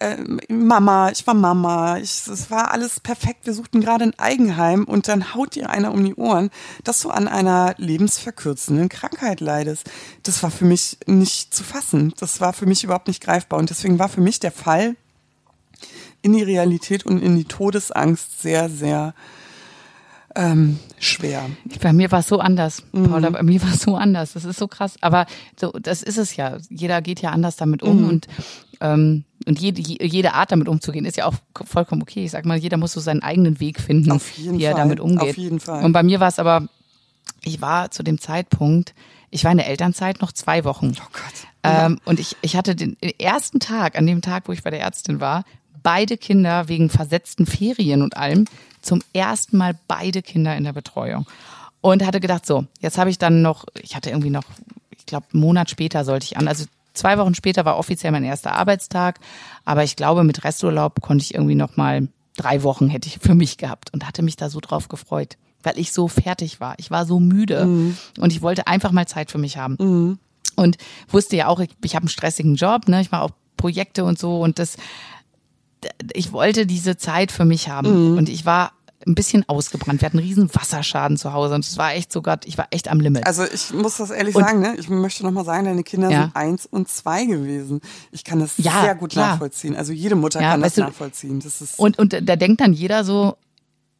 äh, 0.00 0.16
Mama, 0.52 1.10
ich 1.10 1.26
war 1.26 1.34
Mama, 1.34 1.98
ich, 1.98 2.26
es 2.26 2.50
war 2.50 2.70
alles 2.72 3.00
perfekt. 3.00 3.46
Wir 3.46 3.54
suchten 3.54 3.80
gerade 3.80 4.04
ein 4.04 4.18
Eigenheim 4.18 4.84
und 4.84 5.08
dann 5.08 5.34
haut 5.34 5.54
dir 5.54 5.70
einer 5.70 5.92
um 5.92 6.04
die 6.04 6.14
Ohren, 6.14 6.50
dass 6.84 7.00
du 7.00 7.10
an 7.10 7.28
einer 7.28 7.74
lebensverkürzenden 7.78 8.88
Krankheit 8.88 9.40
leidest. 9.40 9.90
Das 10.22 10.42
war 10.42 10.50
für 10.50 10.64
mich 10.64 10.98
nicht 11.06 11.54
zu 11.54 11.64
fassen. 11.64 12.12
Das 12.18 12.40
war 12.40 12.52
für 12.52 12.66
mich 12.66 12.84
überhaupt 12.84 13.08
nicht 13.08 13.22
greifbar 13.22 13.58
und 13.58 13.70
deswegen 13.70 13.98
war 13.98 14.08
für 14.08 14.20
mich 14.20 14.40
der 14.40 14.52
Fall 14.52 14.96
in 16.22 16.32
die 16.32 16.42
Realität 16.42 17.06
und 17.06 17.22
in 17.22 17.36
die 17.36 17.44
Todesangst 17.44 18.42
sehr, 18.42 18.68
sehr 18.68 19.14
ähm, 20.36 20.78
schwer. 20.98 21.48
Bei 21.80 21.92
mir 21.92 22.12
war 22.12 22.20
es 22.20 22.28
so 22.28 22.38
anders, 22.38 22.82
mhm. 22.92 23.10
Paula. 23.10 23.30
Bei 23.30 23.42
mir 23.42 23.60
war 23.62 23.72
es 23.72 23.80
so 23.80 23.96
anders. 23.96 24.34
Das 24.34 24.44
ist 24.44 24.58
so 24.58 24.68
krass. 24.68 24.96
Aber 25.00 25.26
so, 25.58 25.72
das 25.72 26.02
ist 26.02 26.18
es 26.18 26.36
ja. 26.36 26.58
Jeder 26.68 27.02
geht 27.02 27.20
ja 27.20 27.30
anders 27.30 27.56
damit 27.56 27.82
um 27.82 28.02
mhm. 28.02 28.08
und 28.08 28.26
ähm, 28.80 29.24
und 29.46 29.60
jede, 29.60 29.80
jede 29.80 30.34
Art 30.34 30.52
damit 30.52 30.68
umzugehen 30.68 31.04
ist 31.04 31.16
ja 31.16 31.26
auch 31.26 31.34
vollkommen 31.64 32.02
okay. 32.02 32.24
Ich 32.24 32.32
sag 32.32 32.44
mal, 32.44 32.58
jeder 32.58 32.76
muss 32.76 32.92
so 32.92 33.00
seinen 33.00 33.22
eigenen 33.22 33.60
Weg 33.60 33.80
finden, 33.80 34.20
wie 34.36 34.64
er 34.64 34.74
damit 34.74 35.00
umgeht. 35.00 35.30
Auf 35.30 35.36
jeden 35.36 35.60
Fall. 35.60 35.84
Und 35.84 35.92
bei 35.92 36.02
mir 36.02 36.20
war 36.20 36.28
es 36.28 36.38
aber, 36.38 36.68
ich 37.42 37.60
war 37.60 37.90
zu 37.90 38.02
dem 38.02 38.20
Zeitpunkt, 38.20 38.94
ich 39.30 39.44
war 39.44 39.52
in 39.52 39.58
der 39.58 39.68
Elternzeit 39.68 40.20
noch 40.20 40.32
zwei 40.32 40.64
Wochen. 40.64 40.94
Oh 40.98 41.08
Gott. 41.12 41.46
Ähm, 41.62 42.00
und 42.04 42.20
ich, 42.20 42.36
ich 42.42 42.56
hatte 42.56 42.74
den 42.74 42.96
ersten 43.18 43.60
Tag, 43.60 43.96
an 43.96 44.06
dem 44.06 44.20
Tag, 44.20 44.48
wo 44.48 44.52
ich 44.52 44.62
bei 44.62 44.70
der 44.70 44.80
Ärztin 44.80 45.20
war, 45.20 45.44
beide 45.82 46.16
Kinder 46.16 46.68
wegen 46.68 46.90
versetzten 46.90 47.46
Ferien 47.46 48.02
und 48.02 48.16
allem 48.16 48.46
zum 48.86 49.02
ersten 49.12 49.56
Mal 49.56 49.78
beide 49.88 50.22
Kinder 50.22 50.56
in 50.56 50.64
der 50.64 50.72
Betreuung. 50.72 51.26
Und 51.80 52.04
hatte 52.04 52.20
gedacht, 52.20 52.46
so, 52.46 52.66
jetzt 52.80 52.98
habe 52.98 53.10
ich 53.10 53.18
dann 53.18 53.42
noch, 53.42 53.64
ich 53.80 53.94
hatte 53.94 54.10
irgendwie 54.10 54.30
noch, 54.30 54.44
ich 54.90 55.06
glaube, 55.06 55.26
einen 55.32 55.42
Monat 55.42 55.70
später 55.70 56.04
sollte 56.04 56.24
ich 56.24 56.36
an, 56.36 56.48
also 56.48 56.64
zwei 56.94 57.18
Wochen 57.18 57.34
später 57.34 57.64
war 57.64 57.78
offiziell 57.78 58.10
mein 58.12 58.24
erster 58.24 58.54
Arbeitstag, 58.54 59.20
aber 59.64 59.84
ich 59.84 59.94
glaube, 59.94 60.24
mit 60.24 60.42
Resturlaub 60.42 61.00
konnte 61.00 61.22
ich 61.22 61.34
irgendwie 61.34 61.54
noch 61.54 61.76
mal 61.76 62.08
drei 62.36 62.62
Wochen 62.62 62.88
hätte 62.88 63.08
ich 63.08 63.18
für 63.18 63.34
mich 63.34 63.56
gehabt 63.56 63.92
und 63.92 64.06
hatte 64.06 64.22
mich 64.22 64.36
da 64.36 64.50
so 64.50 64.60
drauf 64.60 64.88
gefreut, 64.88 65.36
weil 65.62 65.78
ich 65.78 65.92
so 65.92 66.06
fertig 66.08 66.60
war. 66.60 66.74
Ich 66.78 66.90
war 66.90 67.06
so 67.06 67.18
müde 67.18 67.64
mhm. 67.64 67.96
und 68.18 68.32
ich 68.32 68.42
wollte 68.42 68.66
einfach 68.66 68.92
mal 68.92 69.06
Zeit 69.06 69.30
für 69.30 69.38
mich 69.38 69.56
haben. 69.56 69.76
Mhm. 69.80 70.18
Und 70.54 70.78
wusste 71.08 71.36
ja 71.36 71.48
auch, 71.48 71.60
ich, 71.60 71.70
ich 71.82 71.94
habe 71.94 72.04
einen 72.04 72.08
stressigen 72.08 72.56
Job, 72.56 72.88
ne? 72.88 73.00
Ich 73.00 73.10
mache 73.10 73.22
auch 73.22 73.30
Projekte 73.56 74.04
und 74.04 74.18
so 74.18 74.40
und 74.40 74.58
das 74.58 74.76
ich 76.14 76.32
wollte 76.32 76.66
diese 76.66 76.96
Zeit 76.96 77.32
für 77.32 77.44
mich 77.44 77.68
haben. 77.68 78.12
Mhm. 78.12 78.18
Und 78.18 78.28
ich 78.28 78.46
war 78.46 78.72
ein 79.06 79.14
bisschen 79.14 79.48
ausgebrannt. 79.48 80.00
Wir 80.00 80.06
hatten 80.06 80.18
einen 80.18 80.26
riesen 80.26 80.54
Wasserschaden 80.54 81.16
zu 81.16 81.32
Hause 81.32 81.54
und 81.54 81.64
es 81.64 81.76
war 81.76 81.94
echt 81.94 82.12
so 82.12 82.22
Gott, 82.22 82.44
ich 82.46 82.56
war 82.56 82.68
echt 82.70 82.88
am 82.88 83.00
Limit. 83.00 83.26
Also 83.26 83.44
ich 83.44 83.72
muss 83.72 83.96
das 83.98 84.10
ehrlich 84.10 84.34
und, 84.34 84.44
sagen, 84.44 84.60
ne? 84.60 84.76
Ich 84.78 84.88
möchte 84.88 85.24
nochmal 85.24 85.44
sagen, 85.44 85.66
deine 85.66 85.82
Kinder 85.82 86.10
ja. 86.10 86.22
sind 86.22 86.36
eins 86.36 86.66
und 86.66 86.88
zwei 86.88 87.24
gewesen. 87.24 87.80
Ich 88.10 88.24
kann 88.24 88.40
das 88.40 88.54
ja, 88.56 88.82
sehr 88.82 88.94
gut 88.94 89.12
klar. 89.12 89.32
nachvollziehen. 89.32 89.76
Also 89.76 89.92
jede 89.92 90.14
Mutter 90.14 90.40
ja, 90.40 90.52
kann 90.52 90.62
das 90.62 90.74
du, 90.74 90.80
nachvollziehen. 90.82 91.40
Das 91.40 91.60
ist 91.60 91.78
und, 91.78 91.98
und 91.98 92.16
da 92.22 92.36
denkt 92.36 92.60
dann 92.60 92.72
jeder 92.72 93.04
so, 93.04 93.36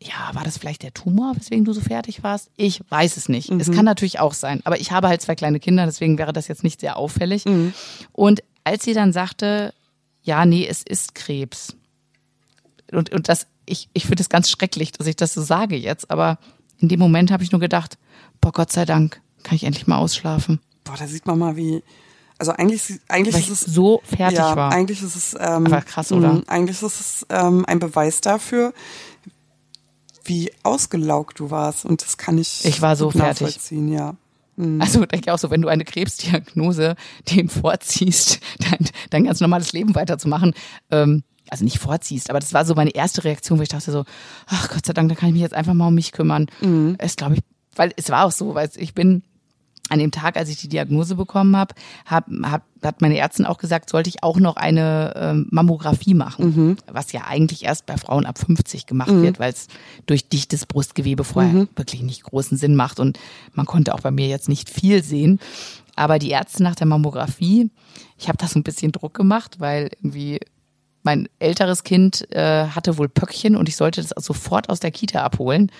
ja, 0.00 0.34
war 0.34 0.44
das 0.44 0.58
vielleicht 0.58 0.82
der 0.82 0.92
Tumor, 0.92 1.34
weswegen 1.36 1.64
du 1.64 1.72
so 1.72 1.80
fertig 1.80 2.22
warst? 2.22 2.50
Ich 2.56 2.80
weiß 2.88 3.16
es 3.16 3.28
nicht. 3.28 3.50
Mhm. 3.50 3.60
Es 3.60 3.70
kann 3.70 3.84
natürlich 3.84 4.20
auch 4.20 4.34
sein. 4.34 4.60
Aber 4.64 4.80
ich 4.80 4.92
habe 4.92 5.08
halt 5.08 5.22
zwei 5.22 5.34
kleine 5.34 5.60
Kinder, 5.60 5.86
deswegen 5.86 6.18
wäre 6.18 6.32
das 6.32 6.48
jetzt 6.48 6.64
nicht 6.64 6.80
sehr 6.80 6.96
auffällig. 6.96 7.44
Mhm. 7.44 7.72
Und 8.12 8.42
als 8.64 8.84
sie 8.84 8.94
dann 8.94 9.12
sagte, 9.12 9.72
ja, 10.22 10.44
nee, 10.44 10.66
es 10.66 10.82
ist 10.82 11.14
Krebs. 11.14 11.76
Und, 12.92 13.12
und 13.12 13.28
das, 13.28 13.46
ich, 13.66 13.88
ich 13.92 14.06
finde 14.06 14.22
es 14.22 14.28
ganz 14.28 14.50
schrecklich, 14.50 14.92
dass 14.92 15.06
ich 15.06 15.16
das 15.16 15.34
so 15.34 15.42
sage 15.42 15.76
jetzt, 15.76 16.10
aber 16.10 16.38
in 16.78 16.88
dem 16.88 17.00
Moment 17.00 17.30
habe 17.30 17.42
ich 17.42 17.52
nur 17.52 17.60
gedacht, 17.60 17.98
boah, 18.40 18.52
Gott 18.52 18.72
sei 18.72 18.84
Dank, 18.84 19.20
kann 19.42 19.56
ich 19.56 19.64
endlich 19.64 19.86
mal 19.86 19.98
ausschlafen. 19.98 20.60
Boah, 20.84 20.96
da 20.96 21.06
sieht 21.06 21.26
man 21.26 21.38
mal, 21.38 21.56
wie, 21.56 21.82
also 22.38 22.52
eigentlich, 22.52 23.00
eigentlich 23.08 23.34
Weil 23.34 23.42
ist 23.42 23.50
es 23.50 23.60
so 23.60 24.00
fertig 24.04 24.38
ja, 24.38 24.56
war. 24.56 24.72
Eigentlich 24.72 25.02
ist 25.02 25.16
es 25.16 25.34
ähm, 25.34 25.66
aber 25.66 25.82
krass, 25.82 26.12
oder? 26.12 26.34
Mh, 26.34 26.42
eigentlich 26.46 26.82
ist 26.82 27.00
es 27.00 27.26
ähm, 27.30 27.64
ein 27.66 27.78
Beweis 27.78 28.20
dafür, 28.20 28.74
wie 30.24 30.50
ausgelaugt 30.62 31.40
du 31.40 31.50
warst 31.50 31.84
und 31.84 32.02
das 32.02 32.16
kann 32.18 32.38
ich. 32.38 32.64
Ich 32.64 32.82
war 32.82 32.96
so 32.96 33.10
fertig. 33.10 33.58
Ja. 33.70 34.16
Mhm. 34.56 34.80
Also 34.80 35.00
denke 35.00 35.26
ich 35.26 35.30
auch 35.30 35.38
so, 35.38 35.50
wenn 35.50 35.62
du 35.62 35.68
eine 35.68 35.84
Krebsdiagnose 35.84 36.96
dem 37.30 37.48
vorziehst, 37.48 38.40
dein, 38.58 38.88
dein 39.10 39.24
ganz 39.24 39.40
normales 39.40 39.72
Leben 39.72 39.94
weiterzumachen, 39.94 40.54
ähm, 40.90 41.22
also 41.50 41.64
nicht 41.64 41.78
vorziehst, 41.78 42.30
aber 42.30 42.40
das 42.40 42.52
war 42.52 42.64
so 42.64 42.74
meine 42.74 42.94
erste 42.94 43.24
Reaktion, 43.24 43.58
wo 43.58 43.62
ich 43.62 43.68
dachte 43.68 43.92
so, 43.92 44.04
ach 44.46 44.68
Gott 44.68 44.86
sei 44.86 44.92
Dank, 44.92 45.08
da 45.08 45.14
kann 45.14 45.28
ich 45.28 45.34
mich 45.34 45.42
jetzt 45.42 45.54
einfach 45.54 45.74
mal 45.74 45.88
um 45.88 45.94
mich 45.94 46.12
kümmern. 46.12 46.46
Mhm. 46.60 46.96
Es 46.98 47.16
glaube 47.16 47.34
ich, 47.34 47.40
weil 47.74 47.92
es 47.96 48.10
war 48.10 48.24
auch 48.24 48.32
so, 48.32 48.54
weil 48.54 48.70
ich 48.76 48.94
bin 48.94 49.22
an 49.88 49.98
dem 49.98 50.10
Tag, 50.10 50.36
als 50.36 50.48
ich 50.48 50.56
die 50.56 50.68
Diagnose 50.68 51.14
bekommen 51.14 51.56
habe, 51.56 51.74
hab, 52.06 52.26
hab, 52.42 52.64
hat 52.82 53.00
meine 53.00 53.18
Ärztin 53.18 53.46
auch 53.46 53.58
gesagt, 53.58 53.90
sollte 53.90 54.08
ich 54.08 54.22
auch 54.22 54.38
noch 54.38 54.56
eine 54.56 55.12
ähm, 55.16 55.46
Mammographie 55.50 56.14
machen, 56.14 56.56
mhm. 56.56 56.76
was 56.90 57.12
ja 57.12 57.22
eigentlich 57.26 57.64
erst 57.64 57.86
bei 57.86 57.96
Frauen 57.96 58.26
ab 58.26 58.38
50 58.38 58.86
gemacht 58.86 59.12
mhm. 59.12 59.22
wird, 59.22 59.38
weil 59.38 59.52
es 59.52 59.68
durch 60.06 60.28
dichtes 60.28 60.66
Brustgewebe 60.66 61.24
vorher 61.24 61.52
mhm. 61.52 61.68
wirklich 61.76 62.02
nicht 62.02 62.24
großen 62.24 62.58
Sinn 62.58 62.74
macht 62.74 62.98
und 62.98 63.18
man 63.52 63.66
konnte 63.66 63.94
auch 63.94 64.00
bei 64.00 64.10
mir 64.10 64.26
jetzt 64.26 64.48
nicht 64.48 64.70
viel 64.70 65.02
sehen. 65.02 65.38
Aber 65.94 66.18
die 66.18 66.30
Ärzte 66.30 66.62
nach 66.62 66.74
der 66.74 66.86
Mammographie, 66.86 67.70
ich 68.18 68.28
habe 68.28 68.38
da 68.38 68.48
so 68.48 68.58
ein 68.58 68.64
bisschen 68.64 68.92
Druck 68.92 69.14
gemacht, 69.14 69.60
weil 69.60 69.90
irgendwie 70.02 70.40
mein 71.06 71.28
älteres 71.38 71.84
Kind 71.84 72.30
äh, 72.32 72.66
hatte 72.66 72.98
wohl 72.98 73.08
Pöckchen 73.08 73.56
und 73.56 73.68
ich 73.68 73.76
sollte 73.76 74.02
das 74.02 74.12
sofort 74.22 74.68
aus 74.68 74.80
der 74.80 74.90
Kita 74.90 75.22
abholen. 75.22 75.70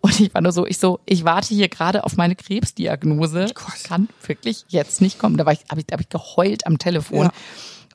Und 0.00 0.20
ich 0.20 0.32
war 0.32 0.42
nur 0.42 0.52
so, 0.52 0.64
ich 0.66 0.78
so, 0.78 1.00
ich 1.06 1.24
warte 1.24 1.52
hier 1.54 1.68
gerade 1.68 2.04
auf 2.04 2.16
meine 2.16 2.36
Krebsdiagnose. 2.36 3.46
Oh 3.50 3.72
Kann 3.82 4.08
wirklich 4.24 4.64
jetzt 4.68 5.00
nicht 5.00 5.18
kommen. 5.18 5.36
Da 5.36 5.46
war 5.46 5.52
ich, 5.52 5.60
habe 5.70 5.80
ich, 5.80 5.86
hab 5.90 6.00
ich 6.00 6.08
geheult 6.08 6.66
am 6.66 6.78
Telefon, 6.78 7.24
ja. 7.24 7.32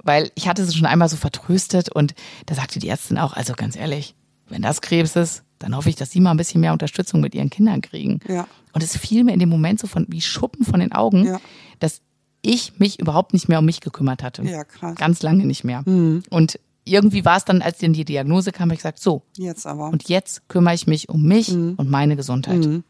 weil 0.04 0.32
ich 0.36 0.50
hatte 0.50 0.66
sie 0.66 0.76
schon 0.76 0.88
einmal 0.88 1.08
so 1.08 1.16
vertröstet 1.16 1.90
und 1.90 2.14
da 2.48 2.56
sagte 2.56 2.80
die 2.80 2.90
Ärztin 2.90 3.20
auch, 3.20 3.34
also 3.34 3.54
ganz 3.54 3.78
ehrlich, 3.78 4.16
wenn 4.50 4.64
das 4.64 4.82
Krebs 4.82 5.16
ist, 5.16 5.44
dann 5.60 5.78
hoffe 5.78 5.90
ich, 5.90 5.96
dass 5.96 6.12
sie 6.12 6.20
mal 6.20 6.32
ein 6.32 6.38
bisschen 6.38 6.60
mehr 6.60 6.74
Unterstützung 6.74 7.22
mit 7.22 7.36
ihren 7.36 7.50
Kindern 7.50 7.82
kriegen. 7.82 8.20
Ja. 8.28 8.48
Und 8.74 8.84
es 8.84 8.98
fiel 8.98 9.24
mir 9.24 9.34
in 9.34 9.40
dem 9.40 9.50
Moment 9.50 9.80
so 9.80 9.88
von 9.88 10.06
wie 10.10 10.22
Schuppen 10.22 10.66
von 10.66 10.80
den 10.82 10.92
Augen, 10.92 11.26
ja. 11.26 11.40
dass 11.80 12.02
ich 12.44 12.78
mich 12.78 13.00
überhaupt 13.00 13.34
nicht 13.34 13.50
mehr 13.50 13.60
um 13.60 13.66
mich 13.66 13.82
gekümmert 13.82 14.22
hatte. 14.22 14.44
Ja, 14.44 14.64
krass. 14.64 14.96
Ganz 14.96 15.24
lange 15.24 15.46
nicht 15.46 15.64
mehr. 15.64 15.82
Mhm. 15.86 16.24
Und 16.30 16.60
irgendwie 16.86 17.26
war 17.26 17.38
es 17.38 17.46
dann, 17.46 17.62
als 17.62 17.80
dann 17.80 17.94
die 17.94 18.06
Diagnose 18.06 18.52
kam, 18.52 18.64
habe 18.66 18.74
ich 18.74 18.80
gesagt, 18.80 19.00
so. 19.00 19.24
Jetzt 19.38 19.66
aber. 19.66 19.88
Und 19.88 20.10
jetzt 20.10 20.48
kümmere 20.50 20.76
ich 20.76 20.86
mich 20.86 21.10
um 21.10 21.24
mich 21.24 21.52
mhm. 21.52 21.76
und 21.78 21.90
meine 21.90 22.16
Gesundheit. 22.16 22.58
Mhm. 22.66 22.84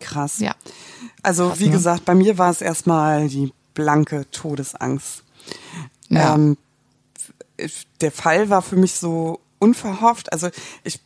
Krass. 0.00 0.40
Ja. 0.40 0.54
Also, 1.22 1.48
Krass, 1.48 1.60
wie 1.60 1.66
ne? 1.66 1.72
gesagt, 1.72 2.04
bei 2.04 2.14
mir 2.14 2.36
war 2.38 2.50
es 2.50 2.60
erstmal 2.60 3.28
die 3.28 3.52
blanke 3.74 4.28
Todesangst. 4.30 5.22
Ja. 6.08 6.34
Ähm, 6.34 6.56
der 8.00 8.10
Fall 8.10 8.50
war 8.50 8.62
für 8.62 8.76
mich 8.76 8.94
so 8.94 9.40
unverhofft. 9.58 10.32
Also, 10.32 10.48
ich 10.82 11.00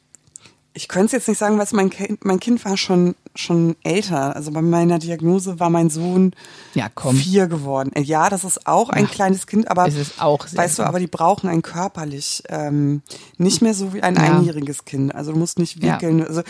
ich 0.77 0.89
könnte 0.89 1.07
es 1.07 1.13
jetzt 1.13 1.29
nicht 1.29 1.39
sagen, 1.39 1.57
was 1.57 1.73
mein 1.73 1.89
Kind, 1.89 2.25
mein 2.25 2.41
Kind 2.41 2.65
war 2.65 2.77
schon 2.77 3.15
schon 3.37 3.77
älter. 3.83 4.35
Also 4.37 4.51
bei 4.51 4.63
meiner 4.63 4.99
Diagnose 4.99 5.59
war 5.59 5.71
mein 5.71 5.89
Sohn 5.89 6.35
ja, 6.75 6.89
komm. 6.93 7.17
vier 7.17 7.47
geworden. 7.47 7.91
Ja, 7.97 8.29
das 8.29 8.45
ist 8.45 8.67
auch 8.67 8.91
ein 8.91 9.05
ja, 9.05 9.11
kleines 9.11 9.47
Kind, 9.47 9.71
aber 9.71 9.87
es 9.87 9.95
ist 9.95 10.21
auch 10.21 10.47
weißt 10.53 10.81
du, 10.81 10.83
aber 10.83 10.99
die 10.99 11.07
brauchen 11.07 11.49
ein 11.49 11.63
körperlich 11.63 12.43
ähm, 12.49 13.03
nicht 13.39 13.63
mehr 13.63 13.75
so 13.75 13.95
wie 13.95 14.03
ein 14.03 14.17
ja. 14.17 14.23
einjähriges 14.23 14.85
Kind. 14.85 15.15
Also 15.15 15.33
du 15.33 15.39
musst 15.39 15.59
nicht 15.59 15.81
wickeln. 15.81 16.21
Ja. 16.21 16.27
Also 16.27 16.43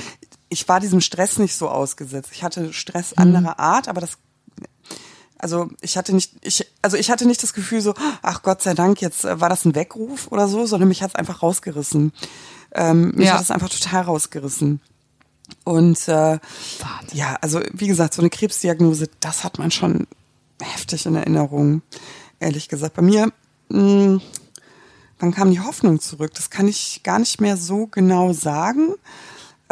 ich 0.49 0.69
war 0.69 0.81
diesem 0.81 1.01
Stress 1.01 1.39
nicht 1.39 1.55
so 1.55 1.69
ausgesetzt. 1.69 2.31
Ich 2.33 2.43
hatte 2.43 2.73
Stress 2.73 3.13
anderer 3.15 3.41
mhm. 3.41 3.61
Art, 3.61 3.89
aber 3.89 4.01
das 4.01 4.19
also 5.39 5.69
ich 5.83 5.99
hatte 5.99 6.15
nicht, 6.15 6.33
ich, 6.41 6.67
also 6.81 6.97
ich 6.97 7.11
hatte 7.11 7.27
nicht 7.27 7.43
das 7.43 7.53
Gefühl 7.53 7.83
so, 7.83 7.93
ach 8.23 8.43
Gott 8.43 8.63
sei 8.63 8.73
Dank, 8.73 9.03
jetzt 9.03 9.27
äh, 9.27 9.43
war 9.43 9.51
das 9.51 9.67
ein 9.67 9.75
Weckruf 9.75 10.29
oder 10.33 10.49
so, 10.49 10.65
sondern 10.65 10.89
mich 10.89 11.03
hat 11.03 11.11
es 11.11 11.17
einfach 11.17 11.43
rausgerissen. 11.43 12.13
Ähm, 12.75 13.13
mich 13.15 13.27
ja. 13.27 13.35
hat 13.35 13.43
es 13.43 13.51
einfach 13.51 13.69
total 13.69 14.03
rausgerissen. 14.03 14.81
Und 15.65 16.09
äh, 16.09 16.39
ja, 17.13 17.37
also 17.41 17.61
wie 17.73 17.87
gesagt, 17.87 18.15
so 18.15 18.23
eine 18.23 18.31
Krebsdiagnose, 18.31 19.09
das 19.21 19.45
hat 19.45 19.59
man 19.59 19.71
schon 19.71 20.07
heftig 20.61 21.07
in 21.07 21.15
Erinnerung, 21.15 21.83
ehrlich 22.41 22.69
gesagt. 22.69 22.95
Bei 22.95 23.03
mir, 23.03 23.33
mh, 23.69 23.79
hm, 23.79 24.21
wann 25.19 25.35
kam 25.35 25.51
die 25.51 25.61
Hoffnung 25.61 26.01
zurück? 26.01 26.33
Das 26.35 26.51
kann 26.51 26.69
ich 26.69 27.03
gar 27.03 27.19
nicht 27.19 27.41
mehr 27.41 27.57
so 27.57 27.87
genau 27.87 28.33
sagen. 28.33 28.95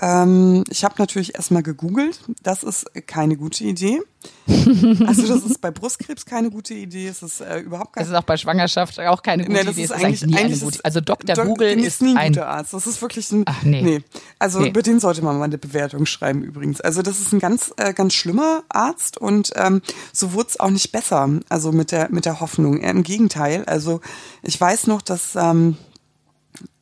Ähm, 0.03 0.65
ich 0.69 0.83
habe 0.83 0.97
natürlich 0.99 1.37
erstmal 1.37 1.63
gegoogelt. 1.63 2.19
Das 2.43 2.65
ist 2.65 2.87
keine 3.07 3.37
gute 3.37 3.65
Idee. 3.65 4.01
Also 5.07 5.27
das 5.27 5.45
ist 5.45 5.61
bei 5.61 5.71
Brustkrebs 5.71 6.25
keine 6.27 6.51
gute 6.51 6.75
Idee. 6.75 7.09
Es 7.09 7.23
ist 7.23 7.41
äh, 7.41 7.59
überhaupt 7.59 7.95
keine. 7.95 8.05
Es 8.05 8.11
ist 8.11 8.17
auch 8.17 8.23
bei 8.23 8.37
Schwangerschaft 8.37 8.99
auch 9.01 9.23
keine 9.23 9.45
gute 9.45 9.59
nee, 9.59 9.65
das 9.65 9.75
Idee. 9.75 9.83
Ist 9.83 9.93
eigentlich, 9.93 10.23
eigentlich, 10.23 10.41
eigentlich 10.41 10.61
gute. 10.61 10.85
Also 10.85 11.01
Dr. 11.01 11.35
Dok 11.35 11.47
Google 11.47 11.79
ist 11.81 12.03
nie 12.03 12.17
ein 12.17 12.33
guter 12.33 12.49
Arzt. 12.49 12.73
Das 12.73 12.87
ist 12.87 13.03
wirklich 13.03 13.31
ein. 13.33 13.43
Ach, 13.47 13.63
nee. 13.63 13.83
nee. 13.83 14.05
Also 14.39 14.61
nee. 14.61 14.69
über 14.69 14.83
den 14.83 15.01
sollte 15.01 15.23
man 15.23 15.39
mal 15.39 15.45
eine 15.45 15.59
Bewertung 15.59 16.07
schreiben 16.07 16.43
übrigens. 16.43 16.81
Also 16.81 17.03
das 17.03 17.21
ist 17.21 17.33
ein 17.33 17.41
ganz 17.41 17.73
äh, 17.77 17.93
ganz 17.93 18.15
schlimmer 18.15 18.63
Arzt 18.69 19.19
und 19.19 19.53
ähm, 19.57 19.83
so 20.13 20.33
wurde 20.33 20.51
es 20.51 20.61
auch 20.61 20.71
nicht 20.71 20.93
besser. 20.93 21.29
Also 21.49 21.73
mit 21.73 21.91
der 21.93 22.11
mit 22.11 22.25
der 22.25 22.41
Hoffnung. 22.41 22.81
Äh, 22.81 22.91
Im 22.91 23.03
Gegenteil. 23.03 23.65
Also 23.67 24.01
ich 24.43 24.61
weiß 24.61 24.87
noch, 24.87 25.03
dass 25.03 25.37
ähm, 25.37 25.77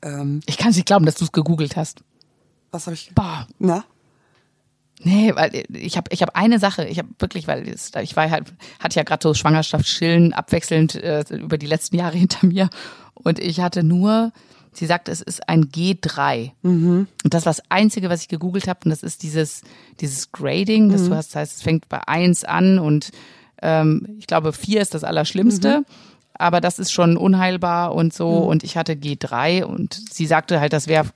ähm, 0.02 0.40
ich 0.46 0.58
kann 0.58 0.70
es 0.70 0.76
nicht 0.76 0.86
glauben, 0.86 1.06
dass 1.06 1.16
du 1.16 1.24
es 1.24 1.32
gegoogelt 1.32 1.76
hast. 1.76 2.02
Was 2.70 2.86
habe 2.86 2.94
ich? 2.94 3.12
Bah. 3.14 3.46
Na? 3.58 3.84
Nee, 5.02 5.34
weil 5.34 5.64
ich 5.72 5.96
habe 5.96 6.10
ich 6.12 6.20
hab 6.20 6.36
eine 6.36 6.58
Sache, 6.58 6.84
ich 6.84 6.98
habe 6.98 7.08
wirklich, 7.18 7.48
weil 7.48 7.66
ich 7.68 8.16
war 8.16 8.30
halt, 8.30 8.52
hatte 8.78 8.96
ja 8.96 9.02
gerade 9.02 9.22
so 9.22 9.32
Schwangerschaftsschillen 9.32 10.34
abwechselnd 10.34 10.94
äh, 10.96 11.24
über 11.30 11.56
die 11.56 11.66
letzten 11.66 11.96
Jahre 11.96 12.16
hinter 12.18 12.46
mir 12.46 12.68
und 13.14 13.38
ich 13.38 13.60
hatte 13.60 13.82
nur, 13.82 14.32
sie 14.72 14.86
sagt, 14.86 15.08
es 15.08 15.22
ist 15.22 15.48
ein 15.48 15.66
G3. 15.66 16.52
Mhm. 16.62 17.06
Und 17.24 17.34
das 17.34 17.46
war 17.46 17.52
das 17.52 17.62
Einzige, 17.70 18.10
was 18.10 18.22
ich 18.22 18.28
gegoogelt 18.28 18.68
habe 18.68 18.80
und 18.84 18.90
das 18.90 19.02
ist 19.02 19.22
dieses, 19.22 19.62
dieses 20.00 20.32
Grading, 20.32 20.90
das, 20.90 21.02
mhm. 21.02 21.10
das 21.10 21.34
heißt, 21.34 21.56
es 21.56 21.62
fängt 21.62 21.88
bei 21.88 22.06
eins 22.06 22.44
an 22.44 22.78
und 22.78 23.10
ähm, 23.62 24.06
ich 24.18 24.26
glaube, 24.26 24.52
vier 24.52 24.82
ist 24.82 24.92
das 24.92 25.04
Allerschlimmste. 25.04 25.80
Mhm. 25.80 25.84
Aber 26.34 26.62
das 26.62 26.78
ist 26.78 26.90
schon 26.90 27.18
unheilbar 27.18 27.94
und 27.94 28.14
so. 28.14 28.30
Mhm. 28.30 28.46
Und 28.46 28.64
ich 28.64 28.78
hatte 28.78 28.94
G3 28.94 29.62
und 29.64 30.00
sie 30.10 30.24
sagte 30.24 30.58
halt, 30.58 30.72
das 30.72 30.88
wäre 30.88 31.06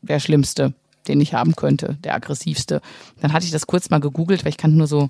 der 0.00 0.18
Schlimmste 0.18 0.72
den 1.08 1.20
ich 1.20 1.34
haben 1.34 1.56
könnte, 1.56 1.98
der 2.04 2.14
aggressivste. 2.14 2.80
Dann 3.20 3.32
hatte 3.32 3.44
ich 3.44 3.50
das 3.50 3.66
kurz 3.66 3.90
mal 3.90 4.00
gegoogelt, 4.00 4.44
weil 4.44 4.50
ich 4.50 4.56
kannte 4.56 4.76
nur 4.76 4.86
so 4.86 5.08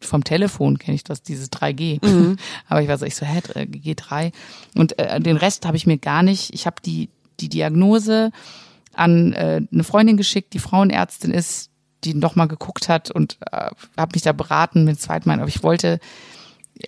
vom 0.00 0.24
Telefon 0.24 0.78
kenne 0.78 0.94
ich 0.94 1.04
das, 1.04 1.22
dieses 1.22 1.50
3G. 1.50 2.04
Mhm. 2.04 2.36
Aber 2.68 2.82
ich 2.82 2.88
war 2.88 2.98
so, 2.98 3.04
ich 3.04 3.16
so, 3.16 3.26
hä, 3.26 3.40
G3. 3.40 4.32
Und 4.74 4.98
äh, 4.98 5.20
den 5.20 5.36
Rest 5.36 5.66
habe 5.66 5.76
ich 5.76 5.86
mir 5.86 5.98
gar 5.98 6.22
nicht. 6.22 6.54
Ich 6.54 6.66
habe 6.66 6.76
die, 6.84 7.10
die 7.40 7.48
Diagnose 7.48 8.30
an 8.94 9.32
äh, 9.32 9.60
eine 9.72 9.84
Freundin 9.84 10.16
geschickt, 10.16 10.52
die 10.54 10.58
Frauenärztin 10.58 11.30
ist, 11.30 11.70
die 12.04 12.14
nochmal 12.14 12.48
geguckt 12.48 12.88
hat 12.88 13.10
und 13.10 13.38
äh, 13.50 13.70
habe 13.96 14.12
mich 14.14 14.22
da 14.22 14.32
beraten 14.32 14.84
mit 14.84 15.00
zweitmal. 15.00 15.38
Aber 15.38 15.48
ich 15.48 15.62
wollte, 15.62 15.98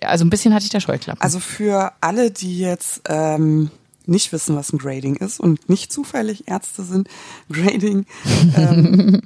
also 0.01 0.25
ein 0.25 0.29
bisschen 0.29 0.53
hatte 0.53 0.65
ich 0.65 0.71
da 0.71 0.79
Scheuklappen. 0.79 1.21
Also 1.21 1.39
für 1.39 1.91
alle, 2.01 2.31
die 2.31 2.59
jetzt 2.59 3.01
ähm, 3.07 3.71
nicht 4.05 4.31
wissen, 4.31 4.55
was 4.55 4.73
ein 4.73 4.77
Grading 4.77 5.15
ist 5.15 5.39
und 5.39 5.69
nicht 5.69 5.91
zufällig 5.91 6.47
Ärzte 6.47 6.83
sind, 6.83 7.07
Grading, 7.49 8.05
ähm, 8.55 9.21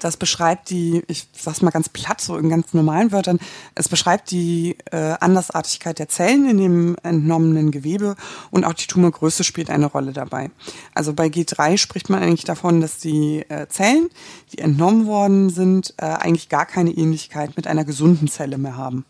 das 0.00 0.16
beschreibt 0.16 0.70
die, 0.70 1.02
ich 1.06 1.28
sag's 1.36 1.62
mal 1.62 1.70
ganz 1.70 1.88
platt, 1.88 2.20
so 2.20 2.36
in 2.36 2.48
ganz 2.48 2.72
normalen 2.72 3.12
Wörtern, 3.12 3.38
es 3.74 3.88
beschreibt 3.88 4.30
die 4.30 4.76
äh, 4.90 5.14
Andersartigkeit 5.20 5.98
der 5.98 6.08
Zellen 6.08 6.48
in 6.48 6.58
dem 6.58 6.96
entnommenen 7.02 7.70
Gewebe 7.70 8.16
und 8.50 8.64
auch 8.64 8.72
die 8.72 8.86
Tumorgröße 8.86 9.44
spielt 9.44 9.70
eine 9.70 9.86
Rolle 9.86 10.12
dabei. 10.12 10.50
Also 10.94 11.12
bei 11.12 11.26
G3 11.26 11.76
spricht 11.76 12.08
man 12.10 12.22
eigentlich 12.22 12.44
davon, 12.44 12.80
dass 12.80 12.98
die 12.98 13.44
äh, 13.48 13.68
Zellen, 13.68 14.08
die 14.52 14.58
entnommen 14.58 15.06
worden 15.06 15.50
sind, 15.50 15.94
äh, 15.98 16.06
eigentlich 16.06 16.48
gar 16.48 16.66
keine 16.66 16.90
Ähnlichkeit 16.90 17.56
mit 17.56 17.66
einer 17.66 17.84
gesunden 17.84 18.28
Zelle 18.28 18.58
mehr 18.58 18.76
haben. 18.76 19.04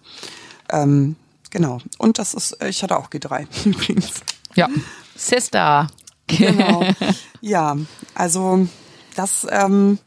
Ähm, 0.70 1.16
genau. 1.51 1.78
Und 1.98 2.18
das 2.18 2.34
ist, 2.34 2.62
ich 2.64 2.82
hatte 2.82 2.98
auch 2.98 3.11
G3 3.11 3.46
übrigens. 3.64 4.11
Ja. 4.55 4.68
Sister. 5.16 5.88
Genau. 6.26 6.84
Ja, 7.42 7.74
also 8.14 8.68
das, 9.16 9.46
ähm, 9.51 9.98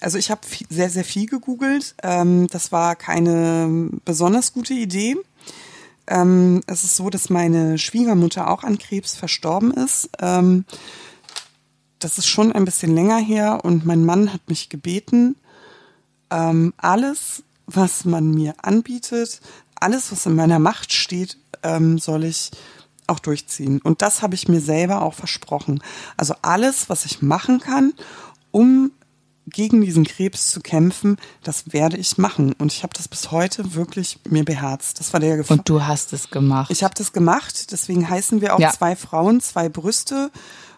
also 0.00 0.18
ich 0.18 0.30
habe 0.30 0.42
sehr, 0.70 0.88
sehr 0.88 1.02
viel 1.02 1.26
gegoogelt. 1.26 1.96
Ähm, 2.00 2.46
das 2.46 2.70
war 2.70 2.94
keine 2.94 3.90
besonders 4.04 4.52
gute 4.52 4.72
Idee. 4.72 5.16
Ähm, 6.06 6.60
es 6.68 6.84
ist 6.84 6.94
so, 6.94 7.10
dass 7.10 7.28
meine 7.28 7.76
Schwiegermutter 7.78 8.48
auch 8.48 8.62
an 8.62 8.78
Krebs 8.78 9.16
verstorben 9.16 9.72
ist. 9.72 10.10
Ähm, 10.20 10.64
das 11.98 12.18
ist 12.18 12.26
schon 12.28 12.52
ein 12.52 12.64
bisschen 12.64 12.94
länger 12.94 13.18
her 13.18 13.64
und 13.64 13.84
mein 13.84 14.04
Mann 14.04 14.32
hat 14.32 14.48
mich 14.48 14.68
gebeten, 14.68 15.36
ähm, 16.30 16.72
alles, 16.76 17.44
was 17.66 18.04
man 18.04 18.30
mir 18.30 18.54
anbietet, 18.62 19.40
alles, 19.74 20.10
was 20.10 20.26
in 20.26 20.34
meiner 20.34 20.58
Macht 20.58 20.92
steht, 20.92 21.36
ähm, 21.62 21.98
soll 21.98 22.24
ich 22.24 22.50
auch 23.06 23.18
durchziehen. 23.18 23.80
Und 23.82 24.02
das 24.02 24.22
habe 24.22 24.34
ich 24.34 24.48
mir 24.48 24.60
selber 24.60 25.02
auch 25.02 25.14
versprochen. 25.14 25.82
Also 26.16 26.34
alles, 26.42 26.88
was 26.88 27.04
ich 27.04 27.22
machen 27.22 27.60
kann, 27.60 27.92
um 28.50 28.92
gegen 29.46 29.80
diesen 29.82 30.04
Krebs 30.04 30.50
zu 30.50 30.60
kämpfen, 30.60 31.16
das 31.42 31.72
werde 31.72 31.96
ich 31.96 32.16
machen. 32.16 32.52
Und 32.54 32.72
ich 32.72 32.82
habe 32.82 32.92
das 32.96 33.08
bis 33.08 33.30
heute 33.30 33.74
wirklich 33.74 34.18
mir 34.28 34.44
beherzt. 34.44 35.00
Das 35.00 35.12
war 35.12 35.20
der 35.20 35.36
Gefühl. 35.36 35.58
Und 35.58 35.68
du 35.68 35.84
hast 35.84 36.12
es 36.12 36.30
gemacht. 36.30 36.70
Ich 36.70 36.84
habe 36.84 36.94
das 36.96 37.12
gemacht. 37.12 37.72
Deswegen 37.72 38.08
heißen 38.08 38.40
wir 38.40 38.54
auch 38.54 38.60
ja. 38.60 38.70
zwei 38.70 38.94
Frauen, 38.94 39.40
zwei 39.40 39.68
Brüste. 39.68 40.30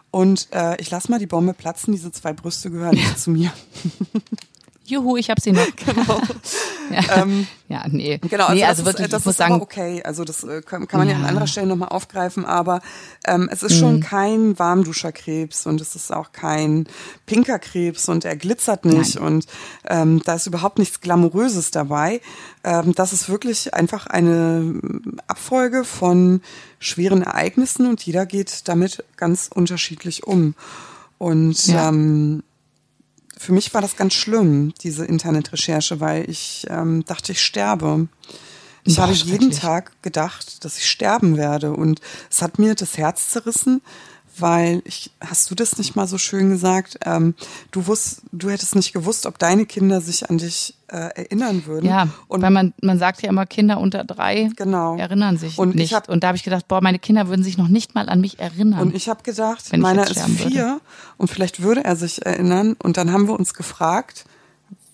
Und 0.09 0.47
äh, 0.51 0.79
ich 0.81 0.89
lasse 0.89 1.11
mal 1.11 1.19
die 1.19 1.27
Bombe 1.27 1.53
platzen. 1.53 1.93
Diese 1.93 2.11
zwei 2.11 2.33
Brüste 2.33 2.71
gehören 2.71 2.95
nicht 2.95 3.19
zu 3.19 3.31
mir. 3.31 3.53
Juhu, 4.85 5.17
ich 5.17 5.29
habe 5.29 5.41
sie 5.41 5.51
noch. 5.51 5.65
Genau. 5.85 6.21
ja. 6.91 7.21
Ähm, 7.21 7.47
ja, 7.67 7.85
nee. 7.87 8.19
Genau, 8.19 8.45
also, 8.45 8.55
nee, 8.55 8.63
also 8.63 8.83
das 8.83 8.93
wirklich, 8.93 9.05
ist, 9.05 9.13
das 9.13 9.21
ich 9.21 9.25
muss 9.25 9.37
sagen, 9.37 9.61
okay. 9.61 10.01
Also 10.03 10.23
das 10.23 10.43
äh, 10.43 10.61
kann, 10.61 10.87
kann 10.87 10.99
man 10.99 11.07
ja. 11.07 11.15
ja 11.15 11.19
an 11.19 11.25
anderer 11.25 11.47
Stelle 11.47 11.67
nochmal 11.67 11.89
aufgreifen, 11.89 12.45
aber 12.45 12.81
ähm, 13.25 13.49
es 13.51 13.63
ist 13.63 13.73
mhm. 13.75 13.79
schon 13.79 13.99
kein 14.01 14.59
Warmduscherkrebs 14.59 15.65
und 15.65 15.81
es 15.81 15.95
ist 15.95 16.13
auch 16.13 16.31
kein 16.31 16.87
pinker 17.25 17.59
Krebs 17.59 18.07
und 18.09 18.25
er 18.25 18.35
glitzert 18.35 18.85
nicht 18.85 19.15
Nein. 19.15 19.23
und 19.23 19.45
ähm, 19.87 20.21
da 20.23 20.35
ist 20.35 20.47
überhaupt 20.47 20.79
nichts 20.79 21.01
Glamouröses 21.01 21.71
dabei. 21.71 22.21
Ähm, 22.63 22.93
das 22.95 23.13
ist 23.13 23.29
wirklich 23.29 23.73
einfach 23.73 24.07
eine 24.07 24.79
Abfolge 25.27 25.83
von 25.83 26.41
schweren 26.79 27.21
Ereignissen 27.21 27.87
und 27.87 28.01
jeder 28.03 28.25
geht 28.25 28.67
damit 28.67 29.03
ganz 29.17 29.49
unterschiedlich 29.53 30.25
um. 30.25 30.55
Und 31.17 31.67
ja. 31.67 31.89
ähm, 31.89 32.43
für 33.37 33.53
mich 33.53 33.73
war 33.73 33.81
das 33.81 33.95
ganz 33.95 34.13
schlimm, 34.13 34.73
diese 34.81 35.05
Internetrecherche, 35.05 35.99
weil 35.99 36.29
ich 36.29 36.65
ähm, 36.69 37.03
dachte, 37.05 37.31
ich 37.31 37.43
sterbe. 37.43 38.07
Ich 38.83 38.97
Boah, 38.97 39.03
habe 39.03 39.13
jeden 39.13 39.51
Tag 39.51 39.91
gedacht, 40.03 40.63
dass 40.63 40.77
ich 40.77 40.89
sterben 40.89 41.37
werde. 41.37 41.73
Und 41.73 42.01
es 42.29 42.41
hat 42.41 42.59
mir 42.59 42.75
das 42.75 42.97
Herz 42.97 43.29
zerrissen, 43.29 43.81
weil 44.39 44.81
ich, 44.85 45.11
hast 45.21 45.49
du 45.49 45.55
das 45.55 45.77
nicht 45.77 45.95
mal 45.95 46.07
so 46.07 46.17
schön 46.17 46.49
gesagt? 46.49 46.97
Ähm, 47.05 47.35
du 47.71 47.87
wusst, 47.87 48.21
du 48.31 48.49
hättest 48.49 48.75
nicht 48.75 48.93
gewusst, 48.93 49.25
ob 49.25 49.39
deine 49.39 49.65
Kinder 49.65 50.01
sich 50.01 50.29
an 50.29 50.37
dich 50.37 50.75
äh, 50.87 51.09
erinnern 51.15 51.65
würden. 51.65 51.85
Ja, 51.85 52.07
und 52.27 52.41
weil 52.41 52.51
man, 52.51 52.73
man 52.81 52.99
sagt 52.99 53.21
ja 53.21 53.29
immer, 53.29 53.45
Kinder 53.45 53.79
unter 53.79 54.03
drei 54.03 54.49
genau. 54.55 54.97
erinnern 54.97 55.37
sich 55.37 55.57
und 55.57 55.75
nicht. 55.75 55.93
Hab, 55.93 56.09
und 56.09 56.23
da 56.23 56.27
habe 56.27 56.37
ich 56.37 56.43
gedacht, 56.43 56.67
boah, 56.67 56.81
meine 56.81 56.99
Kinder 56.99 57.27
würden 57.27 57.43
sich 57.43 57.57
noch 57.57 57.67
nicht 57.67 57.95
mal 57.95 58.09
an 58.09 58.21
mich 58.21 58.39
erinnern. 58.39 58.81
Und 58.81 58.95
ich 58.95 59.09
habe 59.09 59.23
gedacht, 59.23 59.65
meiner 59.77 60.09
ist 60.09 60.21
vier 60.21 60.49
würde. 60.49 60.81
und 61.17 61.29
vielleicht 61.29 61.61
würde 61.61 61.83
er 61.83 61.95
sich 61.95 62.25
erinnern. 62.25 62.75
Und 62.81 62.97
dann 62.97 63.11
haben 63.11 63.27
wir 63.27 63.37
uns 63.37 63.53
gefragt, 63.53 64.25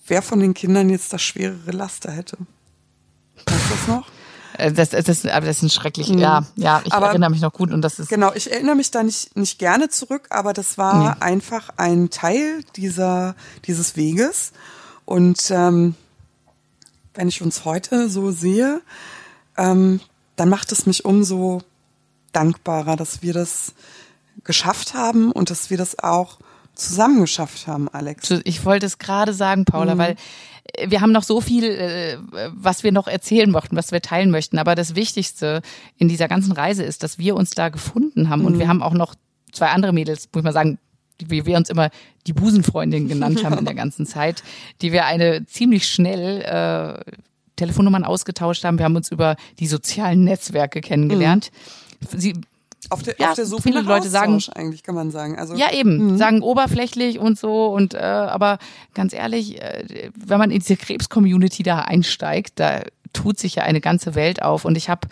wer 0.06 0.22
von 0.22 0.40
den 0.40 0.54
Kindern 0.54 0.88
jetzt 0.90 1.12
das 1.12 1.22
schwerere 1.22 1.72
Laster 1.72 2.12
hätte. 2.12 2.36
Weißt 3.46 3.70
du 3.70 3.74
das 3.74 3.88
noch? 3.88 4.06
Äh, 4.58 4.72
das, 4.72 4.90
das, 4.90 5.04
das, 5.04 5.26
aber 5.26 5.46
das 5.46 5.62
ist 5.62 5.74
schrecklich. 5.74 6.08
Mhm. 6.08 6.18
Ja, 6.18 6.46
ja, 6.56 6.82
ich 6.84 6.92
aber, 6.92 7.08
erinnere 7.08 7.30
mich 7.30 7.40
noch 7.40 7.52
gut 7.52 7.72
und 7.72 7.82
das 7.82 7.98
ist. 7.98 8.08
Genau, 8.08 8.32
ich 8.34 8.50
erinnere 8.50 8.74
mich 8.76 8.90
da 8.90 9.02
nicht, 9.02 9.36
nicht 9.36 9.58
gerne 9.58 9.88
zurück, 9.88 10.26
aber 10.30 10.52
das 10.52 10.78
war 10.78 11.14
nee. 11.14 11.16
einfach 11.20 11.70
ein 11.76 12.10
Teil 12.10 12.64
dieser, 12.76 13.34
dieses 13.66 13.96
Weges. 13.96 14.52
Und 15.04 15.50
ähm, 15.50 15.94
wenn 17.14 17.28
ich 17.28 17.42
uns 17.42 17.64
heute 17.64 18.08
so 18.08 18.30
sehe, 18.30 18.80
ähm, 19.56 20.00
dann 20.36 20.48
macht 20.48 20.72
es 20.72 20.86
mich 20.86 21.04
umso 21.04 21.62
dankbarer, 22.32 22.96
dass 22.96 23.22
wir 23.22 23.34
das 23.34 23.74
geschafft 24.44 24.94
haben 24.94 25.30
und 25.30 25.50
dass 25.50 25.70
wir 25.70 25.76
das 25.76 25.98
auch 25.98 26.38
zusammen 26.74 27.20
geschafft 27.20 27.66
haben, 27.66 27.88
Alex. 27.88 28.30
Ich 28.44 28.64
wollte 28.64 28.86
es 28.86 28.98
gerade 28.98 29.32
sagen, 29.32 29.64
Paula, 29.64 29.94
mhm. 29.94 29.98
weil 29.98 30.16
äh, 30.74 30.90
wir 30.90 31.00
haben 31.00 31.12
noch 31.12 31.22
so 31.22 31.40
viel, 31.40 31.64
äh, 31.64 32.18
was 32.54 32.84
wir 32.84 32.92
noch 32.92 33.08
erzählen 33.08 33.50
möchten, 33.50 33.76
was 33.76 33.92
wir 33.92 34.02
teilen 34.02 34.30
möchten. 34.30 34.58
Aber 34.58 34.74
das 34.74 34.94
Wichtigste 34.94 35.62
in 35.98 36.08
dieser 36.08 36.28
ganzen 36.28 36.52
Reise 36.52 36.82
ist, 36.82 37.02
dass 37.02 37.18
wir 37.18 37.36
uns 37.36 37.50
da 37.50 37.68
gefunden 37.68 38.28
haben. 38.28 38.40
Mhm. 38.40 38.46
Und 38.46 38.58
wir 38.58 38.68
haben 38.68 38.82
auch 38.82 38.94
noch 38.94 39.14
zwei 39.52 39.68
andere 39.68 39.92
Mädels, 39.92 40.28
muss 40.32 40.40
ich 40.40 40.44
mal 40.44 40.52
sagen, 40.52 40.78
wie 41.18 41.46
wir 41.46 41.56
uns 41.56 41.70
immer 41.70 41.90
die 42.26 42.32
Busenfreundin 42.32 43.08
genannt 43.08 43.44
haben 43.44 43.58
in 43.58 43.64
der 43.64 43.74
ganzen 43.74 44.06
Zeit, 44.06 44.42
die 44.80 44.92
wir 44.92 45.04
eine 45.04 45.46
ziemlich 45.46 45.86
schnell 45.86 46.40
äh, 46.42 47.12
Telefonnummern 47.56 48.04
ausgetauscht 48.04 48.64
haben. 48.64 48.78
Wir 48.78 48.86
haben 48.86 48.96
uns 48.96 49.10
über 49.10 49.36
die 49.58 49.66
sozialen 49.66 50.24
Netzwerke 50.24 50.80
kennengelernt. 50.80 51.50
Mhm. 52.12 52.18
Sie 52.18 52.34
auf 52.90 53.02
der, 53.02 53.14
ja, 53.18 53.30
auf 53.30 53.36
der 53.36 53.46
Suche 53.46 53.62
viele 53.62 53.80
Leute 53.80 54.08
sagen 54.08 54.42
eigentlich 54.54 54.82
kann 54.82 54.94
man 54.94 55.10
sagen. 55.10 55.38
Also 55.38 55.54
ja 55.54 55.72
eben, 55.72 56.12
mhm. 56.12 56.16
sagen 56.18 56.42
oberflächlich 56.42 57.18
und 57.18 57.38
so 57.38 57.66
und 57.66 57.94
äh, 57.94 57.98
aber 57.98 58.58
ganz 58.94 59.12
ehrlich, 59.12 59.60
äh, 59.60 60.10
wenn 60.16 60.38
man 60.38 60.50
in 60.50 60.58
diese 60.58 60.76
Krebs-Community 60.76 61.62
da 61.62 61.80
einsteigt, 61.80 62.58
da 62.58 62.82
tut 63.12 63.38
sich 63.38 63.56
ja 63.56 63.62
eine 63.64 63.80
ganze 63.80 64.14
Welt 64.14 64.42
auf 64.42 64.64
und 64.64 64.76
ich 64.76 64.88
habe, 64.88 65.08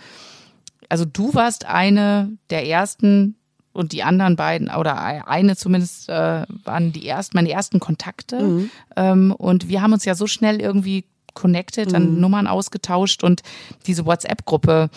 also 0.88 1.04
du 1.04 1.34
warst 1.34 1.66
eine 1.66 2.30
der 2.50 2.66
ersten 2.66 3.36
und 3.72 3.92
die 3.92 4.02
anderen 4.02 4.36
beiden 4.36 4.68
oder 4.68 5.00
eine 5.00 5.56
zumindest 5.56 6.08
äh, 6.08 6.44
waren 6.64 6.92
die 6.92 7.06
ersten 7.06 7.36
meine 7.36 7.50
ersten 7.50 7.78
Kontakte 7.78 8.40
mhm. 8.40 8.70
ähm, 8.96 9.32
und 9.36 9.68
wir 9.68 9.80
haben 9.80 9.92
uns 9.92 10.04
ja 10.04 10.14
so 10.14 10.26
schnell 10.26 10.60
irgendwie 10.60 11.04
connected, 11.34 11.92
dann 11.92 12.14
mhm. 12.14 12.20
Nummern 12.20 12.46
ausgetauscht 12.46 13.22
und 13.22 13.42
diese 13.86 14.04
WhatsApp-Gruppe 14.04 14.90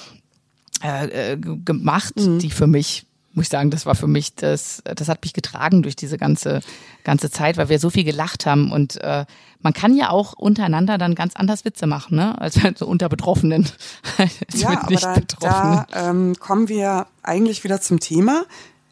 äh, 0.83 1.33
äh 1.33 1.37
gemacht, 1.37 2.15
mhm. 2.17 2.39
die 2.39 2.51
für 2.51 2.67
mich 2.67 3.05
muss 3.35 3.45
ich 3.45 3.49
sagen, 3.49 3.71
das 3.71 3.87
war 3.87 3.95
für 3.95 4.05
mich, 4.05 4.35
das, 4.35 4.83
das 4.83 5.09
hat 5.09 5.23
mich 5.23 5.33
getragen 5.33 5.81
durch 5.81 5.95
diese 5.95 6.19
ganze, 6.19 6.61
ganze 7.03 7.31
Zeit, 7.31 7.57
weil 7.57 7.67
wir 7.67 7.79
so 7.79 7.89
viel 7.89 8.03
gelacht 8.03 8.45
haben. 8.45 8.71
Und 8.71 9.01
äh, 9.01 9.25
man 9.59 9.73
kann 9.73 9.95
ja 9.97 10.11
auch 10.11 10.33
untereinander 10.33 10.99
dann 10.99 11.15
ganz 11.15 11.35
anders 11.35 11.65
Witze 11.65 11.87
machen, 11.87 12.15
ne? 12.15 12.39
Als 12.39 12.59
so 12.75 12.85
unter 12.85 13.09
Betroffenen. 13.09 13.67
als 14.19 14.61
ja, 14.61 14.79
aber 14.83 14.95
da, 14.95 15.15
da 15.39 15.87
ähm, 15.95 16.35
kommen 16.39 16.69
wir 16.69 17.07
eigentlich 17.23 17.63
wieder 17.63 17.81
zum 17.81 17.99
Thema. 17.99 18.45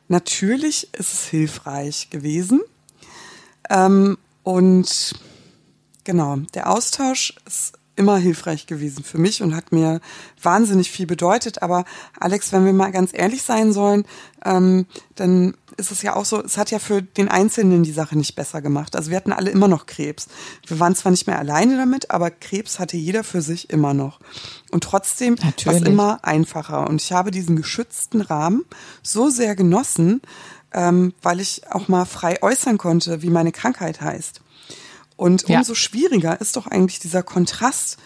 Natürlich 0.08 0.92
ist 0.94 1.14
es 1.14 1.28
hilfreich 1.28 2.10
gewesen. 2.10 2.62
Ähm, 3.70 4.18
und 4.42 5.14
Genau, 6.04 6.38
der 6.54 6.70
Austausch 6.70 7.34
ist 7.46 7.74
immer 7.96 8.18
hilfreich 8.18 8.68
gewesen 8.68 9.04
für 9.04 9.18
mich 9.18 9.42
und 9.44 9.56
hat 9.56 9.72
mir 9.72 10.00
wahnsinnig 10.42 10.90
viel 10.90 11.06
bedeutet. 11.06 11.62
Aber 11.62 11.86
Alex, 12.20 12.52
wenn 12.52 12.66
wir 12.66 12.74
mal 12.74 12.92
ganz 12.92 13.12
ehrlich 13.14 13.44
sein 13.44 13.74
sollen, 13.74 14.06
ähm, 14.46 14.86
dann 15.16 15.54
ist 15.78 15.92
es 15.92 16.02
ja 16.02 16.16
auch 16.16 16.26
so, 16.26 16.44
es 16.44 16.58
hat 16.58 16.72
ja 16.72 16.80
für 16.80 17.02
den 17.02 17.28
Einzelnen 17.28 17.84
die 17.84 17.92
Sache 17.92 18.18
nicht 18.18 18.36
besser 18.36 18.62
gemacht. 18.62 18.96
Also 18.96 19.10
wir 19.10 19.18
hatten 19.18 19.32
alle 19.32 19.50
immer 19.50 19.68
noch 19.68 19.86
Krebs. 19.86 20.28
Wir 20.68 20.80
waren 20.80 20.96
zwar 20.96 21.12
nicht 21.12 21.28
mehr 21.28 21.40
alleine 21.40 21.78
damit, 21.78 22.12
aber 22.12 22.32
Krebs 22.32 22.80
hatte 22.80 22.98
jeder 22.98 23.24
für 23.24 23.42
sich 23.42 23.70
immer 23.70 23.94
noch. 23.94 24.20
Und 24.72 24.84
trotzdem 24.84 25.38
war 25.66 25.74
es 25.74 25.82
immer 25.82 26.24
einfacher. 26.24 26.88
Und 26.90 27.02
ich 27.02 27.12
habe 27.12 27.32
diesen 27.32 27.56
geschützten 27.56 28.22
Rahmen 28.22 28.64
so 29.04 29.30
sehr 29.30 29.56
genossen, 29.56 30.22
ähm, 30.74 31.14
weil 31.22 31.40
ich 31.40 31.70
auch 31.70 31.88
mal 31.88 32.06
frei 32.06 32.42
äußern 32.42 32.78
konnte, 32.78 33.22
wie 33.22 33.30
meine 33.30 33.52
Krankheit 33.52 34.02
heißt. 34.02 34.42
Und 35.22 35.48
Ja. 35.48 35.60
umso 35.60 35.76
schwieriger 35.76 36.42
ist 36.42 36.56
doch 36.56 36.66
eigentlich 36.66 36.98
dieser 36.98 37.22
Kontrast, 37.22 37.98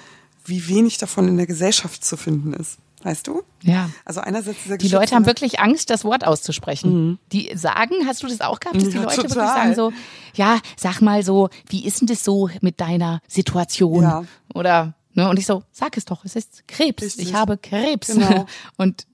wie 0.43 0.68
wenig 0.68 0.97
davon 0.97 1.30
in 1.30 1.38
der 1.38 1.47
Gesellschaft 1.47 2.03
zu 2.03 2.18
finden 2.18 2.51
ist. 2.51 2.78
Weißt 3.03 3.28
du? 3.28 3.43
Ja. 3.63 3.89
Also 4.03 4.20
einerseits 4.20 4.57
dieser 4.63 4.78
Die 4.78 4.89
Leute 4.89 5.16
haben 5.16 5.26
wirklich 5.26 5.61
Angst, 5.61 5.89
das 5.91 6.03
Wort 6.03 6.26
auszusprechen. 6.28 7.18
Die 7.32 7.51
sagen, 7.55 7.93
hast 8.05 8.22
du 8.24 8.28
das 8.28 8.41
auch 8.41 8.59
gehabt, 8.59 8.76
dass 8.76 8.89
die 8.89 8.95
Ja, 8.97 9.03
Leute 9.03 9.16
wirklich 9.18 9.34
total. 9.34 9.47
sagen 9.47 9.76
so, 9.76 9.93
ja, 10.34 10.59
sag 10.76 10.99
mal 11.01 11.24
so, 11.24 11.49
wie 11.70 11.86
ist 11.86 12.01
denn 12.01 12.07
das 12.07 12.26
so 12.26 12.49
mit 12.59 12.82
deiner 12.82 13.22
Situation? 13.30 14.03
Ja. 14.03 14.24
Oder, 14.53 14.95
ne, 15.13 15.30
und 15.30 15.39
ich 15.39 15.45
so, 15.45 15.63
sag 15.72 15.95
es 15.95 16.03
doch, 16.03 16.26
es 16.26 16.36
ist 16.36 16.68
Krebs. 16.68 17.01
Richtig. 17.01 17.30
Ich 17.30 17.34
habe 17.34 17.57
Krebs. 17.57 18.07
Genau. 18.07 18.45
Und, 18.78 19.05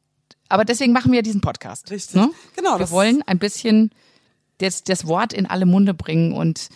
aber 0.49 0.65
deswegen 0.65 0.91
machen 0.91 1.11
wir 1.11 1.21
diesen 1.21 1.41
Podcast. 1.41 1.91
Richtig. 1.91 2.15
Ne? 2.15 2.31
Genau, 2.55 2.79
Wir 2.79 2.89
wollen 2.89 3.21
ein 3.27 3.37
bisschen 3.39 3.91
das, 4.57 4.83
das 4.83 5.05
Wort 5.05 5.33
in 5.33 5.45
alle 5.45 5.65
Munde 5.67 5.93
bringen 5.93 6.33
und, 6.33 6.69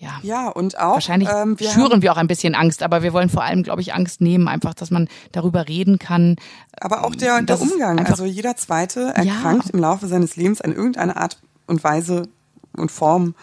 ja. 0.00 0.18
Ja, 0.22 0.48
und 0.48 0.78
auch. 0.78 0.94
Wahrscheinlich 0.94 1.28
ähm, 1.32 1.58
wir 1.60 1.70
schüren 1.70 1.92
haben, 1.92 2.02
wir 2.02 2.10
auch 2.12 2.16
ein 2.16 2.26
bisschen 2.26 2.54
Angst, 2.56 2.82
aber 2.82 3.02
wir 3.02 3.12
wollen 3.12 3.28
vor 3.28 3.44
allem, 3.44 3.62
glaube 3.62 3.80
ich, 3.82 3.94
Angst 3.94 4.20
nehmen, 4.20 4.48
einfach, 4.48 4.74
dass 4.74 4.90
man 4.90 5.08
darüber 5.32 5.68
reden 5.68 5.98
kann. 6.00 6.36
aber 6.80 7.04
auch 7.04 7.14
der, 7.14 7.36
der 7.36 7.42
das 7.42 7.60
ist 7.62 7.72
Umgang. 7.72 7.98
einfach- 7.98 8.10
Also 8.12 8.24
jeder 8.24 8.56
Zweite 8.56 9.12
erkrankt 9.14 9.70
im 9.70 9.78
Laufe 9.78 10.08
seines 10.08 10.34
Lebens 10.36 10.60
in 10.60 10.72
irgendeiner 10.72 11.16
Art 11.16 11.38
und 11.66 11.84
Weise 11.84 12.28
und 12.76 12.90
Form 12.90 13.34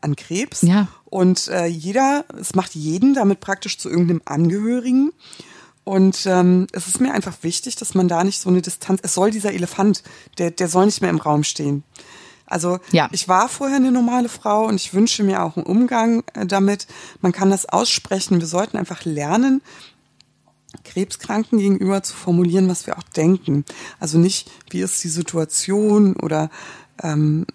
an 0.00 0.14
Krebs. 0.16 0.62
Ja. 0.62 0.88
Und 1.06 1.48
äh, 1.48 1.66
jeder, 1.66 2.24
es 2.40 2.54
macht 2.54 2.74
jeden 2.74 3.14
damit 3.14 3.40
praktisch 3.40 3.78
zu 3.78 3.88
irgendeinem 3.88 4.22
Angehörigen. 4.24 5.12
Und 5.84 6.26
ähm, 6.26 6.68
es 6.72 6.86
ist 6.86 7.00
mir 7.00 7.12
einfach 7.12 7.34
wichtig, 7.42 7.74
dass 7.76 7.94
man 7.94 8.06
da 8.06 8.22
nicht 8.22 8.38
so 8.40 8.48
eine 8.50 8.62
Distanz, 8.62 9.00
es 9.02 9.14
soll 9.14 9.30
dieser 9.32 9.52
Elefant, 9.52 10.02
der, 10.38 10.50
der 10.52 10.68
soll 10.68 10.86
nicht 10.86 11.00
mehr 11.00 11.10
im 11.10 11.18
Raum 11.18 11.42
stehen. 11.42 11.82
Also 12.52 12.78
Ja. 12.92 13.08
ich 13.12 13.28
war 13.28 13.48
vorher 13.48 13.76
eine 13.76 13.90
normale 13.92 14.28
Frau 14.28 14.66
und 14.66 14.76
ich 14.76 14.94
wünsche 14.94 15.22
mir 15.24 15.42
auch 15.42 15.56
einen 15.56 15.66
Umgang 15.66 16.22
äh, 16.34 16.46
damit. 16.46 16.86
Man 17.20 17.32
kann 17.32 17.50
das 17.50 17.66
aussprechen. 17.66 18.40
Wir 18.40 18.46
sollten 18.46 18.76
einfach 18.76 19.04
lernen, 19.04 19.62
Krebskranken 20.84 21.58
gegenüber 21.58 22.02
zu 22.02 22.14
formulieren, 22.14 22.68
was 22.68 22.86
wir 22.86 22.98
auch 22.98 23.02
denken. 23.02 23.64
Also 24.00 24.18
nicht, 24.18 24.50
wie 24.70 24.80
ist 24.80 25.02
die 25.04 25.08
Situation 25.08 26.16
oder 26.16 26.50
ähm, 27.02 27.46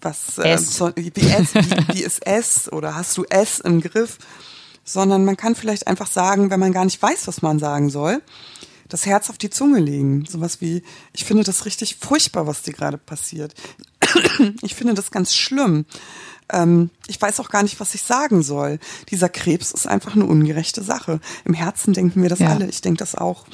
was 0.00 0.38
äh, 0.38 0.58
wie, 0.96 1.12
es, 1.16 1.54
wie, 1.54 1.94
wie 1.94 2.02
ist 2.02 2.26
es 2.26 2.72
oder 2.72 2.94
hast 2.94 3.16
du 3.16 3.24
es 3.30 3.60
im 3.60 3.80
Griff, 3.80 4.18
sondern 4.84 5.24
man 5.24 5.36
kann 5.36 5.54
vielleicht 5.54 5.86
einfach 5.86 6.08
sagen, 6.08 6.50
wenn 6.50 6.60
man 6.60 6.72
gar 6.72 6.84
nicht 6.84 7.00
weiß, 7.00 7.26
was 7.26 7.42
man 7.42 7.58
sagen 7.58 7.88
soll, 7.88 8.20
das 8.88 9.06
Herz 9.06 9.30
auf 9.30 9.38
die 9.38 9.50
Zunge 9.50 9.78
legen. 9.78 10.26
Sowas 10.28 10.60
wie, 10.60 10.82
ich 11.12 11.24
finde 11.24 11.44
das 11.44 11.64
richtig 11.64 11.96
furchtbar, 11.96 12.46
was 12.46 12.62
dir 12.62 12.74
gerade 12.74 12.98
passiert. 12.98 13.54
Ich 14.62 14.74
finde 14.74 14.94
das 14.94 15.10
ganz 15.10 15.34
schlimm. 15.34 15.84
Ähm, 16.50 16.90
ich 17.06 17.20
weiß 17.20 17.40
auch 17.40 17.48
gar 17.48 17.62
nicht, 17.62 17.80
was 17.80 17.94
ich 17.94 18.02
sagen 18.02 18.42
soll. 18.42 18.78
Dieser 19.10 19.28
Krebs 19.28 19.72
ist 19.72 19.86
einfach 19.86 20.14
eine 20.14 20.26
ungerechte 20.26 20.82
Sache. 20.82 21.20
Im 21.44 21.54
Herzen 21.54 21.94
denken 21.94 22.22
wir 22.22 22.28
das 22.28 22.40
Ja. 22.40 22.48
alle. 22.50 22.66
Ich 22.68 22.80
denke 22.80 22.98
das 22.98 23.14
auch. 23.14 23.46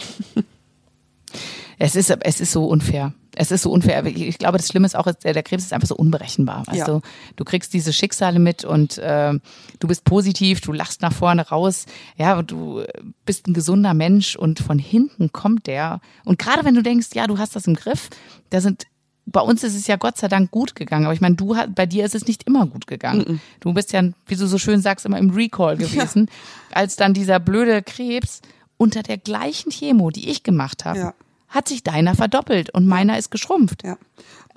Es 1.78 1.94
ist, 1.94 2.10
es 2.10 2.40
ist 2.40 2.50
so 2.52 2.64
unfair. 2.66 3.12
Es 3.36 3.52
ist 3.52 3.62
so 3.62 3.70
unfair. 3.70 4.04
Ich 4.04 4.38
glaube, 4.38 4.58
das 4.58 4.66
Schlimme 4.66 4.86
ist 4.86 4.96
auch, 4.96 5.06
der, 5.12 5.42
Krebs 5.44 5.62
ist 5.62 5.72
einfach 5.72 5.86
so 5.86 5.94
unberechenbar. 5.94 6.66
Weißt 6.66 6.78
Ja. 6.78 6.86
du? 6.86 7.00
du 7.36 7.44
kriegst 7.44 7.72
diese 7.72 7.92
Schicksale 7.92 8.40
mit 8.40 8.64
und 8.64 8.98
äh, 8.98 9.32
du 9.78 9.86
bist 9.86 10.02
positiv, 10.04 10.60
du 10.60 10.72
lachst 10.72 11.02
nach 11.02 11.12
vorne 11.12 11.48
raus. 11.48 11.86
Ja, 12.16 12.42
du 12.42 12.82
bist 13.24 13.46
ein 13.46 13.54
gesunder 13.54 13.94
Mensch 13.94 14.34
und 14.34 14.58
von 14.58 14.80
hinten 14.80 15.30
kommt 15.30 15.68
der. 15.68 16.00
Und 16.24 16.40
gerade 16.40 16.64
wenn 16.64 16.74
du 16.74 16.82
denkst, 16.82 17.08
ja, 17.14 17.28
du 17.28 17.38
hast 17.38 17.54
das 17.54 17.68
im 17.68 17.76
Griff, 17.76 18.08
da 18.50 18.60
sind 18.60 18.86
bei 19.30 19.40
uns 19.40 19.62
ist 19.62 19.74
es 19.74 19.86
ja 19.86 19.96
Gott 19.96 20.16
sei 20.16 20.28
Dank 20.28 20.50
gut 20.50 20.74
gegangen, 20.74 21.04
aber 21.04 21.14
ich 21.14 21.20
meine, 21.20 21.34
du 21.36 21.54
bei 21.74 21.86
dir 21.86 22.04
ist 22.04 22.14
es 22.14 22.26
nicht 22.26 22.44
immer 22.44 22.66
gut 22.66 22.86
gegangen. 22.86 23.40
Du 23.60 23.72
bist 23.74 23.92
ja, 23.92 24.02
wie 24.26 24.36
du 24.36 24.46
so 24.46 24.58
schön 24.58 24.80
sagst, 24.80 25.04
immer 25.06 25.18
im 25.18 25.30
Recall 25.30 25.76
gewesen, 25.76 26.28
als 26.72 26.96
dann 26.96 27.14
dieser 27.14 27.38
blöde 27.40 27.82
Krebs 27.82 28.40
unter 28.76 29.02
der 29.02 29.18
gleichen 29.18 29.70
Chemo, 29.70 30.10
die 30.10 30.28
ich 30.30 30.42
gemacht 30.44 30.84
habe, 30.84 30.98
Ja. 30.98 31.14
hat 31.48 31.68
sich 31.68 31.82
deiner 31.82 32.14
verdoppelt 32.14 32.70
und 32.70 32.86
meiner 32.86 33.18
ist 33.18 33.30
geschrumpft. 33.30 33.82
Ja. 33.84 33.96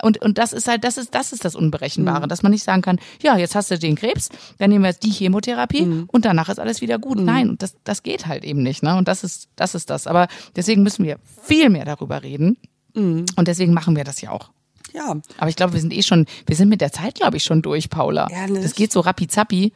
Und, 0.00 0.20
und 0.20 0.38
das 0.38 0.52
ist 0.52 0.66
halt, 0.68 0.82
das 0.84 0.96
ist, 0.98 1.14
das 1.14 1.32
ist 1.32 1.44
das 1.44 1.54
Unberechenbare, 1.54 2.26
dass 2.26 2.42
man 2.42 2.50
nicht 2.50 2.64
sagen 2.64 2.82
kann, 2.82 2.98
ja, 3.22 3.36
jetzt 3.36 3.54
hast 3.54 3.70
du 3.70 3.78
den 3.78 3.94
Krebs, 3.94 4.30
dann 4.58 4.70
nehmen 4.70 4.82
wir 4.84 4.90
jetzt 4.90 5.04
die 5.04 5.10
Chemotherapie 5.10 6.04
und 6.08 6.24
danach 6.24 6.48
ist 6.48 6.58
alles 6.58 6.80
wieder 6.80 6.98
gut. 6.98 7.18
Nein, 7.20 7.50
und 7.50 7.62
das, 7.62 7.76
das 7.84 8.02
geht 8.02 8.26
halt 8.26 8.42
eben 8.44 8.62
nicht, 8.62 8.82
ne? 8.82 8.96
Und 8.96 9.06
das 9.06 9.22
ist, 9.22 9.48
das 9.54 9.74
ist 9.76 9.90
das. 9.90 10.06
Aber 10.08 10.26
deswegen 10.56 10.82
müssen 10.82 11.04
wir 11.04 11.18
viel 11.42 11.68
mehr 11.70 11.84
darüber 11.84 12.22
reden. 12.22 12.56
Und 12.94 13.48
deswegen 13.48 13.72
machen 13.72 13.96
wir 13.96 14.04
das 14.04 14.20
ja 14.20 14.30
auch. 14.32 14.50
Ja. 14.92 15.16
Aber 15.38 15.48
ich 15.48 15.56
glaube, 15.56 15.72
wir 15.72 15.80
sind 15.80 15.92
eh 15.92 16.02
schon, 16.02 16.26
wir 16.46 16.56
sind 16.56 16.68
mit 16.68 16.80
der 16.80 16.92
Zeit, 16.92 17.14
glaube 17.16 17.36
ich, 17.36 17.44
schon 17.44 17.62
durch, 17.62 17.90
Paula. 17.90 18.28
Ehrlich? 18.30 18.62
Das 18.62 18.74
geht 18.74 18.92
so 18.92 19.00
rappi-zappi. 19.00 19.72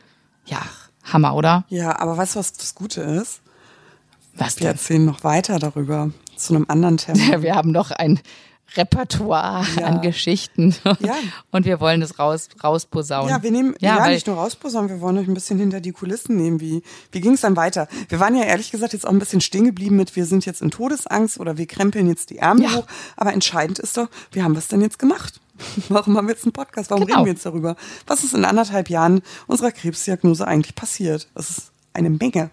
Ja, 0.46 0.60
Hammer, 1.04 1.34
oder? 1.34 1.64
Ja, 1.68 1.98
aber 1.98 2.16
weißt 2.16 2.34
du, 2.34 2.38
was 2.40 2.52
das 2.52 2.74
Gute 2.74 3.00
ist? 3.00 3.40
Was 4.34 4.56
Wir 4.56 4.66
denn? 4.66 4.76
erzählen 4.76 5.04
noch 5.04 5.24
weiter 5.24 5.58
darüber 5.58 6.10
zu 6.36 6.54
einem 6.54 6.66
anderen 6.68 6.98
Thema. 6.98 7.40
Wir 7.42 7.54
haben 7.54 7.70
noch 7.70 7.90
ein 7.90 8.20
Repertoire 8.74 9.64
Ja. 9.78 9.86
an 9.86 10.02
Geschichten. 10.02 10.74
Ja. 11.00 11.14
Und 11.50 11.64
wir 11.64 11.80
wollen 11.80 12.02
es 12.02 12.18
raus, 12.18 12.48
rausposaunen. 12.62 13.30
Ja, 13.30 13.42
wir 13.42 13.50
nehmen 13.50 13.74
ja, 13.80 13.96
ja, 13.98 14.08
nicht 14.08 14.26
nur 14.26 14.36
rauspo, 14.36 14.68
sondern 14.68 14.96
wir 14.96 15.00
wollen 15.00 15.18
euch 15.18 15.28
ein 15.28 15.34
bisschen 15.34 15.58
hinter 15.58 15.80
die 15.80 15.92
Kulissen 15.92 16.36
nehmen. 16.36 16.60
Wie, 16.60 16.82
wie 17.12 17.20
ging 17.20 17.34
es 17.34 17.40
dann 17.42 17.56
weiter? 17.56 17.88
Wir 18.08 18.20
waren 18.20 18.34
ja 18.36 18.44
ehrlich 18.44 18.70
gesagt 18.70 18.92
jetzt 18.92 19.06
auch 19.06 19.10
ein 19.12 19.18
bisschen 19.18 19.40
stehen 19.40 19.64
geblieben 19.64 19.96
mit, 19.96 20.16
wir 20.16 20.26
sind 20.26 20.44
jetzt 20.46 20.62
in 20.62 20.70
Todesangst 20.70 21.38
oder 21.40 21.56
wir 21.58 21.66
krempeln 21.66 22.06
jetzt 22.08 22.30
die 22.30 22.38
Ärmel 22.38 22.72
hoch. 22.74 22.86
Aber 23.16 23.32
entscheidend 23.32 23.78
ist 23.78 23.96
doch, 23.96 24.08
wir 24.32 24.44
haben 24.44 24.56
was 24.56 24.68
denn 24.68 24.80
jetzt 24.80 24.98
gemacht? 24.98 25.40
Warum 25.88 26.16
haben 26.18 26.26
wir 26.26 26.34
jetzt 26.34 26.44
einen 26.44 26.52
Podcast? 26.52 26.90
Warum 26.90 27.06
Genau. 27.06 27.18
reden 27.20 27.26
wir 27.26 27.32
jetzt 27.32 27.46
darüber? 27.46 27.76
Was 28.06 28.24
ist 28.24 28.34
in 28.34 28.44
anderthalb 28.44 28.90
Jahren 28.90 29.22
unserer 29.46 29.72
Krebsdiagnose 29.72 30.46
eigentlich 30.46 30.74
passiert? 30.74 31.28
Das 31.34 31.48
ist 31.50 31.70
eine 31.94 32.10
Menge. 32.10 32.50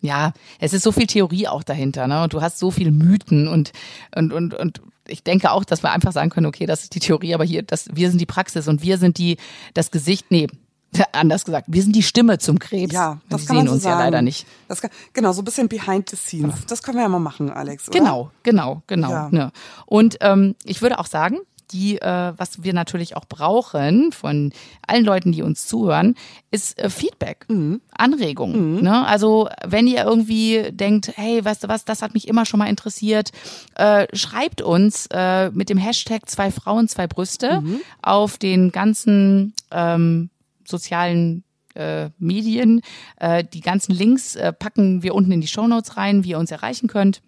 Ja, 0.00 0.32
es 0.60 0.72
ist 0.72 0.82
so 0.84 0.92
viel 0.92 1.06
Theorie 1.06 1.48
auch 1.48 1.64
dahinter, 1.64 2.06
ne? 2.06 2.22
Und 2.22 2.32
du 2.32 2.40
hast 2.40 2.58
so 2.58 2.70
viel 2.70 2.92
Mythen 2.92 3.48
und, 3.48 3.72
und, 4.14 4.32
und, 4.32 4.54
und 4.54 4.80
ich 5.08 5.24
denke 5.24 5.50
auch, 5.50 5.64
dass 5.64 5.82
wir 5.82 5.90
einfach 5.90 6.12
sagen 6.12 6.30
können, 6.30 6.46
okay, 6.46 6.66
das 6.66 6.84
ist 6.84 6.94
die 6.94 7.00
Theorie, 7.00 7.34
aber 7.34 7.44
hier, 7.44 7.62
das, 7.62 7.88
wir 7.92 8.08
sind 8.10 8.20
die 8.20 8.26
Praxis 8.26 8.68
und 8.68 8.82
wir 8.82 8.98
sind 8.98 9.18
die, 9.18 9.38
das 9.74 9.90
Gesicht, 9.90 10.26
nee, 10.30 10.46
anders 11.12 11.44
gesagt, 11.44 11.66
wir 11.68 11.82
sind 11.82 11.96
die 11.96 12.02
Stimme 12.02 12.38
zum 12.38 12.58
Krebs. 12.58 12.92
Ja, 12.92 13.18
das 13.28 13.42
Sie 13.42 13.46
kann 13.48 13.56
sehen 13.56 13.64
man 13.64 13.66
so 13.66 13.72
uns 13.74 13.82
sagen. 13.82 13.98
ja 13.98 14.04
leider 14.04 14.22
nicht. 14.22 14.46
Das 14.68 14.80
kann, 14.80 14.90
genau, 15.12 15.32
so 15.32 15.42
ein 15.42 15.44
bisschen 15.44 15.68
behind 15.68 16.08
the 16.08 16.16
scenes. 16.16 16.66
Das 16.66 16.82
können 16.82 16.98
wir 16.98 17.02
ja 17.02 17.08
mal 17.08 17.18
machen, 17.18 17.50
Alex. 17.50 17.88
Oder? 17.88 17.98
Genau, 17.98 18.30
genau, 18.42 18.82
genau. 18.86 19.10
Ja. 19.10 19.28
Ne. 19.30 19.52
Und 19.86 20.18
ähm, 20.20 20.54
ich 20.64 20.80
würde 20.80 20.98
auch 20.98 21.06
sagen, 21.06 21.38
die, 21.70 22.00
äh, 22.00 22.32
was 22.36 22.62
wir 22.62 22.72
natürlich 22.72 23.16
auch 23.16 23.24
brauchen 23.26 24.12
von 24.12 24.52
allen 24.86 25.04
Leuten, 25.04 25.32
die 25.32 25.42
uns 25.42 25.66
zuhören, 25.66 26.14
ist 26.50 26.78
äh, 26.78 26.90
Feedback, 26.90 27.44
Mhm. 27.48 27.80
Anregungen. 27.96 28.82
Ne? 28.82 29.06
Also 29.06 29.48
wenn 29.66 29.86
ihr 29.86 30.04
irgendwie 30.04 30.70
denkt, 30.72 31.12
hey, 31.16 31.44
weißt 31.44 31.64
du 31.64 31.68
was, 31.68 31.84
das 31.84 32.02
hat 32.02 32.14
mich 32.14 32.28
immer 32.28 32.46
schon 32.46 32.58
mal 32.58 32.68
interessiert, 32.68 33.30
äh, 33.74 34.06
schreibt 34.16 34.62
uns 34.62 35.06
äh, 35.10 35.50
mit 35.50 35.68
dem 35.68 35.78
Hashtag 35.78 36.28
zwei 36.28 36.50
Frauen, 36.50 36.88
zwei 36.88 37.06
Brüste 37.06 37.60
Mhm. 37.60 37.80
auf 38.02 38.38
den 38.38 38.70
ganzen 38.72 39.54
ähm, 39.70 40.30
sozialen 40.66 41.44
äh, 41.74 42.10
Medien. 42.18 42.80
Äh, 43.16 43.44
die 43.44 43.60
ganzen 43.60 43.92
Links 43.92 44.34
äh, 44.36 44.52
packen 44.52 45.02
wir 45.02 45.14
unten 45.14 45.32
in 45.32 45.40
die 45.40 45.46
Shownotes 45.48 45.96
rein, 45.96 46.24
wie 46.24 46.30
ihr 46.30 46.38
uns 46.38 46.50
erreichen 46.50 46.88
könnt. 46.88 47.20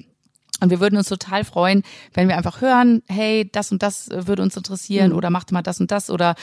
Und 0.61 0.71
wir 0.71 0.81
würden 0.81 0.97
uns 0.97 1.09
total 1.09 1.45
freuen, 1.45 1.83
wenn 2.15 2.29
wir 2.29 2.37
einfach 2.37 2.61
hören, 2.61 3.03
hey, 3.09 3.49
das 3.51 3.73
und 3.73 3.83
das 3.83 4.09
äh, 4.09 4.27
würde 4.27 4.43
uns 4.43 4.55
Mhm. 4.55 4.61
interessieren 4.61 5.13
oder 5.13 5.31
macht 5.31 5.53
mal 5.53 5.63
das 5.63 5.81
und 5.81 5.91
das 5.91 6.11
oder 6.11 6.35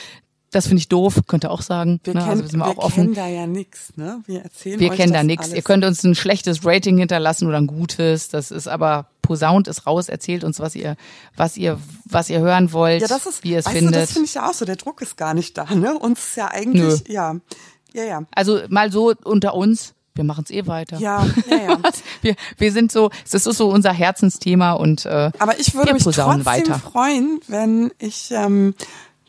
das 0.50 0.66
finde 0.66 0.78
ich 0.80 0.88
doof, 0.88 1.20
könnt 1.26 1.44
ihr 1.44 1.50
auch 1.50 1.60
sagen. 1.60 2.00
Wir, 2.04 2.14
ne? 2.14 2.20
kennen, 2.20 2.40
also 2.40 2.56
wir 2.56 2.66
auch 2.66 2.78
offen. 2.78 3.02
kennen 3.12 3.14
da 3.14 3.26
ja 3.28 3.46
nichts, 3.46 3.92
ne? 3.96 4.22
Wir 4.24 4.40
erzählen 4.44 4.80
Wir 4.80 4.90
euch 4.90 4.96
kennen 4.96 5.12
da 5.12 5.22
nichts. 5.22 5.52
Ihr 5.52 5.60
könnt 5.60 5.84
uns 5.84 6.02
ein 6.04 6.14
schlechtes 6.14 6.64
Rating 6.64 6.96
hinterlassen 6.96 7.46
oder 7.48 7.58
ein 7.58 7.66
gutes. 7.66 8.30
Das 8.30 8.50
ist 8.50 8.66
aber 8.66 9.08
posaunt 9.20 9.68
ist 9.68 9.86
raus. 9.86 10.08
Erzählt 10.08 10.44
uns, 10.44 10.58
was 10.58 10.74
ihr, 10.74 10.96
was 11.36 11.58
ihr, 11.58 11.78
was 12.06 12.30
ihr 12.30 12.40
hören 12.40 12.72
wollt, 12.72 13.02
Ja, 13.02 13.08
das 13.08 13.26
ist, 13.26 13.44
wie 13.44 13.50
ihr 13.50 13.58
es 13.58 13.66
weißt 13.66 13.76
Du, 13.76 13.80
findet. 13.80 14.02
das 14.02 14.12
finde 14.12 14.24
ich 14.24 14.34
ja 14.34 14.48
auch 14.48 14.54
so. 14.54 14.64
Der 14.64 14.76
Druck 14.76 15.02
ist 15.02 15.18
gar 15.18 15.34
nicht 15.34 15.56
da, 15.58 15.64
ne? 15.74 15.98
Uns 15.98 16.18
ist 16.30 16.36
ja 16.38 16.48
eigentlich, 16.50 17.06
ja, 17.08 17.36
ja, 17.92 18.04
ja. 18.04 18.22
also 18.34 18.60
mal 18.70 18.90
so 18.90 19.12
unter 19.24 19.52
uns. 19.52 19.92
Wir 20.18 20.24
machen 20.24 20.42
es 20.44 20.50
eh 20.50 20.66
weiter. 20.66 20.98
Ja, 20.98 21.24
ja, 21.48 21.56
ja. 21.56 21.78
Wir, 22.22 22.34
wir 22.56 22.72
sind 22.72 22.90
so, 22.90 23.10
das 23.30 23.46
ist 23.46 23.56
so 23.56 23.70
unser 23.70 23.92
Herzensthema 23.92 24.72
und 24.72 25.06
äh, 25.06 25.30
Aber 25.38 25.58
ich 25.60 25.72
würde 25.74 25.94
mich 25.94 26.02
trotzdem 26.02 26.44
weiter. 26.44 26.74
freuen, 26.80 27.38
wenn 27.46 27.92
ich, 28.00 28.30
ähm, 28.32 28.74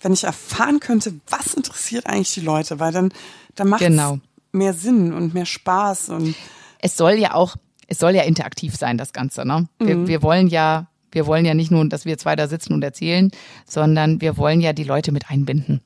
wenn 0.02 0.14
ich 0.14 0.24
erfahren 0.24 0.80
könnte, 0.80 1.14
was 1.30 1.54
interessiert 1.54 2.08
eigentlich 2.08 2.34
die 2.34 2.42
Leute, 2.42 2.80
weil 2.80 2.92
dann, 2.92 3.14
dann 3.54 3.70
macht 3.70 3.82
Genau. 3.82 4.18
mehr 4.52 4.74
Sinn 4.74 5.14
und 5.14 5.36
mehr 5.36 5.46
Spaß 5.46 6.10
und 6.10 6.34
es 6.80 6.98
soll 6.98 7.14
ja 7.14 7.36
auch, 7.36 7.56
es 7.88 8.00
soll 8.00 8.16
ja 8.16 8.24
interaktiv 8.24 8.76
sein, 8.76 8.98
das 8.98 9.14
Ganze, 9.14 9.46
ne? 9.46 9.68
Wir, 9.78 9.96
Mhm. 9.96 10.08
wir 10.08 10.24
wollen 10.24 10.48
ja, 10.48 10.88
wir 11.12 11.28
wollen 11.28 11.46
ja 11.46 11.54
nicht 11.54 11.70
nur, 11.70 11.88
dass 11.88 12.06
wir 12.06 12.18
zwei 12.18 12.36
da 12.36 12.48
sitzen 12.48 12.74
und 12.74 12.84
erzählen, 12.84 13.30
sondern 13.68 14.22
wir 14.22 14.38
wollen 14.38 14.60
ja 14.62 14.74
die 14.74 14.84
Leute 14.86 15.12
mit 15.12 15.30
einbinden. 15.30 15.82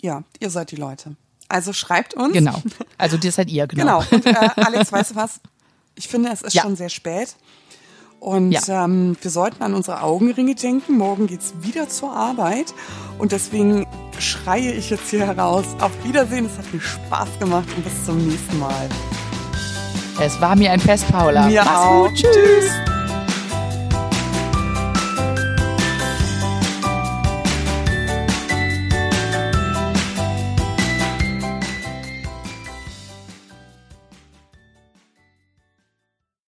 ja, 0.00 0.24
ihr 0.38 0.48
seid 0.48 0.70
die 0.70 0.76
Leute. 0.76 1.16
Also 1.50 1.72
schreibt 1.72 2.14
uns. 2.14 2.32
Genau. 2.32 2.62
Also 2.96 3.16
das 3.16 3.34
seid 3.34 3.50
ihr, 3.50 3.66
genau. 3.66 4.02
Genau. 4.08 4.16
Und 4.16 4.24
äh, 4.26 4.34
Alex, 4.56 4.92
weißt 4.92 5.10
du 5.10 5.16
was? 5.16 5.40
Ich 5.96 6.06
finde, 6.08 6.30
es 6.32 6.42
ist 6.42 6.54
Ja. 6.54 6.62
schon 6.62 6.76
sehr 6.76 6.88
spät. 6.88 7.34
Und 8.20 8.52
Ja. 8.52 8.84
ähm, 8.84 9.16
wir 9.20 9.30
sollten 9.30 9.62
an 9.62 9.74
unsere 9.74 10.02
Augenringe 10.02 10.54
denken. 10.54 10.96
Morgen 10.96 11.26
geht's 11.26 11.52
wieder 11.62 11.88
zur 11.88 12.12
Arbeit. 12.14 12.72
Und 13.18 13.32
deswegen 13.32 13.86
schreie 14.18 14.72
ich 14.72 14.90
jetzt 14.90 15.10
hier 15.10 15.26
heraus. 15.26 15.64
Auf 15.80 15.90
Wiedersehen. 16.04 16.46
Es 16.46 16.56
hat 16.58 16.72
mir 16.72 16.80
Spaß 16.80 17.28
gemacht 17.40 17.66
und 17.76 17.82
bis 17.82 18.04
zum 18.06 18.18
nächsten 18.28 18.58
Mal. 18.58 18.88
Es 20.20 20.40
war 20.40 20.54
mir 20.54 20.70
ein 20.70 20.80
Fest, 20.80 21.08
Paula. 21.10 21.46
Mir 21.46 21.64
Mach's 21.64 21.76
auch. 21.78 22.08
gut. 22.08 22.14
Tschüss. 22.16 22.99